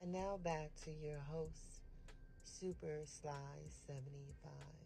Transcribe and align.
And 0.01 0.11
now 0.11 0.39
back 0.43 0.71
to 0.85 0.91
your 0.91 1.19
host, 1.31 1.83
Super 2.43 3.01
Sly 3.05 3.69
75. 3.87 4.84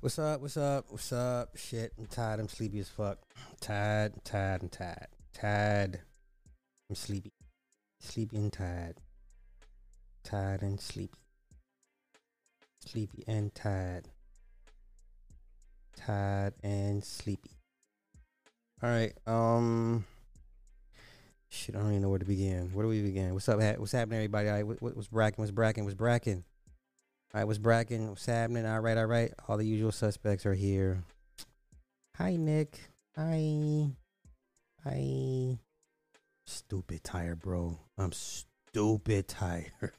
What's 0.00 0.16
up? 0.16 0.40
What's 0.40 0.56
up? 0.56 0.84
What's 0.90 1.12
up? 1.12 1.56
Shit, 1.56 1.92
I'm 1.98 2.06
tired. 2.06 2.38
I'm 2.38 2.48
sleepy 2.48 2.78
as 2.78 2.88
fuck. 2.88 3.18
Tired, 3.60 4.12
tired, 4.22 4.62
and 4.62 4.70
tired. 4.70 5.08
Tired. 5.34 6.00
I'm 6.88 6.94
sleepy. 6.94 7.32
Sleepy 7.98 8.36
and 8.36 8.52
tired. 8.52 8.94
Tired 10.22 10.62
and 10.62 10.80
sleepy. 10.80 11.18
Sleepy 12.86 13.24
and 13.26 13.52
tired. 13.52 14.06
Tired 15.96 16.54
and 16.62 17.04
sleepy. 17.04 17.58
All 18.80 18.90
right. 18.90 19.14
Um. 19.26 20.04
Shit, 21.48 21.74
I 21.74 21.80
don't 21.80 21.90
even 21.90 22.02
know 22.02 22.10
where 22.10 22.20
to 22.20 22.24
begin. 22.24 22.70
Where 22.72 22.84
do 22.84 22.90
we 22.90 23.02
begin? 23.02 23.34
What's 23.34 23.48
up? 23.48 23.58
What's 23.58 23.90
happening, 23.90 24.18
everybody? 24.18 24.48
All 24.48 24.54
right, 24.54 24.66
what, 24.66 24.80
what, 24.80 24.94
what's 24.94 25.08
bracking? 25.08 25.42
What's 25.42 25.50
bracking? 25.50 25.84
What's 25.84 25.96
bracking? 25.96 26.44
All 27.34 27.40
right, 27.40 27.44
what's 27.44 27.58
bracking? 27.58 28.08
What's 28.08 28.24
happening? 28.24 28.64
All 28.64 28.80
right, 28.80 28.96
all 28.96 29.04
right. 29.04 29.34
All 29.46 29.58
the 29.58 29.66
usual 29.66 29.92
suspects 29.92 30.46
are 30.46 30.54
here. 30.54 31.04
Hi, 32.16 32.36
Nick. 32.36 32.80
Hi. 33.16 33.90
Hi. 34.82 35.58
Stupid 36.46 37.04
tired, 37.04 37.40
bro. 37.40 37.78
I'm 37.98 38.12
stupid 38.12 39.28
tired. 39.28 39.72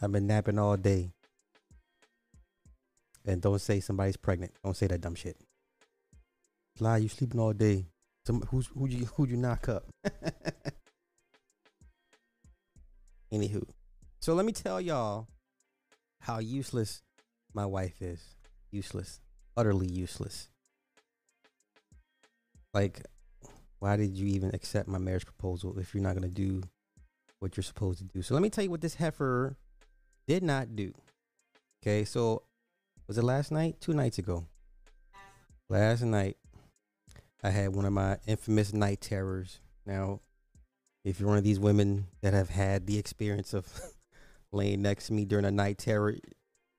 I've 0.00 0.12
been 0.12 0.28
napping 0.28 0.60
all 0.60 0.76
day. 0.76 1.10
And 3.26 3.42
don't 3.42 3.60
say 3.60 3.80
somebody's 3.80 4.16
pregnant. 4.16 4.52
Don't 4.62 4.76
say 4.76 4.86
that 4.86 5.00
dumb 5.00 5.16
shit. 5.16 5.36
Lie, 6.78 6.98
you 6.98 7.08
sleeping 7.08 7.40
all 7.40 7.52
day. 7.52 7.86
Some 8.24 8.42
who's 8.42 8.68
who 8.68 8.88
you 8.88 9.06
who 9.16 9.26
you 9.26 9.36
knock 9.36 9.68
up? 9.68 9.88
Anywho, 13.32 13.68
so 14.20 14.34
let 14.34 14.46
me 14.46 14.52
tell 14.52 14.80
y'all 14.80 15.26
how 16.20 16.38
useless 16.38 17.02
my 17.54 17.66
wife 17.66 18.00
is. 18.00 18.22
Useless, 18.70 19.20
utterly 19.56 19.86
useless. 19.86 20.48
Like, 22.74 23.02
why 23.78 23.96
did 23.96 24.16
you 24.16 24.26
even 24.26 24.54
accept 24.54 24.88
my 24.88 24.98
marriage 24.98 25.24
proposal 25.24 25.78
if 25.78 25.94
you're 25.94 26.02
not 26.02 26.14
gonna 26.14 26.28
do 26.28 26.62
what 27.38 27.56
you're 27.56 27.64
supposed 27.64 27.98
to 27.98 28.04
do? 28.04 28.22
So 28.22 28.34
let 28.34 28.42
me 28.42 28.50
tell 28.50 28.64
you 28.64 28.70
what 28.70 28.80
this 28.80 28.96
heifer 28.96 29.56
did 30.26 30.42
not 30.42 30.76
do. 30.76 30.92
Okay, 31.82 32.04
so 32.04 32.42
was 33.06 33.16
it 33.16 33.24
last 33.24 33.50
night? 33.50 33.80
Two 33.80 33.94
nights 33.94 34.18
ago. 34.18 34.44
Last 35.70 36.02
night, 36.02 36.36
I 37.42 37.50
had 37.50 37.74
one 37.74 37.84
of 37.84 37.92
my 37.92 38.18
infamous 38.26 38.72
night 38.72 39.00
terrors. 39.00 39.60
Now, 39.86 40.20
if 41.04 41.20
you're 41.20 41.28
one 41.28 41.38
of 41.38 41.44
these 41.44 41.60
women 41.60 42.06
that 42.20 42.34
have 42.34 42.50
had 42.50 42.86
the 42.86 42.98
experience 42.98 43.54
of 43.54 43.66
laying 44.52 44.82
next 44.82 45.06
to 45.06 45.12
me 45.12 45.24
during 45.24 45.44
a 45.44 45.50
night 45.50 45.78
terror, 45.78 46.16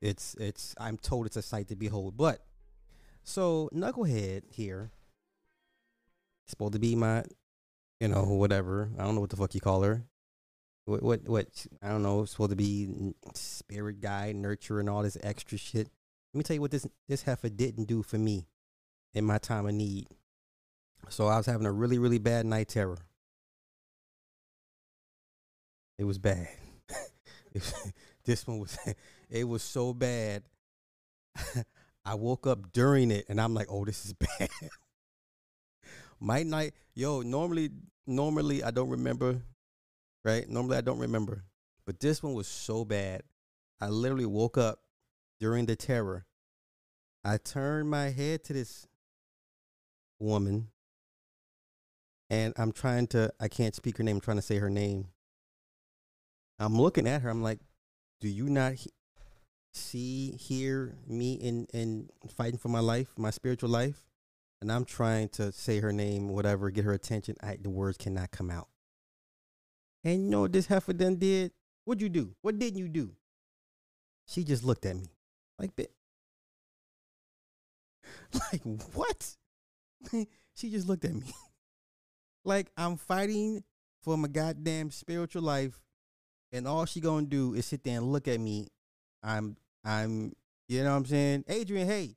it's 0.01 0.35
it's 0.39 0.75
I'm 0.79 0.97
told 0.97 1.25
it's 1.25 1.37
a 1.37 1.41
sight 1.41 1.67
to 1.69 1.75
behold. 1.75 2.17
But 2.17 2.39
so 3.23 3.69
Knucklehead 3.73 4.43
here, 4.49 4.91
supposed 6.47 6.73
to 6.73 6.79
be 6.79 6.95
my, 6.95 7.23
you 7.99 8.07
know, 8.07 8.23
whatever. 8.23 8.89
I 8.97 9.03
don't 9.03 9.15
know 9.15 9.21
what 9.21 9.29
the 9.29 9.37
fuck 9.37 9.53
you 9.53 9.61
call 9.61 9.83
her. 9.83 10.03
What 10.85 11.03
what 11.03 11.27
what 11.27 11.67
I 11.81 11.89
don't 11.89 12.03
know. 12.03 12.25
Supposed 12.25 12.51
to 12.51 12.55
be 12.55 13.13
spirit 13.33 14.01
guide, 14.01 14.35
nurture, 14.35 14.79
and 14.79 14.89
all 14.89 15.03
this 15.03 15.17
extra 15.21 15.57
shit. 15.57 15.89
Let 16.33 16.37
me 16.37 16.43
tell 16.43 16.55
you 16.55 16.61
what 16.61 16.71
this 16.71 16.87
this 17.07 17.23
heifer 17.23 17.49
didn't 17.49 17.85
do 17.85 18.03
for 18.03 18.17
me 18.17 18.47
in 19.13 19.25
my 19.25 19.37
time 19.37 19.67
of 19.67 19.73
need. 19.73 20.07
So 21.09 21.27
I 21.27 21.37
was 21.37 21.45
having 21.45 21.65
a 21.65 21.71
really, 21.71 21.97
really 21.97 22.19
bad 22.19 22.45
night 22.45 22.67
terror. 22.67 22.97
It 25.97 26.03
was 26.03 26.17
bad. 26.17 26.47
this 28.25 28.45
one 28.47 28.59
was, 28.59 28.77
it 29.29 29.47
was 29.47 29.63
so 29.63 29.93
bad. 29.93 30.43
I 32.05 32.15
woke 32.15 32.47
up 32.47 32.71
during 32.71 33.11
it 33.11 33.25
and 33.29 33.39
I'm 33.39 33.53
like, 33.53 33.67
oh, 33.69 33.85
this 33.85 34.05
is 34.05 34.13
bad. 34.13 34.49
My 36.19 36.43
night, 36.43 36.73
yo, 36.95 37.21
normally, 37.21 37.69
normally 38.07 38.63
I 38.63 38.71
don't 38.71 38.89
remember, 38.89 39.41
right? 40.25 40.47
Normally 40.49 40.77
I 40.77 40.81
don't 40.81 40.99
remember. 40.99 41.43
But 41.85 41.99
this 41.99 42.21
one 42.21 42.33
was 42.33 42.47
so 42.47 42.83
bad. 42.83 43.23
I 43.79 43.87
literally 43.87 44.25
woke 44.25 44.57
up 44.57 44.79
during 45.39 45.65
the 45.65 45.75
terror. 45.75 46.25
I 47.23 47.37
turned 47.37 47.89
my 47.89 48.09
head 48.09 48.43
to 48.45 48.53
this 48.53 48.87
woman 50.19 50.69
and 52.29 52.53
I'm 52.57 52.71
trying 52.71 53.07
to 53.07 53.31
I 53.39 53.47
can't 53.47 53.75
speak 53.75 53.97
her 53.97 54.03
name, 54.03 54.17
I'm 54.17 54.21
trying 54.21 54.37
to 54.37 54.43
say 54.43 54.57
her 54.57 54.69
name. 54.69 55.07
I'm 56.59 56.79
looking 56.79 57.07
at 57.07 57.21
her, 57.21 57.29
I'm 57.29 57.41
like, 57.41 57.59
do 58.19 58.27
you 58.27 58.49
not 58.49 58.73
he- 58.73 58.91
see 59.73 60.31
hear 60.31 60.97
me 61.07 61.33
in 61.33 61.67
in 61.73 62.09
fighting 62.35 62.59
for 62.59 62.69
my 62.69 62.79
life, 62.79 63.13
my 63.17 63.29
spiritual 63.29 63.69
life? 63.69 64.03
And 64.61 64.71
I'm 64.71 64.83
trying 64.83 65.29
to 65.29 65.51
say 65.53 65.79
her 65.79 65.93
name, 65.93 66.27
whatever, 66.27 66.69
get 66.69 66.83
her 66.83 66.91
attention. 66.93 67.35
I, 67.41 67.57
the 67.61 67.69
words 67.69 67.97
cannot 67.97 68.31
come 68.31 68.49
out. 68.49 68.67
And 70.03 70.23
you 70.23 70.29
know 70.29 70.41
what 70.41 70.51
this 70.51 70.67
heifer 70.67 70.93
done 70.93 71.15
did? 71.15 71.51
What'd 71.85 72.01
you 72.01 72.09
do? 72.09 72.35
What 72.41 72.59
didn't 72.59 72.79
you 72.79 72.89
do? 72.89 73.11
She 74.27 74.43
just 74.43 74.63
looked 74.63 74.85
at 74.85 74.95
me 74.95 75.07
like, 75.57 75.75
bit. 75.75 75.91
Like, 78.33 78.61
what? 78.93 79.35
she 80.55 80.69
just 80.69 80.87
looked 80.87 81.05
at 81.05 81.13
me. 81.13 81.31
like 82.45 82.71
I'm 82.77 82.97
fighting 82.97 83.63
for 84.01 84.17
my 84.17 84.27
goddamn 84.27 84.91
spiritual 84.91 85.41
life, 85.43 85.79
and 86.51 86.67
all 86.67 86.85
she 86.85 86.99
gonna 86.99 87.25
do 87.25 87.53
is 87.53 87.65
sit 87.65 87.83
there 87.83 87.97
and 87.97 88.11
look 88.11 88.27
at 88.27 88.39
me. 88.39 88.67
I'm 89.23 89.57
I'm 89.83 90.33
you 90.67 90.83
know 90.83 90.91
what 90.91 90.97
I'm 90.97 91.05
saying? 91.05 91.45
Adrian, 91.47 91.87
hey, 91.87 92.15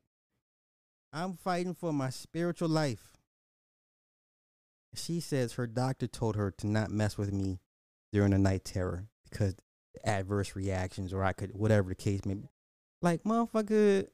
I'm 1.13 1.35
fighting 1.35 1.75
for 1.75 1.93
my 1.93 2.11
spiritual 2.11 2.69
life. 2.69 3.11
She 4.95 5.21
says 5.21 5.55
her 5.55 5.67
doctor 5.67 6.07
told 6.07 6.37
her 6.37 6.51
to 6.59 6.67
not 6.67 6.91
mess 6.91 7.17
with 7.17 7.33
me 7.33 7.61
during 8.13 8.33
the 8.33 8.39
night 8.39 8.65
terror 8.65 9.09
because 9.31 9.55
adverse 10.05 10.55
reactions 10.55 11.13
or 11.13 11.25
I 11.25 11.33
could 11.33 11.55
whatever 11.55 11.89
the 11.89 11.95
case 11.95 12.25
may 12.25 12.35
be. 12.35 12.49
Like 13.01 13.25
motherfucker 13.25 14.09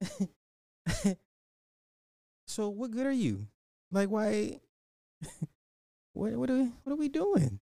So 2.50 2.68
what 2.68 2.90
good 2.90 3.06
are 3.06 3.12
you? 3.12 3.46
Like 3.92 4.08
why 4.08 4.58
what 6.14 6.32
what 6.32 6.50
are 6.50 6.54
we, 6.54 6.72
what 6.82 6.92
are 6.92 6.96
we 6.96 7.08
doing? 7.08 7.60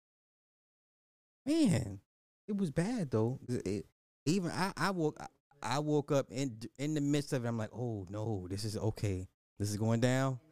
Man, 1.44 2.00
it 2.46 2.56
was 2.56 2.70
bad 2.70 3.10
though. 3.10 3.38
It, 3.48 3.86
even 4.26 4.50
I 4.50 4.72
I 4.76 4.90
woke 4.90 5.18
I 5.62 5.78
woke 5.78 6.12
up 6.12 6.26
in 6.30 6.58
in 6.78 6.94
the 6.94 7.00
midst 7.00 7.32
of 7.32 7.44
it. 7.44 7.48
I'm 7.48 7.58
like, 7.58 7.72
oh 7.72 8.06
no, 8.10 8.46
this 8.48 8.64
is 8.64 8.76
okay. 8.76 9.28
This 9.58 9.70
is 9.70 9.76
going 9.76 10.00
down. 10.00 10.38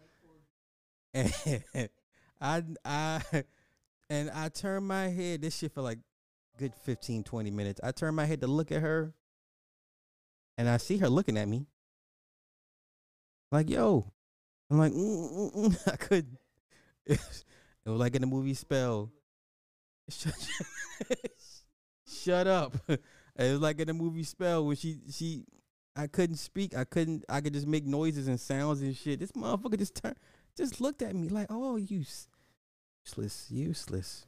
And 1.12 1.88
I 2.40 2.62
I 2.84 3.20
and 4.08 4.30
I 4.30 4.48
turned 4.48 4.86
my 4.86 5.08
head. 5.08 5.42
This 5.42 5.56
shit 5.58 5.72
for 5.72 5.82
like 5.82 5.98
good 6.56 6.72
15, 6.84 7.24
20 7.24 7.50
minutes. 7.50 7.80
I 7.82 7.90
turned 7.90 8.14
my 8.14 8.26
head 8.26 8.40
to 8.42 8.46
look 8.46 8.70
at 8.70 8.80
her, 8.80 9.12
and 10.56 10.68
I 10.68 10.76
see 10.76 10.98
her 10.98 11.08
looking 11.08 11.36
at 11.36 11.48
me. 11.48 11.66
Like, 13.50 13.68
yo, 13.68 14.12
I'm 14.70 14.78
like, 14.78 14.92
mm, 14.92 15.32
mm, 15.32 15.54
mm. 15.54 15.92
I 15.92 15.96
couldn't. 15.96 16.38
It 17.86 17.88
was 17.88 17.98
like 17.98 18.14
in 18.14 18.20
the 18.20 18.26
movie 18.26 18.52
Spell. 18.52 19.10
Shut, 20.10 20.48
shut 22.06 22.46
up. 22.46 22.76
It 23.36 23.52
was 23.52 23.60
like 23.60 23.80
in 23.80 23.86
the 23.86 23.94
movie 23.94 24.24
Spell 24.24 24.66
when 24.66 24.76
she 24.76 24.98
she 25.10 25.44
I 25.96 26.06
couldn't 26.06 26.36
speak. 26.36 26.76
I 26.76 26.84
couldn't. 26.84 27.24
I 27.28 27.40
could 27.40 27.54
just 27.54 27.66
make 27.66 27.84
noises 27.84 28.28
and 28.28 28.38
sounds 28.38 28.80
and 28.80 28.96
shit. 28.96 29.20
This 29.20 29.32
motherfucker 29.32 29.78
just 29.78 29.94
turned, 29.94 30.16
just 30.56 30.80
looked 30.80 31.02
at 31.02 31.14
me 31.14 31.28
like, 31.28 31.48
"Oh, 31.50 31.76
you 31.76 32.04
useless, 33.06 33.46
useless." 33.50 34.26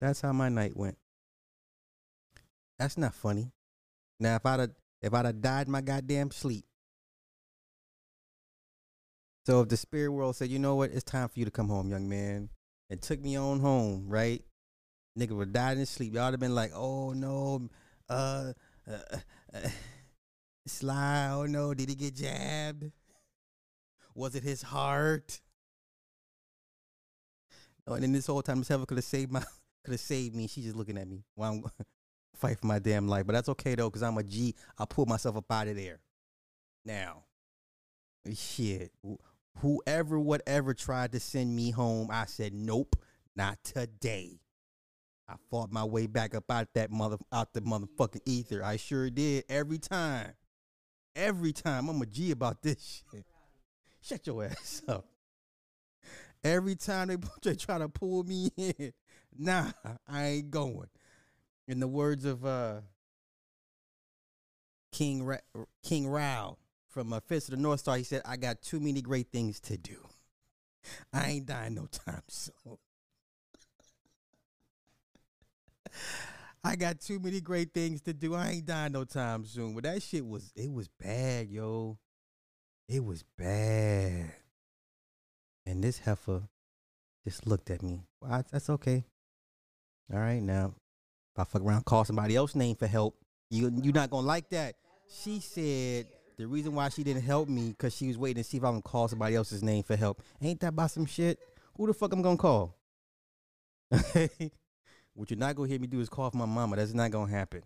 That's 0.00 0.20
how 0.20 0.32
my 0.32 0.48
night 0.48 0.76
went. 0.76 0.98
That's 2.78 2.98
not 2.98 3.14
funny. 3.14 3.52
Now, 4.18 4.36
if 4.36 4.44
I'd 4.44 4.60
have, 4.60 4.70
if 5.00 5.14
I'd 5.14 5.26
have 5.26 5.40
died 5.40 5.68
my 5.68 5.80
goddamn 5.80 6.30
sleep. 6.30 6.64
So 9.46 9.60
if 9.60 9.68
the 9.68 9.76
spirit 9.76 10.10
world 10.10 10.36
said, 10.36 10.50
"You 10.50 10.58
know 10.58 10.76
what? 10.76 10.90
It's 10.90 11.04
time 11.04 11.28
for 11.28 11.38
you 11.38 11.44
to 11.44 11.50
come 11.50 11.68
home, 11.68 11.90
young 11.90 12.08
man," 12.08 12.50
and 12.90 13.00
took 13.00 13.20
me 13.20 13.36
on 13.36 13.60
home, 13.60 14.08
right? 14.08 14.44
Nigga 15.18 15.32
would 15.32 15.52
died 15.52 15.72
in 15.72 15.78
his 15.78 15.90
sleep. 15.90 16.14
Y'all 16.14 16.26
would 16.26 16.34
have 16.34 16.40
been 16.40 16.54
like, 16.54 16.72
"Oh 16.74 17.12
no, 17.12 17.68
uh." 18.08 18.52
uh, 18.90 19.16
uh 19.54 19.68
Sly, 20.66 21.30
oh 21.32 21.46
no, 21.46 21.74
did 21.74 21.88
he 21.88 21.94
get 21.94 22.14
jabbed? 22.14 22.90
Was 24.14 24.34
it 24.34 24.44
his 24.44 24.62
heart? 24.62 25.40
Oh, 27.86 27.94
and 27.94 28.02
then 28.02 28.12
this 28.12 28.26
whole 28.26 28.42
time, 28.42 28.58
Miss 28.60 28.68
Heather 28.68 28.86
could 28.86 28.98
have 28.98 29.04
saved 29.04 29.32
my, 29.32 29.40
could 29.84 29.92
have 29.92 30.00
saved 30.00 30.36
me. 30.36 30.46
She's 30.46 30.64
just 30.64 30.76
looking 30.76 30.98
at 30.98 31.08
me 31.08 31.24
while 31.34 31.52
I'm 31.52 31.64
fight 32.36 32.60
for 32.60 32.66
my 32.66 32.78
damn 32.78 33.08
life. 33.08 33.26
But 33.26 33.32
that's 33.32 33.48
okay 33.50 33.74
though, 33.74 33.90
cause 33.90 34.02
I'm 34.02 34.18
a 34.18 34.22
G. 34.22 34.54
I'll 34.78 34.86
pull 34.86 35.06
myself 35.06 35.36
up 35.36 35.50
out 35.50 35.66
of 35.66 35.76
there. 35.76 35.98
Now, 36.84 37.24
shit. 38.32 38.92
Whoever, 39.58 40.18
whatever 40.18 40.74
tried 40.74 41.12
to 41.12 41.20
send 41.20 41.54
me 41.54 41.72
home, 41.72 42.08
I 42.10 42.26
said 42.26 42.54
nope, 42.54 42.94
not 43.34 43.62
today. 43.64 44.38
I 45.32 45.36
fought 45.50 45.72
my 45.72 45.84
way 45.84 46.06
back 46.06 46.34
up 46.34 46.50
out 46.50 46.68
that 46.74 46.90
mother, 46.90 47.16
out 47.32 47.54
the 47.54 47.62
motherfucking 47.62 48.20
ether. 48.26 48.62
I 48.62 48.76
sure 48.76 49.08
did 49.08 49.44
every 49.48 49.78
time. 49.78 50.34
Every 51.16 51.52
time 51.52 51.88
I'm 51.88 52.02
a 52.02 52.06
G 52.06 52.30
about 52.30 52.62
this 52.62 53.02
shit. 53.12 53.24
Shut 54.02 54.26
your 54.26 54.44
ass 54.44 54.82
up. 54.88 55.06
Every 56.44 56.74
time 56.74 57.08
they, 57.08 57.16
they 57.42 57.54
try 57.54 57.78
to 57.78 57.88
pull 57.88 58.24
me 58.24 58.50
in, 58.56 58.92
nah, 59.36 59.70
I 60.06 60.24
ain't 60.26 60.50
going. 60.50 60.88
In 61.66 61.80
the 61.80 61.88
words 61.88 62.26
of 62.26 62.44
uh, 62.44 62.80
King 64.90 65.22
Ra- 65.22 65.64
King 65.82 66.06
Raoh 66.06 66.56
from 66.88 67.12
uh, 67.12 67.20
Fist 67.20 67.48
of 67.48 67.56
the 67.56 67.62
North 67.62 67.80
Star, 67.80 67.96
he 67.96 68.02
said, 68.02 68.20
"I 68.26 68.36
got 68.36 68.60
too 68.60 68.80
many 68.80 69.00
great 69.00 69.28
things 69.32 69.60
to 69.60 69.78
do. 69.78 69.96
I 71.12 71.28
ain't 71.28 71.46
dying 71.46 71.74
no 71.74 71.86
time 71.86 72.22
soon." 72.28 72.78
I 76.64 76.76
got 76.76 77.00
too 77.00 77.18
many 77.18 77.40
great 77.40 77.74
things 77.74 78.02
to 78.02 78.12
do. 78.12 78.34
I 78.34 78.50
ain't 78.50 78.66
dying 78.66 78.92
no 78.92 79.04
time 79.04 79.44
soon. 79.44 79.74
But 79.74 79.84
that 79.84 80.02
shit 80.02 80.24
was 80.26 80.52
it 80.54 80.70
was 80.70 80.88
bad, 80.88 81.50
yo. 81.50 81.98
It 82.88 83.04
was 83.04 83.24
bad. 83.36 84.32
And 85.66 85.82
this 85.82 85.98
heifer 85.98 86.42
just 87.24 87.46
looked 87.46 87.70
at 87.70 87.82
me. 87.82 88.04
Well, 88.20 88.44
that's 88.50 88.70
okay. 88.70 89.04
All 90.12 90.18
right, 90.18 90.42
now 90.42 90.74
if 91.34 91.40
I 91.40 91.44
fuck 91.44 91.62
around, 91.62 91.84
call 91.84 92.04
somebody 92.04 92.36
else's 92.36 92.56
name 92.56 92.76
for 92.76 92.86
help, 92.86 93.16
you 93.50 93.72
you're 93.82 93.94
not 93.94 94.10
gonna 94.10 94.26
like 94.26 94.50
that. 94.50 94.74
She 95.08 95.40
said 95.40 96.06
the 96.36 96.46
reason 96.46 96.74
why 96.74 96.88
she 96.90 97.02
didn't 97.02 97.22
help 97.22 97.48
me 97.48 97.70
because 97.70 97.94
she 97.94 98.08
was 98.08 98.18
waiting 98.18 98.42
to 98.42 98.48
see 98.48 98.58
if 98.58 98.64
I'm 98.64 98.72
gonna 98.72 98.82
call 98.82 99.08
somebody 99.08 99.34
else's 99.34 99.62
name 99.62 99.82
for 99.82 99.96
help. 99.96 100.22
Ain't 100.40 100.60
that 100.60 100.68
about 100.68 100.90
some 100.90 101.06
shit? 101.06 101.38
Who 101.76 101.86
the 101.86 101.94
fuck 101.94 102.12
I'm 102.12 102.22
gonna 102.22 102.36
call? 102.36 102.76
What 105.14 105.30
you're 105.30 105.38
not 105.38 105.56
gonna 105.56 105.68
hear 105.68 105.78
me 105.78 105.86
do 105.86 106.00
is 106.00 106.08
call 106.08 106.30
for 106.30 106.36
my 106.36 106.46
mama. 106.46 106.76
That's 106.76 106.94
not 106.94 107.10
gonna 107.10 107.30
happen. 107.30 107.62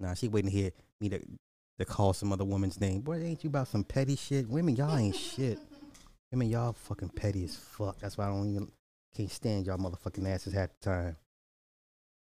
Nah, 0.00 0.14
she 0.14 0.28
waiting 0.28 0.50
to 0.50 0.56
hear 0.56 0.70
me 1.00 1.08
to 1.10 1.20
to 1.78 1.84
call 1.84 2.12
some 2.12 2.32
other 2.32 2.44
woman's 2.44 2.80
name. 2.80 3.00
Boy, 3.00 3.22
ain't 3.22 3.42
you 3.42 3.48
about 3.48 3.68
some 3.68 3.84
petty 3.84 4.16
shit? 4.16 4.48
Women, 4.48 4.76
y'all 4.76 4.96
ain't 4.96 5.16
shit. 5.16 5.58
Women, 6.32 6.50
y'all 6.50 6.72
fucking 6.72 7.10
petty 7.10 7.44
as 7.44 7.56
fuck. 7.56 7.98
That's 7.98 8.16
why 8.18 8.26
I 8.26 8.28
don't 8.28 8.50
even 8.50 8.70
can't 9.16 9.30
stand 9.30 9.66
y'all 9.66 9.78
motherfucking 9.78 10.28
asses 10.28 10.52
half 10.52 10.70
the 10.80 10.90
time. 10.90 11.16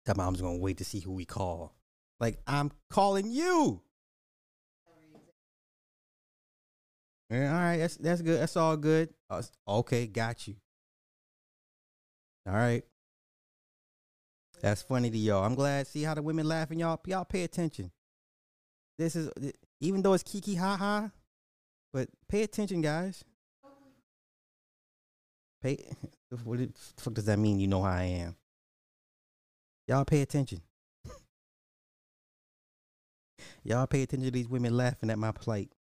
That 0.05 0.17
mom's 0.17 0.41
gonna 0.41 0.57
wait 0.57 0.77
to 0.77 0.85
see 0.85 0.99
who 0.99 1.13
we 1.13 1.25
call. 1.25 1.73
Like 2.19 2.39
I'm 2.45 2.71
calling 2.89 3.31
you. 3.31 3.81
Yeah, 7.29 7.53
all 7.53 7.59
right, 7.61 7.77
that's 7.77 7.95
that's 7.95 8.21
good. 8.21 8.41
That's 8.41 8.57
all 8.57 8.75
good. 8.75 9.09
Uh, 9.29 9.41
okay, 9.67 10.05
got 10.05 10.47
you. 10.47 10.55
All 12.45 12.53
right. 12.53 12.83
That's 14.61 14.83
funny 14.83 15.09
to 15.09 15.17
y'all. 15.17 15.43
I'm 15.43 15.55
glad. 15.55 15.87
See 15.87 16.03
how 16.03 16.13
the 16.13 16.21
women 16.21 16.47
laughing, 16.47 16.79
y'all. 16.79 16.99
Y'all 17.07 17.25
pay 17.25 17.43
attention. 17.43 17.91
This 18.97 19.15
is 19.15 19.31
even 19.79 20.03
though 20.03 20.13
it's 20.13 20.23
kiki 20.23 20.55
ha 20.55 20.77
ha, 20.77 21.11
but 21.91 22.09
pay 22.29 22.43
attention, 22.43 22.81
guys. 22.81 23.23
Pay. 25.61 25.77
What 26.45 26.59
the 26.59 26.69
fuck 26.95 27.13
does 27.13 27.25
that 27.25 27.37
mean? 27.39 27.59
You 27.59 27.67
know 27.67 27.81
how 27.83 27.91
I 27.91 28.03
am. 28.03 28.37
Y'all 29.85 30.05
pay 30.05 30.21
attention. 30.21 30.61
y'all 33.65 33.85
pay 33.85 34.03
attention 34.03 34.27
to 34.27 34.31
these 34.31 34.47
women 34.47 34.77
laughing 34.77 35.09
at 35.09 35.19
my 35.19 35.33
plight. 35.33 35.73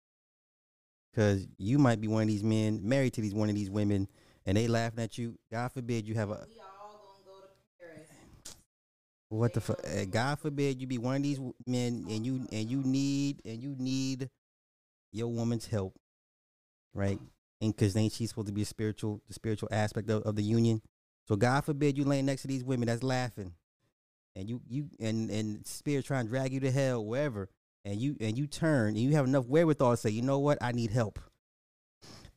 Cause 1.15 1.47
you 1.59 1.79
might 1.79 2.01
be 2.01 2.09
one 2.09 2.23
of 2.23 2.29
these 2.29 2.43
men 2.43 2.81
married 2.83 3.13
to 3.13 3.21
these 3.21 3.35
one 3.35 3.51
of 3.51 3.55
these 3.57 3.69
women, 3.69 4.09
and 4.47 4.57
they 4.57 4.69
laughing 4.69 5.05
at 5.05 5.19
you. 5.19 5.39
God 5.53 5.71
forbid 5.71 6.09
you 6.09 6.15
have 6.15 6.31
a 6.31 6.47
what 9.29 9.53
the 9.53 9.61
fuck? 9.61 9.81
Uh, 9.85 10.05
God 10.05 10.39
forbid 10.39 10.81
you 10.81 10.87
be 10.87 10.99
one 10.99 11.17
of 11.17 11.23
these 11.23 11.39
men 11.67 12.07
and 12.09 12.25
you 12.25 12.47
and 12.51 12.71
you 12.71 12.83
need 12.83 13.43
and 13.45 13.63
you 13.63 13.75
need 13.79 14.31
your 15.13 15.29
woman's 15.29 15.67
help, 15.67 15.95
right? 16.95 17.19
And 17.61 17.75
because 17.75 17.97
ain't 17.97 18.13
she 18.13 18.27
supposed 18.27 18.47
to 18.47 18.53
be 18.53 18.63
a 18.63 18.67
spiritual, 18.67 19.21
the 19.27 19.35
spiritual 19.35 19.69
aspect 19.73 20.09
of, 20.11 20.23
of 20.23 20.37
the 20.37 20.43
union? 20.43 20.81
So 21.27 21.37
God 21.37 21.65
forbid 21.65 21.99
you 21.99 22.05
laying 22.05 22.27
next 22.27 22.43
to 22.43 22.49
these 22.49 22.65
women 22.65 22.87
that's 22.89 23.03
laughing, 23.03 23.53
and 24.35 24.49
you 24.49 24.63
you 24.67 24.89
and 24.99 25.29
and 25.31 25.67
spirit 25.67 26.07
trying 26.07 26.25
to 26.25 26.31
drag 26.31 26.53
you 26.53 26.61
to 26.61 26.71
hell 26.71 27.05
wherever, 27.05 27.51
and 27.85 28.01
you 28.01 28.17
and 28.21 28.39
you 28.39 28.47
turn 28.47 28.89
and 28.89 28.99
you 28.99 29.15
have 29.15 29.27
enough 29.27 29.47
wherewithal 29.47 29.91
to 29.91 29.97
say, 29.99 30.11
you 30.11 30.23
know 30.23 30.39
what, 30.39 30.59
I 30.63 30.73
need 30.73 30.91
help. 30.91 31.19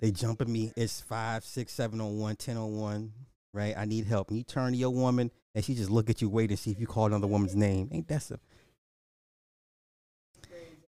They 0.02 0.12
jump 0.12 0.42
at 0.42 0.48
me. 0.48 0.74
It's 0.76 1.00
five, 1.00 1.46
six, 1.46 1.74
seven 1.74 2.02
on 2.02 2.18
one, 2.18 2.36
ten 2.36 2.58
on 2.58 2.76
one, 2.76 3.14
right? 3.54 3.76
I 3.78 3.86
need 3.86 4.06
help. 4.06 4.30
And 4.30 4.38
you 4.38 4.44
turn 4.44 4.72
to 4.74 4.78
your 4.78 4.92
woman 4.92 5.32
and 5.54 5.64
she 5.64 5.76
just 5.76 5.90
look 5.90 6.10
at 6.10 6.22
you, 6.22 6.30
wait 6.30 6.50
and 6.50 6.60
see 6.60 6.72
if 6.72 6.80
you 6.80 6.88
call 6.88 7.06
another 7.06 7.28
woman's 7.28 7.56
name. 7.56 7.90
Ain't 7.92 8.08
that 8.08 8.24
some? 8.24 8.40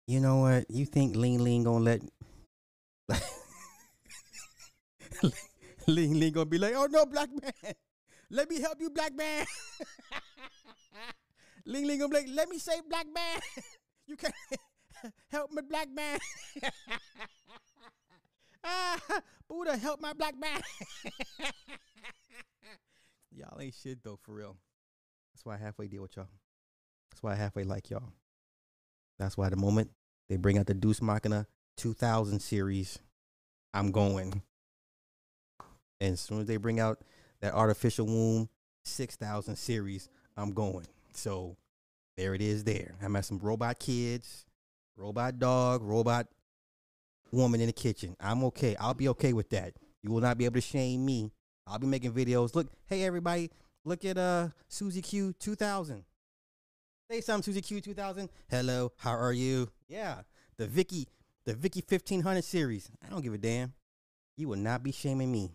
You 0.07 0.21
know 0.21 0.41
what? 0.41 0.71
You 0.71 0.85
think 0.85 1.17
Ling 1.17 1.43
Ling 1.43 1.65
gonna 1.65 1.85
let 1.85 2.03
Ling 5.87 6.21
Ling 6.21 6.33
gonna 6.33 6.45
be 6.45 6.59
like, 6.59 6.75
oh 6.75 6.87
no, 6.91 7.07
black 7.07 7.31
man, 7.31 7.75
let 8.31 8.51
me 8.51 8.61
help 8.61 8.81
you, 8.81 8.91
black 8.91 9.15
man. 9.15 9.47
Ling 11.67 11.87
Ling 11.87 11.99
gonna 11.99 12.11
be 12.11 12.17
like, 12.17 12.29
let 12.35 12.51
me 12.51 12.59
say, 12.59 12.83
black 12.89 13.07
man, 13.15 13.41
you 14.07 14.17
can't 14.17 14.35
help 15.31 15.51
me, 15.53 15.63
black 15.63 15.89
man. 15.91 16.19
Ah, 18.65 19.01
Buddha, 19.49 19.77
help 19.77 20.01
my 20.01 20.13
black 20.13 20.39
man. 20.39 20.61
Y'all 23.37 23.61
ain't 23.61 23.75
shit 23.75 24.03
though, 24.03 24.19
for 24.23 24.33
real. 24.33 24.57
That's 25.33 25.45
why 25.45 25.55
I 25.55 25.59
halfway 25.59 25.89
deal 25.89 26.03
with 26.03 26.17
y'all. 26.17 26.29
That's 27.11 27.23
why 27.23 27.33
I 27.33 27.35
halfway 27.35 27.65
like 27.65 27.91
y'all. 27.91 28.13
That's 29.19 29.37
why 29.37 29.49
the 29.49 29.57
moment 29.57 29.91
they 30.29 30.37
bring 30.37 30.59
out 30.59 30.67
the 30.67 30.75
Deus 30.75 31.03
Machina 31.03 31.47
2000 31.77 32.41
series, 32.41 33.01
I'm 33.73 33.91
going. 33.91 34.43
And 36.01 36.13
as 36.13 36.21
soon 36.21 36.41
as 36.41 36.47
they 36.47 36.57
bring 36.57 36.79
out 36.79 37.01
that 37.41 37.55
Artificial 37.55 38.07
Womb 38.07 38.49
6000 38.85 39.57
series, 39.57 40.09
I'm 40.37 40.53
going. 40.53 40.87
So 41.13 41.57
there 42.17 42.35
it 42.35 42.43
is 42.43 42.65
there. 42.65 42.95
I'm 43.03 43.17
at 43.17 43.25
some 43.25 43.39
robot 43.39 43.79
kids, 43.79 44.47
robot 44.97 45.39
dog, 45.39 45.83
robot 45.83 46.29
woman 47.33 47.61
in 47.61 47.67
the 47.67 47.73
kitchen. 47.73 48.17
I'm 48.21 48.45
okay. 48.45 48.77
I'll 48.77 48.95
be 48.95 49.09
okay 49.09 49.33
with 49.33 49.51
that. 49.51 49.75
You 50.03 50.11
will 50.11 50.21
not 50.21 50.39
be 50.39 50.45
able 50.45 50.55
to 50.55 50.61
shame 50.61 51.05
me 51.05 51.33
I'll 51.67 51.79
be 51.79 51.87
making 51.87 52.13
videos. 52.13 52.55
Look, 52.55 52.69
hey 52.87 53.05
everybody, 53.05 53.51
look 53.85 54.05
at 54.05 54.19
uh 54.19 54.49
Susie 54.69 55.03
Q 55.03 55.33
2000. 55.39 56.05
Say 57.11 57.21
something, 57.21 57.43
Susie 57.43 57.63
Q 57.63 57.81
2000. 57.81 58.29
Hello, 58.51 58.93
how 58.97 59.13
are 59.13 59.33
you? 59.33 59.71
Yeah, 59.89 60.21
the 60.57 60.67
Vicky, 60.67 61.09
the 61.47 61.55
Vicky 61.55 61.83
1500 61.87 62.45
series. 62.45 62.91
I 63.05 63.09
don't 63.09 63.23
give 63.23 63.35
a 63.35 63.39
damn. 63.39 63.73
You 64.37 64.49
will 64.49 64.57
not 64.57 64.83
be 64.83 64.93
shaming 64.93 65.31
me. 65.31 65.53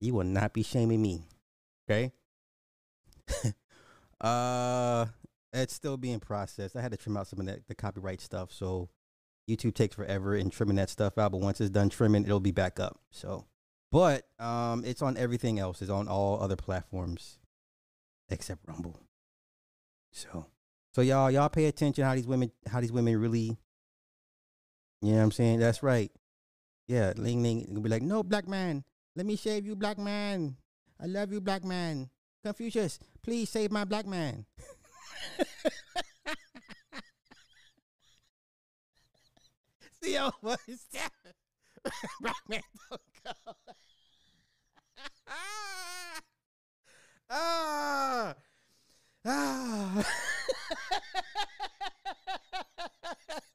You 0.00 0.14
will 0.14 0.24
not 0.24 0.52
be 0.52 0.62
shaming 0.62 1.00
me. 1.00 1.24
Okay. 1.88 2.12
uh, 4.20 5.06
it's 5.52 5.74
still 5.74 5.96
being 5.96 6.20
processed. 6.20 6.76
I 6.76 6.82
had 6.82 6.90
to 6.92 6.98
trim 6.98 7.16
out 7.16 7.28
some 7.28 7.40
of 7.40 7.46
that, 7.46 7.66
the 7.66 7.74
copyright 7.74 8.20
stuff, 8.20 8.52
so 8.52 8.90
YouTube 9.48 9.74
takes 9.74 9.94
forever 9.94 10.34
in 10.34 10.50
trimming 10.50 10.76
that 10.76 10.90
stuff 10.90 11.18
out. 11.18 11.32
But 11.32 11.40
once 11.40 11.60
it's 11.60 11.70
done 11.70 11.88
trimming, 11.88 12.24
it'll 12.24 12.40
be 12.40 12.52
back 12.52 12.80
up. 12.80 13.00
So 13.10 13.46
but 13.92 14.26
um, 14.38 14.84
it's 14.84 15.02
on 15.02 15.16
everything 15.16 15.58
else. 15.58 15.80
It's 15.80 15.90
on 15.90 16.08
all 16.08 16.42
other 16.42 16.56
platforms. 16.56 17.38
except 18.28 18.60
Rumble. 18.66 19.00
So, 20.12 20.46
so 20.94 21.02
y'all, 21.02 21.30
y'all 21.30 21.48
pay 21.48 21.66
attention 21.66 22.04
how 22.04 22.14
these 22.14 22.26
women, 22.26 22.50
how 22.66 22.80
these 22.80 22.92
women 22.92 23.16
really. 23.18 23.56
You 25.02 25.12
know 25.12 25.16
what 25.18 25.22
I'm 25.24 25.32
saying? 25.32 25.60
That's 25.60 25.82
right. 25.82 26.10
Yeah, 26.88 27.12
Ling 27.16 27.42
Ling 27.42 27.66
will 27.70 27.82
be 27.82 27.88
like, 27.88 28.02
no, 28.02 28.22
black 28.22 28.48
man, 28.48 28.84
let 29.14 29.26
me 29.26 29.36
shave 29.36 29.66
you, 29.66 29.76
black 29.76 29.98
man. 29.98 30.56
I 31.00 31.06
love 31.06 31.32
you, 31.32 31.40
black 31.40 31.64
man. 31.64 32.10
Confucius, 32.44 32.98
please 33.22 33.50
save 33.50 33.72
my 33.72 33.84
black 33.84 34.06
man. 34.06 34.46
Ah, 47.28 48.34
ah. 49.24 49.24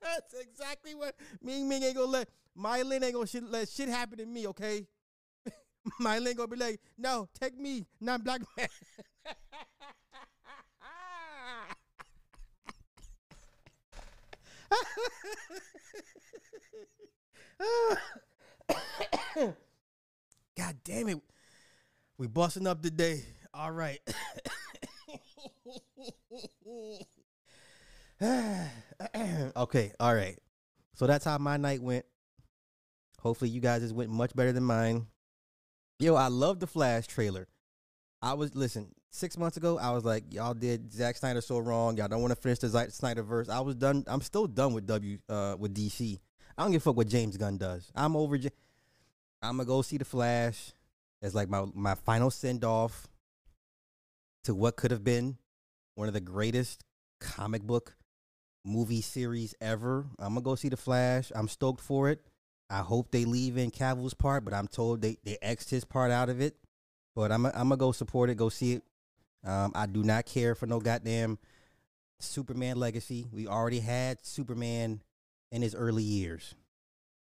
That's 0.01 0.33
exactly 0.41 0.93
what 0.93 1.15
Ming 1.41 1.69
Ming 1.69 1.83
ain't 1.83 1.95
gonna 1.95 2.11
let 2.11 2.27
Mylin 2.57 3.03
ain't 3.03 3.13
gonna 3.13 3.27
shit, 3.27 3.43
let 3.43 3.69
shit 3.69 3.87
happen 3.87 4.17
to 4.17 4.25
me, 4.25 4.47
okay? 4.47 4.85
Mylin 6.01 6.35
gonna 6.35 6.49
be 6.49 6.57
like, 6.57 6.81
no, 6.97 7.29
take 7.39 7.57
me, 7.57 7.85
not 8.01 8.25
black 8.25 8.41
man. 8.57 8.67
God 20.57 20.75
damn 20.83 21.09
it. 21.09 21.19
We 22.17 22.27
busting 22.27 22.67
up 22.67 22.81
today. 22.81 23.23
All 23.53 23.71
right. 23.71 23.99
okay, 29.55 29.91
all 29.99 30.15
right. 30.15 30.37
So 30.95 31.07
that's 31.07 31.25
how 31.25 31.37
my 31.37 31.57
night 31.57 31.81
went. 31.81 32.05
Hopefully 33.19 33.49
you 33.49 33.59
guys 33.59 33.81
just 33.81 33.95
went 33.95 34.09
much 34.09 34.35
better 34.35 34.51
than 34.51 34.63
mine. 34.63 35.07
Yo, 35.99 36.15
I 36.15 36.27
love 36.27 36.59
the 36.59 36.67
Flash 36.67 37.07
trailer. 37.07 37.47
I 38.21 38.33
was 38.33 38.55
listen, 38.55 38.93
six 39.11 39.37
months 39.37 39.57
ago, 39.57 39.77
I 39.77 39.91
was 39.91 40.03
like, 40.03 40.33
y'all 40.33 40.53
did 40.53 40.91
Zack 40.91 41.17
Snyder 41.17 41.41
so 41.41 41.59
wrong. 41.59 41.97
Y'all 41.97 42.07
don't 42.07 42.21
want 42.21 42.31
to 42.31 42.41
finish 42.41 42.59
the 42.59 42.69
Zack 42.69 42.89
Snyder 42.91 43.21
verse. 43.21 43.49
I 43.49 43.59
was 43.59 43.75
done. 43.75 44.03
I'm 44.07 44.21
still 44.21 44.47
done 44.47 44.73
with 44.73 44.87
W 44.87 45.17
uh 45.29 45.55
with 45.59 45.75
DC. 45.75 46.19
I 46.57 46.63
don't 46.63 46.71
give 46.71 46.81
a 46.81 46.83
fuck 46.83 46.97
what 46.97 47.07
James 47.07 47.37
Gunn 47.37 47.57
does. 47.57 47.91
I'm 47.93 48.15
over. 48.15 48.37
J- 48.37 48.49
I'm 49.41 49.57
gonna 49.57 49.65
go 49.67 49.81
see 49.81 49.97
the 49.97 50.05
Flash 50.05 50.71
as 51.21 51.35
like 51.35 51.49
my 51.49 51.65
my 51.73 51.95
final 51.95 52.31
send 52.31 52.63
off 52.63 53.07
to 54.45 54.55
what 54.55 54.75
could 54.75 54.91
have 54.91 55.03
been 55.03 55.37
one 55.95 56.07
of 56.07 56.13
the 56.13 56.21
greatest 56.21 56.83
comic 57.19 57.61
book 57.61 57.95
movie 58.65 59.01
series 59.01 59.53
ever. 59.61 60.05
I'm 60.19 60.33
gonna 60.33 60.41
go 60.41 60.55
see 60.55 60.69
the 60.69 60.77
Flash. 60.77 61.31
I'm 61.35 61.47
stoked 61.47 61.81
for 61.81 62.09
it. 62.09 62.21
I 62.69 62.79
hope 62.79 63.11
they 63.11 63.25
leave 63.25 63.57
in 63.57 63.69
Cavill's 63.71 64.13
part, 64.13 64.45
but 64.45 64.53
I'm 64.53 64.67
told 64.67 65.01
they 65.01 65.17
they 65.23 65.37
xed 65.43 65.69
his 65.69 65.83
part 65.83 66.11
out 66.11 66.29
of 66.29 66.39
it. 66.39 66.55
But 67.15 67.31
I'm 67.31 67.45
I'm 67.45 67.53
gonna 67.53 67.77
go 67.77 67.91
support 67.91 68.29
it, 68.29 68.35
go 68.35 68.49
see 68.49 68.73
it. 68.73 68.83
Um, 69.43 69.71
I 69.73 69.85
do 69.85 70.03
not 70.03 70.25
care 70.25 70.55
for 70.55 70.67
no 70.67 70.79
goddamn 70.79 71.39
Superman 72.19 72.77
legacy. 72.77 73.27
We 73.31 73.47
already 73.47 73.79
had 73.79 74.23
Superman 74.25 75.01
in 75.51 75.61
his 75.61 75.75
early 75.75 76.03
years. 76.03 76.55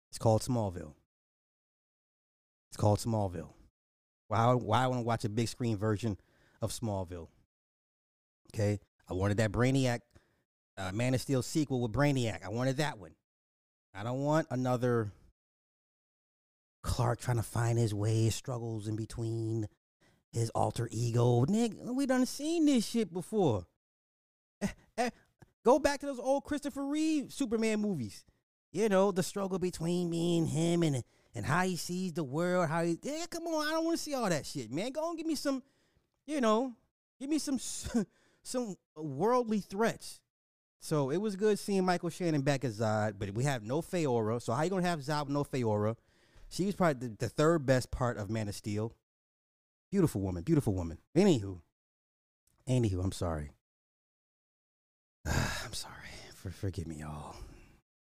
It's 0.10 0.18
called 0.18 0.42
Smallville. 0.42 0.94
It's 2.70 2.78
called 2.78 3.00
Smallville. 3.00 3.50
Why 4.28 4.54
why 4.54 4.84
I 4.84 4.88
want 4.88 5.00
to 5.00 5.06
watch 5.06 5.26
a 5.26 5.30
big 5.30 5.48
screen 5.48 5.78
version 5.78 6.18
of 6.62 6.72
Smallville? 6.72 7.28
Okay, 8.54 8.80
I 9.08 9.14
wanted 9.14 9.38
that 9.38 9.52
Brainiac 9.52 10.00
uh, 10.78 10.92
Man 10.92 11.14
of 11.14 11.22
Steel 11.22 11.42
sequel 11.42 11.82
with 11.82 11.92
Brainiac. 11.92 12.44
I 12.44 12.50
wanted 12.50 12.78
that 12.78 12.98
one. 13.00 13.16
I 13.94 14.04
don't 14.04 14.24
want 14.24 14.48
another 14.50 15.12
Clark 16.84 17.20
trying 17.20 17.38
to 17.38 17.44
find 17.44 17.78
his 17.78 17.94
way, 17.94 18.30
struggles 18.30 18.88
in 18.88 18.96
between 18.96 19.68
his 20.32 20.50
alter 20.52 20.88
ego. 20.92 21.46
Nigga, 21.46 21.94
we 21.94 22.06
done 22.06 22.26
seen 22.26 22.66
this 22.66 22.86
shit 22.86 23.14
before. 23.14 23.66
Eh, 24.62 24.68
eh, 24.98 25.10
go 25.64 25.80
back 25.80 26.00
to 26.02 26.06
those 26.06 26.20
old 26.20 26.44
Christopher 26.44 26.86
Reeve 26.86 27.32
Superman 27.32 27.80
movies. 27.80 28.26
You 28.72 28.90
know, 28.90 29.12
the 29.12 29.24
struggle 29.24 29.58
between 29.58 30.10
me 30.10 30.38
and 30.38 30.48
him 30.48 30.84
and 30.84 31.04
and 31.36 31.46
how 31.46 31.64
he 31.64 31.76
sees 31.76 32.14
the 32.14 32.24
world, 32.24 32.68
how 32.68 32.84
he 32.84 33.00
yeah, 33.02 33.26
come 33.30 33.44
on, 33.48 33.68
I 33.68 33.72
don't 33.72 33.86
want 33.86 33.98
to 33.98 34.04
see 34.04 34.14
all 34.14 34.30
that 34.30 34.46
shit, 34.46 34.72
man. 34.72 34.92
Go 34.92 35.10
and 35.10 35.18
give 35.18 35.28
me 35.28 35.36
some, 35.36 35.64
you 36.26 36.42
know, 36.42 36.74
give 37.20 37.30
me 37.30 37.40
some 37.40 37.60
some 38.44 38.76
worldly 38.96 39.60
threats. 39.60 40.22
So 40.82 41.10
it 41.10 41.18
was 41.18 41.36
good 41.36 41.60
seeing 41.60 41.86
Michael 41.86 42.10
Shannon 42.10 42.42
back 42.42 42.64
as 42.64 42.80
Zod, 42.80 43.16
but 43.18 43.32
we 43.32 43.44
have 43.44 43.64
no 43.64 43.82
Faora. 43.82 44.42
So 44.42 44.54
how 44.54 44.64
you 44.64 44.70
gonna 44.70 44.88
have 44.88 45.00
Zod 45.00 45.26
with 45.26 45.34
no 45.34 45.44
Faora? 45.44 45.96
She 46.48 46.66
was 46.66 46.76
probably 46.76 47.10
the, 47.10 47.16
the 47.18 47.30
third 47.30 47.66
best 47.66 47.92
part 47.92 48.18
of 48.18 48.30
Man 48.30 48.48
of 48.48 48.56
Steel. 48.56 48.94
Beautiful 49.92 50.22
woman, 50.22 50.44
beautiful 50.44 50.74
woman. 50.74 51.00
Anywho, 51.18 51.62
anywho, 52.68 53.04
I'm 53.04 53.12
sorry. 53.12 53.52
I'm 55.26 55.74
sorry. 55.74 55.96
For 56.36 56.52
forgive 56.52 56.88
me, 56.88 56.98
y'all. 56.98 57.36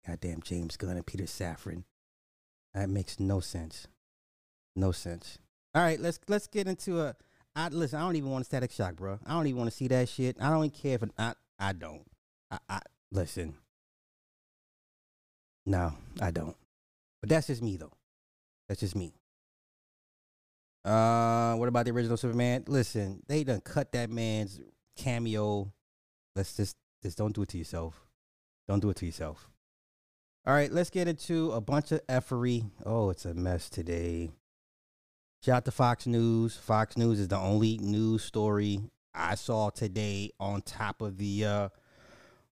Goddamn 0.05 0.41
James 0.43 0.77
Gunn 0.77 0.97
and 0.97 1.05
Peter 1.05 1.23
Safran. 1.23 1.83
That 2.73 2.89
makes 2.89 3.19
no 3.19 3.39
sense. 3.39 3.87
No 4.75 4.91
sense. 4.91 5.39
All 5.73 5.81
right, 5.81 5.99
let's 5.99 6.19
let's 6.27 6.47
get 6.47 6.67
into 6.67 7.01
a. 7.01 7.15
I 7.55 7.69
listen. 7.69 7.99
I 7.99 8.03
don't 8.03 8.15
even 8.15 8.29
want 8.29 8.43
a 8.43 8.45
Static 8.45 8.71
Shock, 8.71 8.95
bro. 8.95 9.19
I 9.25 9.33
don't 9.33 9.47
even 9.47 9.57
want 9.57 9.71
to 9.71 9.75
see 9.75 9.87
that 9.87 10.09
shit. 10.09 10.37
I 10.39 10.49
don't 10.49 10.65
even 10.65 10.69
care 10.71 10.95
if 10.95 11.03
I. 11.17 11.33
I 11.59 11.73
don't. 11.73 12.05
I, 12.51 12.57
I 12.69 12.79
listen. 13.11 13.55
No, 15.65 15.93
I 16.21 16.31
don't. 16.31 16.55
But 17.21 17.29
that's 17.29 17.47
just 17.47 17.61
me, 17.61 17.77
though. 17.77 17.91
That's 18.67 18.79
just 18.79 18.95
me. 18.95 19.13
Uh, 20.89 21.53
what 21.55 21.69
about 21.69 21.85
the 21.85 21.91
original 21.91 22.17
Superman? 22.17 22.63
Listen, 22.67 23.21
they 23.27 23.43
done 23.43 23.61
cut 23.61 23.91
that 23.91 24.09
man's 24.09 24.59
cameo. 24.97 25.71
Let's 26.35 26.57
just 26.57 26.77
just 27.03 27.15
don't 27.15 27.35
do 27.35 27.43
it 27.43 27.49
to 27.49 27.59
yourself. 27.59 28.01
Don't 28.67 28.79
do 28.79 28.89
it 28.89 28.95
to 28.97 29.05
yourself. 29.05 29.49
All 30.47 30.53
right, 30.53 30.71
let's 30.71 30.89
get 30.89 31.07
into 31.07 31.51
a 31.51 31.61
bunch 31.61 31.91
of 31.91 32.01
effery. 32.09 32.65
Oh, 32.85 33.11
it's 33.11 33.25
a 33.25 33.35
mess 33.35 33.69
today. 33.69 34.31
Shout 35.45 35.57
out 35.57 35.65
to 35.65 35.71
Fox 35.71 36.07
News. 36.07 36.57
Fox 36.57 36.97
News 36.97 37.19
is 37.19 37.27
the 37.27 37.37
only 37.37 37.77
news 37.77 38.23
story 38.23 38.79
I 39.13 39.35
saw 39.35 39.69
today 39.69 40.31
on 40.39 40.63
top 40.63 41.03
of 41.03 41.17
the 41.19 41.45
uh, 41.45 41.69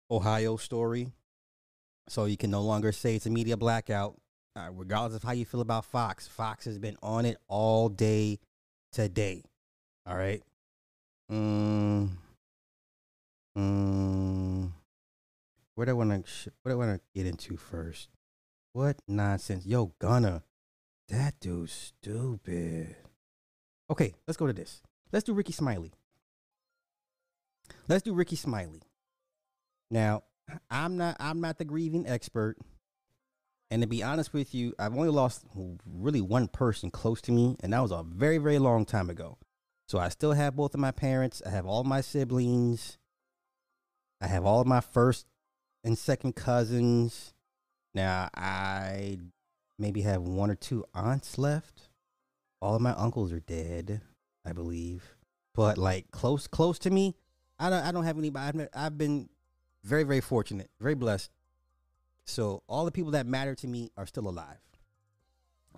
Ohio 0.10 0.58
story. 0.58 1.12
So 2.10 2.26
you 2.26 2.38
can 2.38 2.50
no 2.50 2.62
longer 2.62 2.92
say 2.92 3.16
it's 3.16 3.28
a 3.28 3.30
media 3.30 3.58
blackout. 3.58 4.20
Uh, 4.56 4.70
regardless 4.72 5.16
of 5.16 5.24
how 5.24 5.32
you 5.32 5.46
feel 5.46 5.62
about 5.62 5.84
Fox, 5.84 6.28
Fox 6.28 6.66
has 6.66 6.78
been 6.78 6.96
on 7.02 7.26
it 7.26 7.38
all 7.48 7.90
day 7.90 8.40
today. 8.92 9.44
All 10.06 10.16
right. 10.16 10.44
Mm, 11.32 12.10
mm, 13.58 14.72
what 15.74 15.86
do 15.86 15.92
I 15.92 15.94
want 15.94 16.26
to 16.26 16.52
what 16.62 16.72
I 16.72 16.76
want 16.76 16.94
to 16.94 17.02
get 17.16 17.26
into 17.26 17.58
first? 17.58 18.10
What 18.74 18.98
nonsense, 19.08 19.66
yo, 19.66 19.94
Gunna, 19.98 20.44
that 21.10 21.40
dude's 21.40 21.72
stupid. 21.72 22.96
Okay, 23.90 24.14
let's 24.28 24.38
go 24.38 24.46
to 24.46 24.54
this. 24.54 24.82
Let's 25.12 25.24
do 25.24 25.34
Rickey 25.34 25.54
Smiley. 25.54 25.94
Let's 27.88 28.04
do 28.04 28.14
Rickey 28.14 28.36
Smiley. 28.36 28.82
Now, 29.90 30.24
I'm 30.70 30.98
not 30.98 31.18
I'm 31.20 31.42
not 31.42 31.58
the 31.58 31.66
grieving 31.66 32.08
expert. 32.08 32.58
And 33.74 33.82
to 33.82 33.88
be 33.88 34.04
honest 34.04 34.34
with 34.34 34.54
you, 34.54 34.76
I've 34.78 34.96
only 34.96 35.10
lost 35.10 35.48
really 35.84 36.22
one 36.22 36.48
person 36.48 36.92
close 36.92 37.22
to 37.22 37.32
me, 37.32 37.56
and 37.64 37.74
that 37.74 37.82
was 37.82 37.90
a 37.90 38.04
very, 38.04 38.38
very 38.38 38.60
long 38.60 38.86
time 38.86 39.10
ago. 39.10 39.40
So 39.88 39.98
I 39.98 40.10
still 40.10 40.34
have 40.34 40.56
both 40.56 40.76
of 40.76 40.80
my 40.80 40.92
parents. 40.92 41.42
I 41.44 41.50
have 41.50 41.66
all 41.66 41.84
my 41.84 42.02
siblings. 42.02 43.00
I 44.22 44.28
have 44.28 44.46
all 44.46 44.62
of 44.62 44.68
my 44.68 44.80
first 44.80 45.26
and 45.84 45.98
second 45.98 46.36
cousins. 46.36 47.34
Now 47.96 48.30
I 48.36 49.18
maybe 49.80 50.04
have 50.04 50.22
one 50.22 50.52
or 50.52 50.56
two 50.56 50.86
aunts 50.94 51.40
left. 51.40 51.90
All 52.62 52.76
of 52.76 52.82
my 52.84 52.94
uncles 52.94 53.34
are 53.34 53.40
dead, 53.40 54.02
I 54.46 54.54
believe. 54.54 55.16
But 55.56 55.80
like 55.80 56.12
close, 56.12 56.46
close 56.46 56.78
to 56.78 56.92
me, 56.92 57.16
I 57.58 57.72
don't. 57.72 57.84
I 57.84 57.92
don't 57.92 58.04
have 58.04 58.20
anybody. 58.20 58.60
I've, 58.60 58.70
I've 58.72 58.98
been 59.00 59.30
very, 59.84 60.04
very 60.04 60.22
fortunate, 60.22 60.70
very 60.80 60.94
blessed. 60.94 61.32
So 62.26 62.64
all 62.68 62.86
the 62.86 62.92
people 62.92 63.12
that 63.12 63.26
matter 63.26 63.56
to 63.56 63.68
me 63.68 63.92
are 63.98 64.06
still 64.06 64.28
alive. 64.28 64.60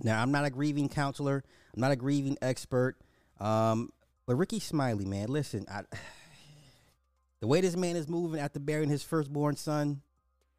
Now 0.02 0.22
I'm 0.22 0.32
not 0.32 0.46
a 0.46 0.50
grieving 0.50 0.90
counselor. 0.90 1.44
I'm 1.74 1.82
not 1.82 1.92
a 1.92 1.96
grieving 1.96 2.38
expert. 2.42 2.98
Um, 3.40 3.92
but 4.26 4.36
Rickey 4.36 4.60
Smiley, 4.60 5.06
man, 5.06 5.28
listen, 5.30 5.66
I, 5.70 5.84
the 7.42 7.48
way 7.48 7.62
this 7.62 7.76
man 7.76 7.96
is 7.96 8.08
moving 8.08 8.40
after 8.40 8.60
burying 8.60 8.90
his 8.90 9.04
firstborn 9.04 9.56
son 9.56 10.02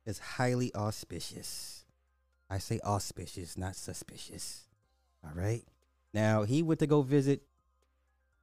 is 0.05 0.19
highly 0.19 0.75
auspicious. 0.75 1.85
I 2.49 2.59
say 2.59 2.79
auspicious, 2.85 3.59
not 3.59 3.75
suspicious. 3.77 4.69
All 5.25 5.33
right. 5.35 5.65
Now 6.15 6.45
he 6.45 6.63
went 6.63 6.81
to 6.81 6.87
go 6.87 7.03
visit 7.03 7.43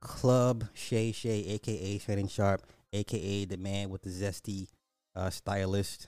Club 0.01 0.65
Shay 0.73 1.13
Shay, 1.13 1.45
aka 1.47 1.97
Shannon 1.97 2.27
Sharpe, 2.27 2.63
aka 2.91 3.45
the 3.45 3.57
man 3.57 3.89
with 3.89 4.01
the 4.01 4.09
zesty 4.09 4.67
uh, 5.15 5.29
stylist. 5.29 6.07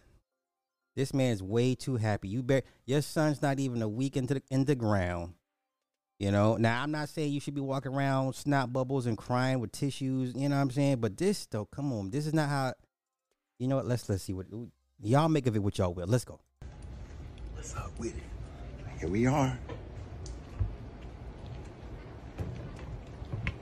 This 0.95 1.13
man's 1.13 1.43
way 1.43 1.75
too 1.75 1.97
happy. 1.97 2.29
You 2.29 2.41
bet 2.41 2.65
your 2.85 3.01
son's 3.01 3.41
not 3.41 3.59
even 3.59 3.81
a 3.81 3.87
week 3.89 4.15
into 4.15 4.35
the 4.35 4.43
in 4.49 4.65
the 4.65 4.75
ground. 4.75 5.33
You 6.19 6.31
know, 6.31 6.55
now 6.55 6.81
I'm 6.81 6.91
not 6.91 7.09
saying 7.09 7.33
you 7.33 7.41
should 7.41 7.55
be 7.55 7.61
walking 7.61 7.91
around 7.93 8.33
snot 8.35 8.71
bubbles 8.71 9.05
and 9.05 9.17
crying 9.17 9.59
with 9.59 9.73
tissues. 9.73 10.33
You 10.33 10.47
know 10.47 10.55
what 10.55 10.61
I'm 10.61 10.71
saying? 10.71 10.97
But 11.01 11.17
this 11.17 11.45
though, 11.47 11.65
come 11.65 11.91
on, 11.91 12.09
this 12.11 12.25
is 12.25 12.33
not 12.33 12.47
how. 12.47 12.73
You 13.59 13.67
know 13.67 13.75
what? 13.75 13.85
Let's 13.85 14.07
let's 14.07 14.23
see 14.23 14.33
what 14.33 14.45
y'all 15.01 15.27
make 15.27 15.47
of 15.47 15.55
it. 15.55 15.59
What 15.59 15.77
y'all 15.77 15.93
will. 15.93 16.07
Let's 16.07 16.23
go. 16.23 16.39
What's 17.53 17.75
up 17.75 17.91
with 17.99 18.15
it? 18.15 18.23
Here 18.99 19.09
we 19.09 19.25
are. 19.27 19.57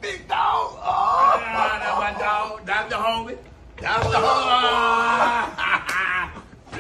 Big 0.02 0.28
dog. 0.28 0.38
Oh, 0.38 0.80
Ah, 0.86 1.80
that's 1.80 2.16
my 2.16 2.20
dog. 2.24 2.66
That's 2.66 2.90
the 2.90 2.96
homie. 3.00 3.38
That's 3.78 4.06
the 4.08 4.18
homie. 4.18 5.63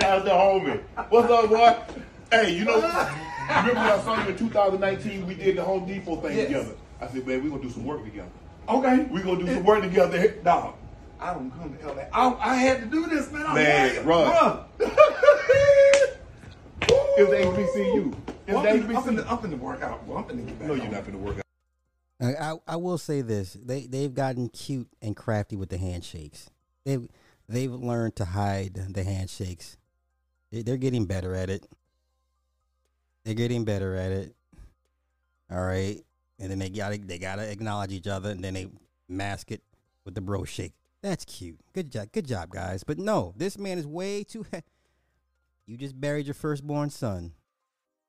That's 0.03 0.25
the 0.25 0.31
homie. 0.31 0.81
What's 1.09 1.31
up, 1.31 1.49
boy? 1.49 1.95
Hey, 2.29 2.55
you 2.57 2.65
know, 2.65 2.75
remember 2.75 3.73
when 3.73 3.77
I 3.77 4.01
saw 4.03 4.21
you 4.23 4.29
in 4.31 4.37
2019? 4.37 5.25
We 5.27 5.35
did 5.35 5.55
the 5.57 5.63
Home 5.63 5.85
Depot 5.85 6.17
thing 6.17 6.35
Yes. 6.37 6.47
together. 6.47 6.75
I 6.99 7.07
said, 7.07 7.25
man, 7.27 7.43
we're 7.43 7.49
gonna 7.49 7.61
do 7.61 7.69
some 7.69 7.85
work 7.85 8.03
together. 8.03 8.29
okay. 8.67 9.05
We're 9.09 9.23
gonna 9.23 9.43
do 9.45 9.53
some 9.53 9.63
work 9.63 9.81
together. 9.81 10.17
Hey, 10.19 10.33
Dog, 10.43 10.75
I 11.19 11.33
don't 11.33 11.51
come 11.51 11.77
to 11.77 11.87
LA. 11.87 12.03
I, 12.11 12.51
I 12.51 12.55
had 12.55 12.81
to 12.81 12.85
do 12.87 13.07
this, 13.07 13.31
man. 13.31 13.45
I'm 13.47 13.55
Man, 13.55 13.95
like, 13.97 14.05
run. 14.05 14.27
Run. 14.31 14.59
It's 17.15 17.29
the 17.29 17.37
HBCU. 17.37 18.15
It's 18.47 18.57
I'm 18.57 18.63
the 18.63 18.69
finna, 18.69 18.97
I'm, 18.97 19.03
HBCU. 19.03 19.03
finna, 19.23 19.31
I'm 19.31 19.37
finna 19.37 19.59
work 19.59 19.81
out. 19.83 20.03
Well, 20.07 20.17
I'm 20.17 20.23
finna 20.25 20.45
get 20.47 20.59
back. 20.59 20.67
No, 20.67 20.73
you're 20.73 20.85
not 20.87 21.01
it. 21.01 21.05
gonna 21.05 21.17
work 21.19 21.37
out. 21.37 21.43
I, 22.19 22.33
I 22.33 22.55
I 22.69 22.75
will 22.75 22.97
say 22.97 23.21
this: 23.21 23.53
they 23.53 23.85
they've 23.85 24.13
gotten 24.13 24.49
cute 24.49 24.87
and 25.01 25.15
crafty 25.15 25.55
with 25.55 25.69
the 25.69 25.77
handshakes. 25.77 26.49
They've 26.85 27.07
they've 27.47 27.71
learned 27.71 28.15
to 28.17 28.25
hide 28.25 28.73
the 28.93 29.03
handshakes. 29.03 29.77
They, 30.53 30.61
they're 30.61 30.77
getting 30.77 31.05
better 31.05 31.33
at 31.33 31.49
it. 31.49 31.67
They're 33.25 33.33
getting 33.33 33.65
better 33.65 33.95
at 33.95 34.11
it. 34.11 34.35
All 35.51 35.61
right, 35.61 35.99
and 36.39 36.51
then 36.51 36.59
they 36.59 36.69
gotta 36.69 36.99
they 36.99 37.17
gotta 37.17 37.49
acknowledge 37.49 37.91
each 37.91 38.07
other, 38.07 38.29
and 38.29 38.43
then 38.43 38.53
they 38.53 38.67
mask 39.09 39.51
it 39.51 39.63
with 40.05 40.13
the 40.13 40.21
bro 40.21 40.43
shake. 40.43 40.73
That's 41.01 41.25
cute. 41.25 41.59
Good 41.73 41.91
job, 41.91 42.11
good 42.11 42.27
job, 42.27 42.49
guys. 42.49 42.83
But 42.83 42.99
no, 42.99 43.33
this 43.35 43.57
man 43.57 43.79
is 43.79 43.87
way 43.87 44.23
too. 44.23 44.45
you 45.65 45.75
just 45.75 45.99
buried 45.99 46.27
your 46.27 46.35
firstborn 46.35 46.91
son. 46.91 47.33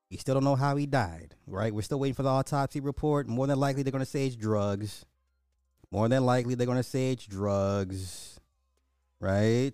You 0.09 0.19
still 0.19 0.35
don't 0.35 0.43
know 0.43 0.55
how 0.55 0.75
he 0.75 0.85
died, 0.85 1.33
right? 1.47 1.73
We're 1.73 1.81
still 1.81 1.99
waiting 1.99 2.13
for 2.13 2.23
the 2.23 2.29
autopsy 2.29 2.79
report. 2.79 3.27
More 3.27 3.47
than 3.47 3.59
likely, 3.59 3.81
they're 3.81 3.91
going 3.91 4.05
to 4.05 4.09
say 4.09 4.27
it's 4.27 4.35
drugs. 4.35 5.03
More 5.91 6.07
than 6.07 6.25
likely, 6.25 6.53
they're 6.53 6.67
going 6.67 6.77
to 6.77 6.83
say 6.83 7.11
it's 7.11 7.25
drugs, 7.25 8.39
right? 9.19 9.73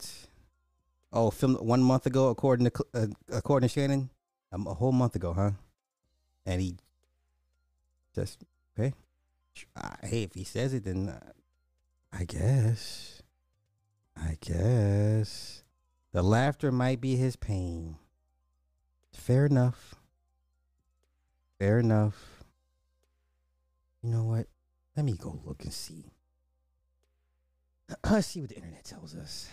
Oh, 1.14 1.30
filmed 1.30 1.60
one 1.60 1.84
month 1.84 2.06
ago, 2.06 2.30
according 2.30 2.70
to 2.70 2.86
uh, 2.94 3.08
according 3.32 3.68
to 3.68 3.74
Shannon, 3.74 4.10
um, 4.52 4.66
a 4.66 4.74
whole 4.74 4.94
month 4.94 5.16
ago, 5.16 5.34
huh? 5.34 5.52
And 6.46 6.62
he 6.62 6.78
just 8.16 8.44
okay. 8.78 8.94
Uh, 9.76 9.96
hey, 10.04 10.24
if 10.24 10.34
he 10.34 10.46
says 10.46 10.74
it, 10.74 10.86
then 10.86 11.10
uh, 11.10 11.32
I 12.14 12.24
guess, 12.24 13.22
I 14.16 14.38
guess 14.40 15.64
the 16.14 16.22
laughter 16.22 16.72
might 16.72 17.02
be 17.02 17.16
his 17.16 17.36
pain. 17.36 17.98
Fair 19.14 19.46
enough. 19.46 19.96
Fair 21.60 21.80
enough. 21.80 22.44
You 24.02 24.12
know 24.12 24.24
what? 24.24 24.48
Let 24.96 25.06
me 25.06 25.14
go 25.14 25.40
look 25.46 25.64
and 25.64 25.74
see. 25.74 26.12
Let's 28.04 28.28
see 28.30 28.42
what 28.42 28.50
the 28.50 28.56
internet 28.56 28.84
tells 28.84 29.16
us. 29.16 29.50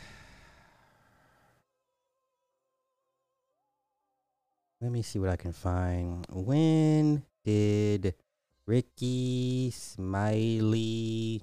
Let 4.80 4.92
me 4.92 5.02
see 5.02 5.18
what 5.18 5.30
I 5.30 5.36
can 5.36 5.52
find. 5.52 6.24
When 6.30 7.24
did 7.44 8.14
Rickey 8.64 9.72
Smiley 9.74 11.42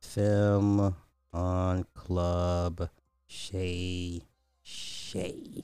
film 0.00 0.96
on 1.32 1.86
Club 1.94 2.90
Shay 3.26 4.22
Shay? 4.60 5.62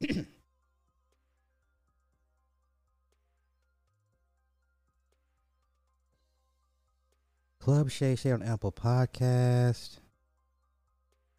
Club 7.58 7.90
Shay 7.90 8.16
Shay 8.16 8.32
on 8.32 8.42
Apple 8.42 8.72
Podcast. 8.72 9.98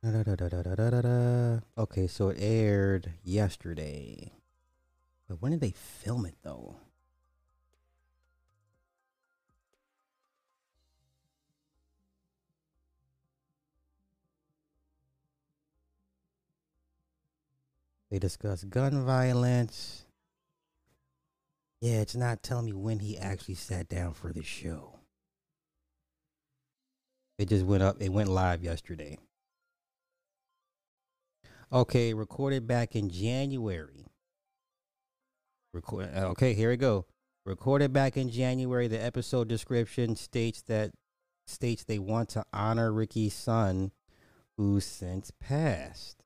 Da-da-da-da-da-da-da-da. 0.04 1.62
Okay, 1.76 2.06
so 2.06 2.30
it 2.30 2.38
aired 2.40 3.14
yesterday. 3.24 4.32
But 5.32 5.41
when 5.41 5.54
did 5.54 5.62
they 5.62 5.72
film 5.72 6.26
it 6.26 6.36
though? 6.44 6.76
They 18.10 18.20
discuss 18.20 18.65
gun 18.65 19.06
violence. 19.06 20.04
Yeah, 21.80 22.02
it's 22.02 22.13
not 22.13 22.44
telling 22.44 22.65
me 22.65 22.74
when 22.74 23.00
he 23.00 23.17
actually 23.17 23.56
sat 23.56 23.88
down 23.88 24.13
for 24.13 24.34
the 24.34 24.44
show. 24.44 25.00
It 27.38 27.48
just 27.48 27.63
went 27.63 27.84
up. 27.84 28.02
It 28.02 28.10
went 28.10 28.28
live 28.28 28.65
yesterday. 28.65 29.17
Okay, 31.72 32.13
recorded 32.13 32.67
back 32.67 32.98
in 32.98 33.10
January. 33.10 34.11
Record. 35.74 36.10
uh, 36.16 36.28
Okay, 36.30 36.54
here 36.54 36.70
we 36.70 36.78
go. 36.78 37.06
Recorded 37.46 37.92
back 37.94 38.18
in 38.18 38.30
January. 38.30 38.88
The 38.88 39.02
episode 39.04 39.48
description 39.48 40.16
states 40.16 40.62
that 40.64 40.92
states 41.48 41.84
they 41.84 42.00
want 42.00 42.30
to 42.30 42.44
honor 42.54 42.92
Rickey's 42.92 43.34
son, 43.34 43.92
who's 44.58 44.86
since 44.86 45.32
passed. 45.40 46.24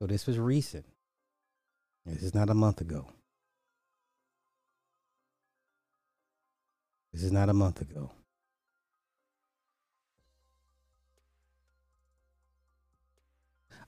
So 0.00 0.06
this 0.06 0.26
was 0.26 0.38
recent. 0.38 0.86
This 2.06 2.22
is 2.22 2.34
not 2.34 2.48
a 2.48 2.54
month 2.54 2.80
ago. 2.80 3.08
This 7.12 7.22
is 7.22 7.32
not 7.32 7.48
a 7.48 7.54
month 7.54 7.80
ago. 7.80 8.12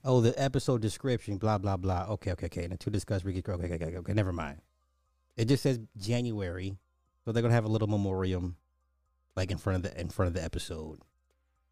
Oh, 0.03 0.19
the 0.21 0.33
episode 0.41 0.81
description, 0.81 1.37
blah 1.37 1.57
blah 1.57 1.77
blah. 1.77 2.05
Okay, 2.09 2.31
okay, 2.31 2.47
okay. 2.47 2.63
And 2.65 2.79
to 2.79 2.89
discuss 2.89 3.23
Rickey. 3.23 3.43
Okay, 3.47 3.65
okay, 3.65 3.85
okay, 3.85 3.97
okay. 3.97 4.13
Never 4.13 4.33
mind. 4.33 4.61
It 5.37 5.45
just 5.45 5.63
says 5.63 5.79
January, 5.97 6.77
so 7.23 7.31
they're 7.31 7.41
gonna 7.43 7.53
have 7.53 7.65
a 7.65 7.69
little 7.69 7.87
memoriam, 7.87 8.55
like 9.35 9.51
in 9.51 9.57
front 9.57 9.85
of 9.85 9.91
the 9.91 9.99
in 9.99 10.09
front 10.09 10.27
of 10.27 10.33
the 10.33 10.43
episode. 10.43 10.99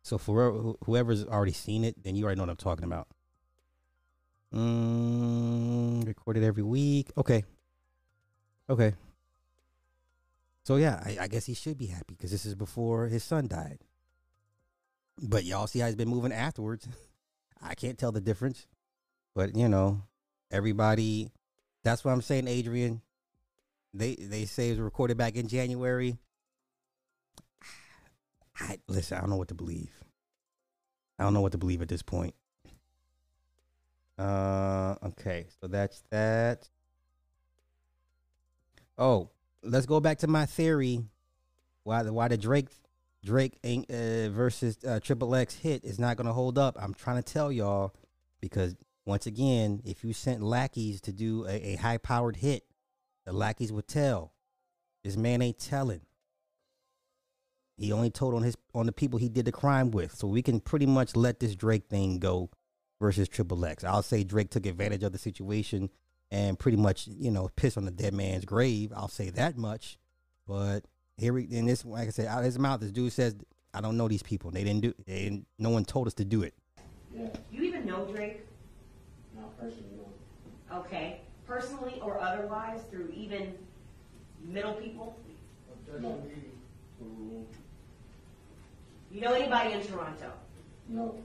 So 0.02 0.18
for 0.18 0.52
whoever- 0.52 0.78
whoever's 0.86 1.26
already 1.26 1.52
seen 1.52 1.84
it, 1.84 2.04
then 2.04 2.16
you 2.16 2.24
already 2.26 2.38
know 2.38 2.44
what 2.44 2.52
I'm 2.52 2.56
talking 2.58 2.86
about. 2.86 3.08
Mm, 4.54 6.08
recorded 6.08 6.44
every 6.44 6.64
week. 6.64 7.12
Okay. 7.18 7.44
Okay. 8.70 8.94
So 10.64 10.76
yeah, 10.76 11.02
I, 11.04 11.18
I 11.22 11.28
guess 11.28 11.46
he 11.46 11.54
should 11.54 11.78
be 11.78 11.88
happy 11.88 12.16
because 12.16 12.32
this 12.32 12.46
is 12.46 12.56
before 12.56 13.08
his 13.08 13.24
son 13.24 13.48
died. 13.48 13.80
But 15.22 15.44
y'all 15.44 15.68
see 15.68 15.80
how 15.80 15.88
he's 15.88 15.96
been 15.96 16.10
moving 16.10 16.32
afterwards. 16.32 16.88
I 17.62 17.76
can't 17.76 17.98
tell 17.98 18.12
the 18.12 18.22
difference. 18.22 18.68
But 19.36 19.56
you 19.56 19.70
know, 19.70 20.04
everybody 20.52 21.32
that's 21.84 22.04
what 22.04 22.12
I'm 22.12 22.22
saying, 22.22 22.48
Adrian. 22.48 23.02
They 23.94 24.16
they 24.16 24.46
say 24.46 24.68
it 24.68 24.72
was 24.72 24.80
recorded 24.80 25.18
back 25.18 25.36
in 25.36 25.48
January. 25.48 26.18
I 28.60 28.80
listen, 28.88 29.18
I 29.18 29.22
don't 29.22 29.30
know 29.30 29.38
what 29.38 29.48
to 29.48 29.56
believe. 29.56 29.92
I 31.18 31.24
don't 31.24 31.34
know 31.34 31.42
what 31.42 31.54
to 31.54 31.58
believe 31.58 31.82
at 31.82 31.88
this 31.88 32.04
point. 32.04 32.36
Uh 34.18 34.96
okay, 35.04 35.48
so 35.60 35.68
that's 35.68 36.04
that. 36.12 36.70
Oh, 38.98 39.30
let's 39.64 39.86
go 39.86 40.00
back 40.00 40.20
to 40.20 40.28
my 40.28 40.46
theory. 40.46 41.06
Why 41.84 42.04
the 42.04 42.14
why 42.14 42.28
the 42.28 42.38
Drake 42.38 42.68
Drake 43.24 43.58
ain't, 43.64 43.90
uh, 43.90 44.30
versus 44.30 44.78
uh, 44.88 45.00
Triple 45.00 45.36
X 45.36 45.56
hit 45.56 45.84
is 45.84 46.00
not 46.00 46.18
gonna 46.18 46.34
hold 46.34 46.58
up. 46.58 46.78
I'm 46.82 46.94
trying 46.94 47.22
to 47.22 47.34
tell 47.34 47.52
y'all 47.52 47.94
because 48.42 48.76
once 49.06 49.26
again, 49.26 49.82
if 49.86 50.04
you 50.04 50.14
sent 50.14 50.42
lackeys 50.42 51.02
to 51.02 51.12
do 51.12 51.46
a, 51.48 51.74
a 51.74 51.76
high 51.76 51.98
powered 51.98 52.38
hit, 52.38 52.64
the 53.26 53.34
lackeys 53.34 53.72
would 53.72 53.88
tell. 53.88 54.34
This 55.04 55.18
man 55.18 55.42
ain't 55.42 55.60
telling. 55.60 56.02
He 57.78 57.92
only 57.94 58.10
told 58.10 58.36
on 58.36 58.44
his 58.44 58.58
on 58.76 58.86
the 58.86 58.92
people 58.92 59.20
he 59.20 59.30
did 59.30 59.46
the 59.46 59.52
crime 59.52 59.92
with. 59.92 60.14
So 60.14 60.28
we 60.28 60.42
can 60.42 60.60
pretty 60.60 60.86
much 60.86 61.16
let 61.16 61.40
this 61.40 61.56
Drake 61.56 61.88
thing 61.90 62.20
go 62.20 62.50
versus 63.00 63.30
Triple 63.30 63.66
X. 63.66 63.84
I'll 63.84 64.04
say 64.04 64.24
Drake 64.24 64.50
took 64.50 64.66
advantage 64.66 65.04
of 65.04 65.14
the 65.14 65.18
situation 65.18 65.90
and 66.30 66.60
pretty 66.60 66.78
much, 66.78 67.08
you 67.08 67.32
know, 67.32 67.50
pissed 67.56 67.78
on 67.78 67.86
the 67.86 67.92
dead 67.92 68.14
man's 68.14 68.46
grave. 68.46 68.92
I'll 68.96 69.08
say 69.08 69.30
that 69.32 69.58
much. 69.58 69.98
But 70.46 70.86
here 71.20 71.34
we 71.34 71.44
in 71.44 71.66
this 71.66 71.86
like 71.86 72.08
I 72.08 72.12
said, 72.12 72.28
out 72.28 72.40
of 72.40 72.46
his 72.46 72.58
mouth, 72.58 72.80
this 72.80 72.92
dude 72.92 73.12
says, 73.14 73.36
I 73.74 73.82
don't 73.82 73.98
know 73.98 74.08
these 74.08 74.24
people. 74.24 74.52
They 74.52 74.64
didn't 74.64 74.82
do 74.82 74.94
they 75.06 75.24
didn't 75.24 75.46
no 75.58 75.70
one 75.70 75.86
told 75.86 76.08
us 76.08 76.14
to 76.16 76.26
do 76.26 76.44
it. 76.44 76.54
Yeah, 77.16 77.28
You 77.52 77.64
even 77.64 77.86
know 77.86 78.06
Drake? 78.06 78.46
not 79.36 79.58
personally. 79.60 79.86
Okay. 80.74 81.22
Personally 81.48 82.00
or 82.02 82.20
otherwise, 82.20 82.82
through 82.92 83.12
even 83.16 83.54
middle 84.46 84.74
people? 84.74 85.16
No. 86.00 86.22
You 89.12 89.22
know 89.22 89.34
anybody 89.34 89.74
in 89.74 89.82
Toronto? 89.82 90.32
No. 90.88 91.16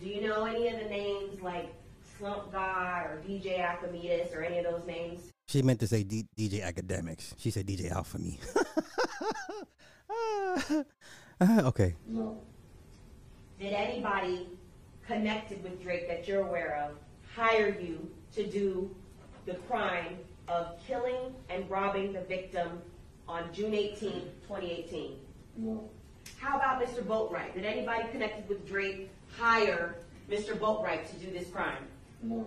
Do 0.00 0.08
you 0.08 0.26
know 0.26 0.44
any 0.46 0.68
of 0.68 0.78
the 0.80 0.86
names 0.86 1.40
like 1.42 1.72
Slump 2.18 2.50
God 2.52 3.06
or 3.06 3.22
DJ 3.26 3.58
Acamedis 3.60 4.34
or 4.34 4.42
any 4.42 4.58
of 4.58 4.64
those 4.64 4.86
names? 4.86 5.30
She 5.46 5.62
meant 5.62 5.80
to 5.80 5.86
say 5.86 6.02
D- 6.02 6.26
DJ 6.36 6.62
Academics. 6.62 7.34
She 7.38 7.50
said 7.50 7.66
DJ 7.66 7.90
Alpha 7.90 8.18
Me. 8.18 8.38
Uh, 11.40 11.62
okay. 11.64 11.96
Did 13.58 13.72
anybody 13.72 14.46
connected 15.04 15.62
with 15.64 15.82
Drake 15.82 16.06
that 16.08 16.28
you're 16.28 16.46
aware 16.46 16.76
of 16.88 16.96
hire 17.34 17.76
you 17.80 18.08
to 18.34 18.46
do 18.46 18.94
the 19.44 19.54
crime 19.68 20.18
of 20.46 20.78
killing 20.86 21.34
and 21.50 21.68
robbing 21.68 22.12
the 22.12 22.20
victim 22.20 22.80
on 23.26 23.52
June 23.52 23.74
18, 23.74 24.12
2018? 24.46 25.16
No. 25.56 25.90
How 26.38 26.56
about 26.56 26.80
Mr. 26.80 27.02
Boatwright? 27.02 27.52
Did 27.54 27.64
anybody 27.64 28.04
connected 28.12 28.48
with 28.48 28.64
Drake 28.66 29.10
hire 29.36 29.96
Mr. 30.30 30.56
Boatwright 30.56 31.08
to 31.10 31.16
do 31.16 31.32
this 31.32 31.48
crime? 31.48 31.84
No. 32.22 32.46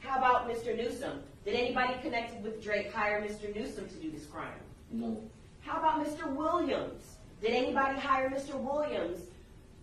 How 0.00 0.18
about 0.18 0.50
Mr. 0.50 0.76
Newsome? 0.76 1.22
Did 1.46 1.54
anybody 1.54 1.94
connected 2.02 2.42
with 2.42 2.60
Drake 2.60 2.92
hire 2.92 3.22
Mr. 3.22 3.54
Newsome 3.54 3.88
to 3.88 3.94
do 3.94 4.10
this 4.10 4.26
crime? 4.26 4.58
No. 4.90 5.22
How 5.60 5.78
about 5.78 6.04
Mr. 6.04 6.28
Williams? 6.28 7.18
Did 7.40 7.52
anybody 7.52 8.00
hire 8.00 8.28
Mr. 8.28 8.56
Williams 8.56 9.20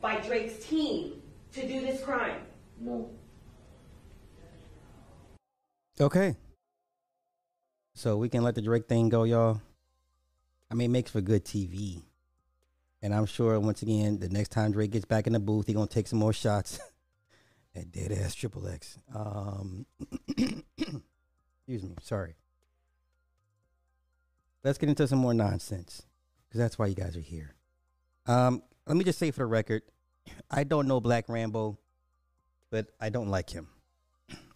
by 0.02 0.20
Drake's 0.20 0.66
team 0.66 1.22
to 1.54 1.66
do 1.66 1.80
this 1.80 2.04
crime? 2.04 2.42
No. 2.82 3.10
Okay. 6.02 6.36
So 7.96 8.18
we 8.18 8.28
can 8.28 8.44
let 8.44 8.56
the 8.56 8.62
Drake 8.62 8.90
thing 8.90 9.08
go, 9.08 9.24
y'all. 9.24 9.62
I 10.70 10.74
mean, 10.74 10.90
it 10.90 10.94
makes 10.94 11.12
for 11.12 11.22
good 11.22 11.46
TV. 11.46 12.04
And 13.02 13.16
I'm 13.16 13.26
sure 13.26 13.58
once 13.62 13.82
again, 13.84 14.20
the 14.20 14.28
next 14.28 14.50
time 14.50 14.74
Drake 14.74 14.92
gets 14.92 15.06
back 15.06 15.28
in 15.28 15.34
the 15.34 15.40
booth, 15.40 15.68
he 15.68 15.74
gonna 15.74 15.88
take 15.88 16.08
some 16.08 16.20
more 16.20 16.34
shots 16.34 16.78
at 17.76 17.90
dead 17.90 18.12
ass 18.12 18.36
triple 18.36 18.68
X. 18.68 18.98
Um 19.16 19.86
excuse 21.68 21.84
me, 21.84 21.96
sorry. 22.02 22.36
Let's 24.64 24.78
get 24.78 24.90
into 24.90 25.08
some 25.08 25.20
more 25.20 25.34
nonsense. 25.34 26.04
Because 26.48 26.60
that's 26.60 26.78
why 26.78 26.88
you 26.88 26.96
guys 26.96 27.18
are 27.18 27.22
here. 27.22 27.56
Um, 28.28 28.64
let 28.86 28.96
me 28.96 29.04
just 29.04 29.20
say 29.20 29.32
for 29.32 29.40
the 29.40 29.46
record, 29.46 29.82
I 30.52 30.64
don't 30.64 30.88
know 30.88 31.00
Black 31.02 31.28
Rambo, 31.28 31.78
but 32.70 32.88
I 33.00 33.10
don't 33.10 33.30
like 33.30 33.50
him. 33.50 33.68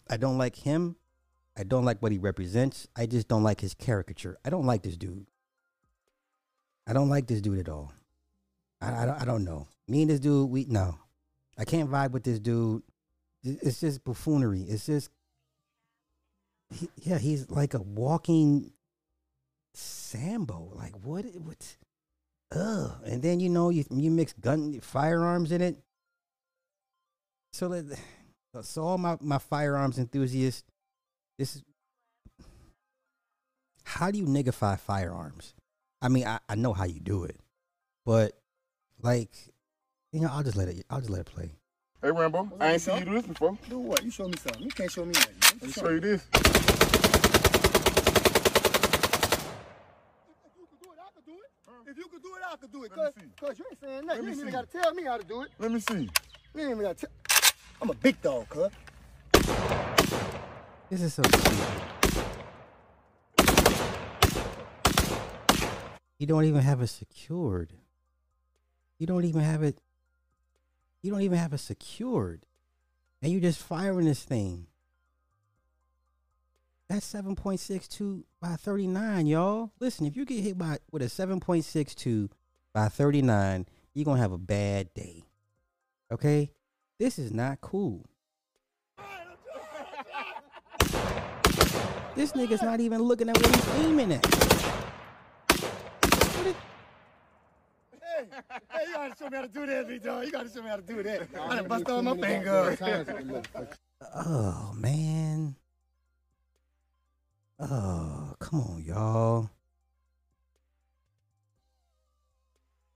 I 0.08 0.16
don't 0.16 0.38
like 0.38 0.56
him 0.56 0.96
I 1.58 1.64
don't 1.64 1.84
like 1.84 2.00
what 2.00 2.12
he 2.12 2.18
represents. 2.18 2.86
I 2.94 3.06
just 3.06 3.26
don't 3.26 3.42
like 3.42 3.60
his 3.60 3.74
caricature. 3.74 4.38
I 4.44 4.50
don't 4.50 4.64
like 4.64 4.82
this 4.82 4.96
dude. 4.96 5.26
I 6.86 6.92
don't 6.92 7.08
like 7.08 7.26
this 7.26 7.40
dude 7.40 7.58
at 7.58 7.68
all. 7.68 7.92
I, 8.80 9.02
I, 9.02 9.06
don't, 9.06 9.22
I 9.22 9.24
don't 9.24 9.44
know. 9.44 9.66
Me 9.88 10.02
and 10.02 10.10
this 10.10 10.20
dude, 10.20 10.48
we 10.48 10.66
no. 10.66 10.96
I 11.58 11.64
can't 11.64 11.90
vibe 11.90 12.12
with 12.12 12.22
this 12.22 12.38
dude. 12.38 12.84
It's 13.42 13.80
just 13.80 14.04
buffoonery. 14.04 14.62
It's 14.62 14.86
just, 14.86 15.10
he, 16.70 16.88
yeah, 16.96 17.18
he's 17.18 17.50
like 17.50 17.74
a 17.74 17.80
walking 17.80 18.72
Sambo. 19.74 20.72
Like 20.74 20.94
what? 21.04 21.24
What? 21.24 21.76
Ugh. 22.52 22.92
And 23.04 23.22
then 23.22 23.40
you 23.40 23.48
know 23.48 23.70
you 23.70 23.84
you 23.90 24.10
mix 24.10 24.32
gun 24.32 24.80
firearms 24.80 25.52
in 25.52 25.60
it. 25.60 25.76
So 27.52 27.68
let, 27.68 27.84
so 28.62 28.82
all 28.82 28.98
my 28.98 29.16
my 29.20 29.38
firearms 29.38 29.98
enthusiasts 29.98 30.64
this 31.38 31.56
is 31.56 31.62
how 33.84 34.10
do 34.10 34.18
you 34.18 34.26
niggify 34.26 34.78
firearms? 34.78 35.54
I 36.02 36.08
mean, 36.08 36.26
I, 36.26 36.38
I 36.48 36.56
know 36.56 36.74
how 36.74 36.84
you 36.84 37.00
do 37.00 37.24
it, 37.24 37.36
but 38.04 38.32
like, 39.00 39.30
you 40.12 40.20
know, 40.20 40.28
I'll 40.30 40.42
just 40.42 40.56
let 40.56 40.68
it. 40.68 40.84
I'll 40.90 40.98
just 40.98 41.10
let 41.10 41.22
it 41.22 41.26
play. 41.26 41.57
Hey 42.00 42.12
Rambo, 42.12 42.48
I 42.60 42.74
ain't 42.74 42.80
seen 42.82 42.98
you 42.98 43.04
do 43.06 43.12
this 43.14 43.26
before. 43.26 43.58
Do 43.68 43.78
what? 43.80 44.04
You 44.04 44.10
show 44.12 44.28
me 44.28 44.34
something. 44.36 44.62
You 44.62 44.70
can't 44.70 44.90
show 44.90 45.04
me 45.04 45.12
nothing. 45.14 45.34
man. 45.34 45.52
Let 45.60 45.62
me 45.62 45.72
show 45.72 45.88
you 45.88 46.00
this. 46.00 46.24
If 51.86 51.96
you 51.96 52.04
could 52.08 52.22
do 52.22 52.28
it, 52.36 52.42
I 52.46 52.56
could 52.56 52.70
do 52.70 52.84
it. 52.84 52.90
Let 52.90 52.98
Cause, 52.98 53.16
me 53.16 53.22
see. 53.22 53.46
cause 53.46 53.58
you 53.58 53.64
ain't 53.70 53.80
saying 53.80 54.06
Let 54.06 54.06
nothing. 54.06 54.22
me 54.22 54.26
You 54.26 54.30
ain't 54.32 54.40
even 54.40 54.52
gotta 54.52 54.66
tell 54.66 54.94
me 54.94 55.02
how 55.04 55.16
to 55.16 55.24
do 55.24 55.42
it. 55.42 55.48
Let 55.58 55.72
me 55.72 55.80
see. 55.80 55.94
You 56.54 56.60
ain't 56.60 56.70
even 56.70 56.82
gotta 56.82 56.94
tell. 56.94 57.10
I'm 57.82 57.90
a 57.90 57.94
big 57.94 58.20
dog, 58.22 58.48
cuz. 58.48 58.68
This 60.90 61.02
is 61.02 61.14
so 61.14 61.22
stupid. 61.22 61.58
You 66.18 66.26
don't 66.26 66.44
even 66.44 66.60
have 66.60 66.80
it 66.82 66.88
secured. 66.88 67.72
You 68.98 69.06
don't 69.06 69.24
even 69.24 69.40
have 69.40 69.62
it. 69.62 69.80
You 71.08 71.14
don't 71.14 71.22
even 71.22 71.38
have 71.38 71.54
it 71.54 71.58
secured, 71.60 72.44
and 73.22 73.32
you're 73.32 73.40
just 73.40 73.62
firing 73.62 74.04
this 74.04 74.22
thing. 74.22 74.66
That's 76.86 77.06
seven 77.06 77.34
point 77.34 77.60
six 77.60 77.88
two 77.88 78.26
by 78.42 78.56
thirty 78.56 78.86
nine, 78.86 79.26
y'all. 79.26 79.72
Listen, 79.80 80.04
if 80.04 80.18
you 80.18 80.26
get 80.26 80.44
hit 80.44 80.58
by 80.58 80.76
with 80.92 81.00
a 81.00 81.08
seven 81.08 81.40
point 81.40 81.64
six 81.64 81.94
two 81.94 82.28
by 82.74 82.90
thirty 82.90 83.22
nine, 83.22 83.64
you're 83.94 84.04
gonna 84.04 84.20
have 84.20 84.32
a 84.32 84.36
bad 84.36 84.92
day. 84.92 85.24
Okay, 86.12 86.50
this 86.98 87.18
is 87.18 87.32
not 87.32 87.62
cool. 87.62 88.04
This 92.16 92.32
nigga's 92.32 92.60
not 92.60 92.80
even 92.80 93.00
looking 93.00 93.30
at 93.30 93.36
what 93.38 93.56
he's 93.56 93.86
aiming 93.86 94.12
at. 94.12 94.47
Hey, 98.38 98.58
hey, 98.70 98.86
you 98.86 98.94
gotta 98.94 99.14
show 99.18 99.28
me 99.28 99.36
how 99.36 99.42
to 99.42 99.48
do 99.48 99.66
that, 99.66 99.88
big 99.88 100.02
dog. 100.02 100.24
You 100.24 100.32
gotta 100.32 100.50
show 100.50 100.62
me 100.62 100.68
how 100.68 100.76
to 100.76 100.82
do 100.82 101.02
that. 101.02 101.28
I 101.40 101.56
done 101.56 101.68
bust 101.68 101.88
all 101.88 102.02
my 102.02 102.16
fingers. 102.16 102.78
Oh 104.14 104.72
man. 104.76 105.56
Oh, 107.58 108.34
come 108.38 108.60
on, 108.60 108.84
y'all. 108.86 109.50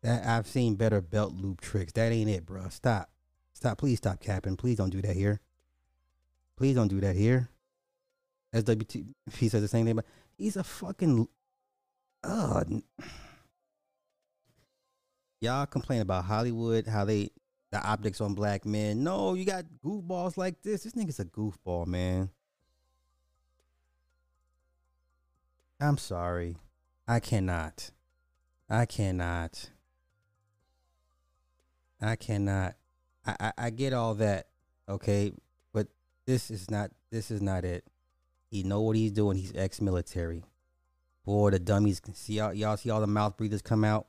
That 0.05 0.25
I've 0.25 0.47
seen 0.47 0.77
better 0.77 1.01
belt 1.01 1.35
loop 1.35 1.61
tricks. 1.61 1.93
That 1.95 2.13
ain't 2.13 2.31
it, 2.31 2.47
bro. 2.47 2.69
Stop. 2.69 3.11
Stop. 3.53 3.79
Please 3.79 3.99
stop 3.99 4.21
capping. 4.21 4.57
Please 4.57 4.77
don't 4.77 4.91
do 4.91 5.03
that 5.03 5.17
here. 5.17 5.41
Please 6.57 6.77
don't 6.77 6.89
do 6.89 7.01
that 7.01 7.17
here. 7.17 7.49
SWT 8.55 9.05
he 9.39 9.49
says 9.49 9.63
the 9.63 9.69
same 9.69 9.87
thing, 9.87 9.97
but 9.97 10.07
he's 10.37 10.57
a 10.57 10.65
fucking 10.65 11.27
uh 12.23 12.63
y'all 15.43 15.67
complain 15.67 16.01
about 16.01 16.25
Hollywood, 16.25 16.87
how 16.87 17.05
they 17.05 17.31
the 17.73 17.83
optics 17.83 18.21
on 18.21 18.35
black 18.35 18.65
men. 18.65 19.03
No, 19.03 19.35
you 19.35 19.45
got 19.45 19.65
goofballs 19.85 20.37
like 20.37 20.63
this. 20.63 20.85
This 20.85 20.93
nigga's 20.93 21.21
a 21.21 21.25
goofball, 21.25 21.87
man. 21.87 22.31
I'm 25.81 25.99
sorry. 25.99 26.57
I 27.09 27.19
cannot. 27.19 27.91
I 28.71 28.87
cannot. 28.87 29.71
I 32.01 32.17
cannot. 32.17 32.75
I, 33.27 33.37
I, 33.41 33.53
I 33.59 33.71
get 33.71 33.93
all 33.93 34.15
that, 34.15 34.49
okay, 34.89 35.33
but 35.73 35.89
this 36.27 36.51
is 36.51 36.71
not 36.71 36.91
this 37.11 37.31
is 37.31 37.41
not 37.41 37.65
it. 37.65 37.85
He 38.51 38.63
know 38.63 38.83
what 38.83 38.97
he's 38.97 39.13
doing. 39.13 39.37
He's 39.39 39.53
ex-military. 39.55 40.45
Boy, 41.25 41.51
the 41.51 41.59
dummies 41.59 42.01
can 42.01 42.15
see 42.15 42.35
y'all. 42.35 42.53
Y'all 42.53 42.77
see 42.77 42.91
all 42.91 43.01
the 43.01 43.07
mouth 43.07 43.37
breathers 43.37 43.63
come 43.63 43.85
out. 43.85 44.07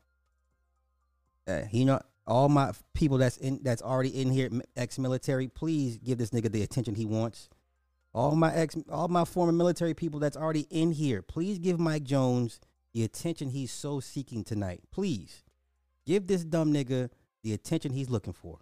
Uh, 1.47 1.61
you 1.71 1.85
know, 1.85 1.99
all 2.25 2.47
my 2.49 2.71
people 2.93 3.17
that's 3.17 3.37
in 3.37 3.59
that's 3.63 3.81
already 3.81 4.21
in 4.21 4.31
here, 4.31 4.49
ex-military. 4.75 5.47
Please 5.47 5.97
give 5.97 6.17
this 6.17 6.31
nigga 6.31 6.51
the 6.51 6.63
attention 6.63 6.95
he 6.95 7.05
wants. 7.05 7.49
All 8.13 8.35
my 8.35 8.53
ex, 8.53 8.77
all 8.89 9.07
my 9.07 9.25
former 9.25 9.51
military 9.51 9.93
people 9.93 10.19
that's 10.19 10.37
already 10.37 10.67
in 10.69 10.91
here. 10.91 11.21
Please 11.21 11.59
give 11.59 11.79
Mike 11.79 12.03
Jones 12.03 12.59
the 12.93 13.03
attention 13.03 13.49
he's 13.49 13.71
so 13.71 13.99
seeking 13.99 14.43
tonight. 14.43 14.81
Please 14.91 15.43
give 16.05 16.27
this 16.27 16.43
dumb 16.43 16.73
nigga 16.73 17.09
the 17.43 17.53
attention 17.53 17.91
he's 17.91 18.09
looking 18.09 18.33
for. 18.33 18.59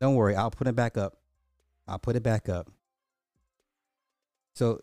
Don't 0.00 0.14
worry, 0.14 0.34
I'll 0.34 0.50
put 0.50 0.66
it 0.66 0.74
back 0.74 0.96
up. 0.96 1.18
I'll 1.86 1.98
put 1.98 2.16
it 2.16 2.22
back 2.22 2.48
up. 2.48 2.70
So, 4.54 4.82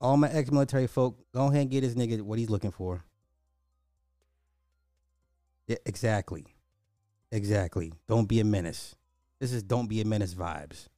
all 0.00 0.16
my 0.16 0.30
ex-military 0.30 0.86
folk, 0.86 1.18
go 1.32 1.46
ahead 1.46 1.62
and 1.62 1.70
get 1.70 1.80
this 1.80 1.94
nigga 1.94 2.20
what 2.20 2.38
he's 2.38 2.50
looking 2.50 2.70
for. 2.70 3.04
Yeah, 5.66 5.76
exactly. 5.86 6.46
Exactly. 7.32 7.92
Don't 8.08 8.28
be 8.28 8.40
a 8.40 8.44
menace. 8.44 8.96
This 9.40 9.52
is 9.52 9.62
don't 9.62 9.88
be 9.88 10.00
a 10.00 10.04
menace 10.04 10.34
vibes. 10.34 10.88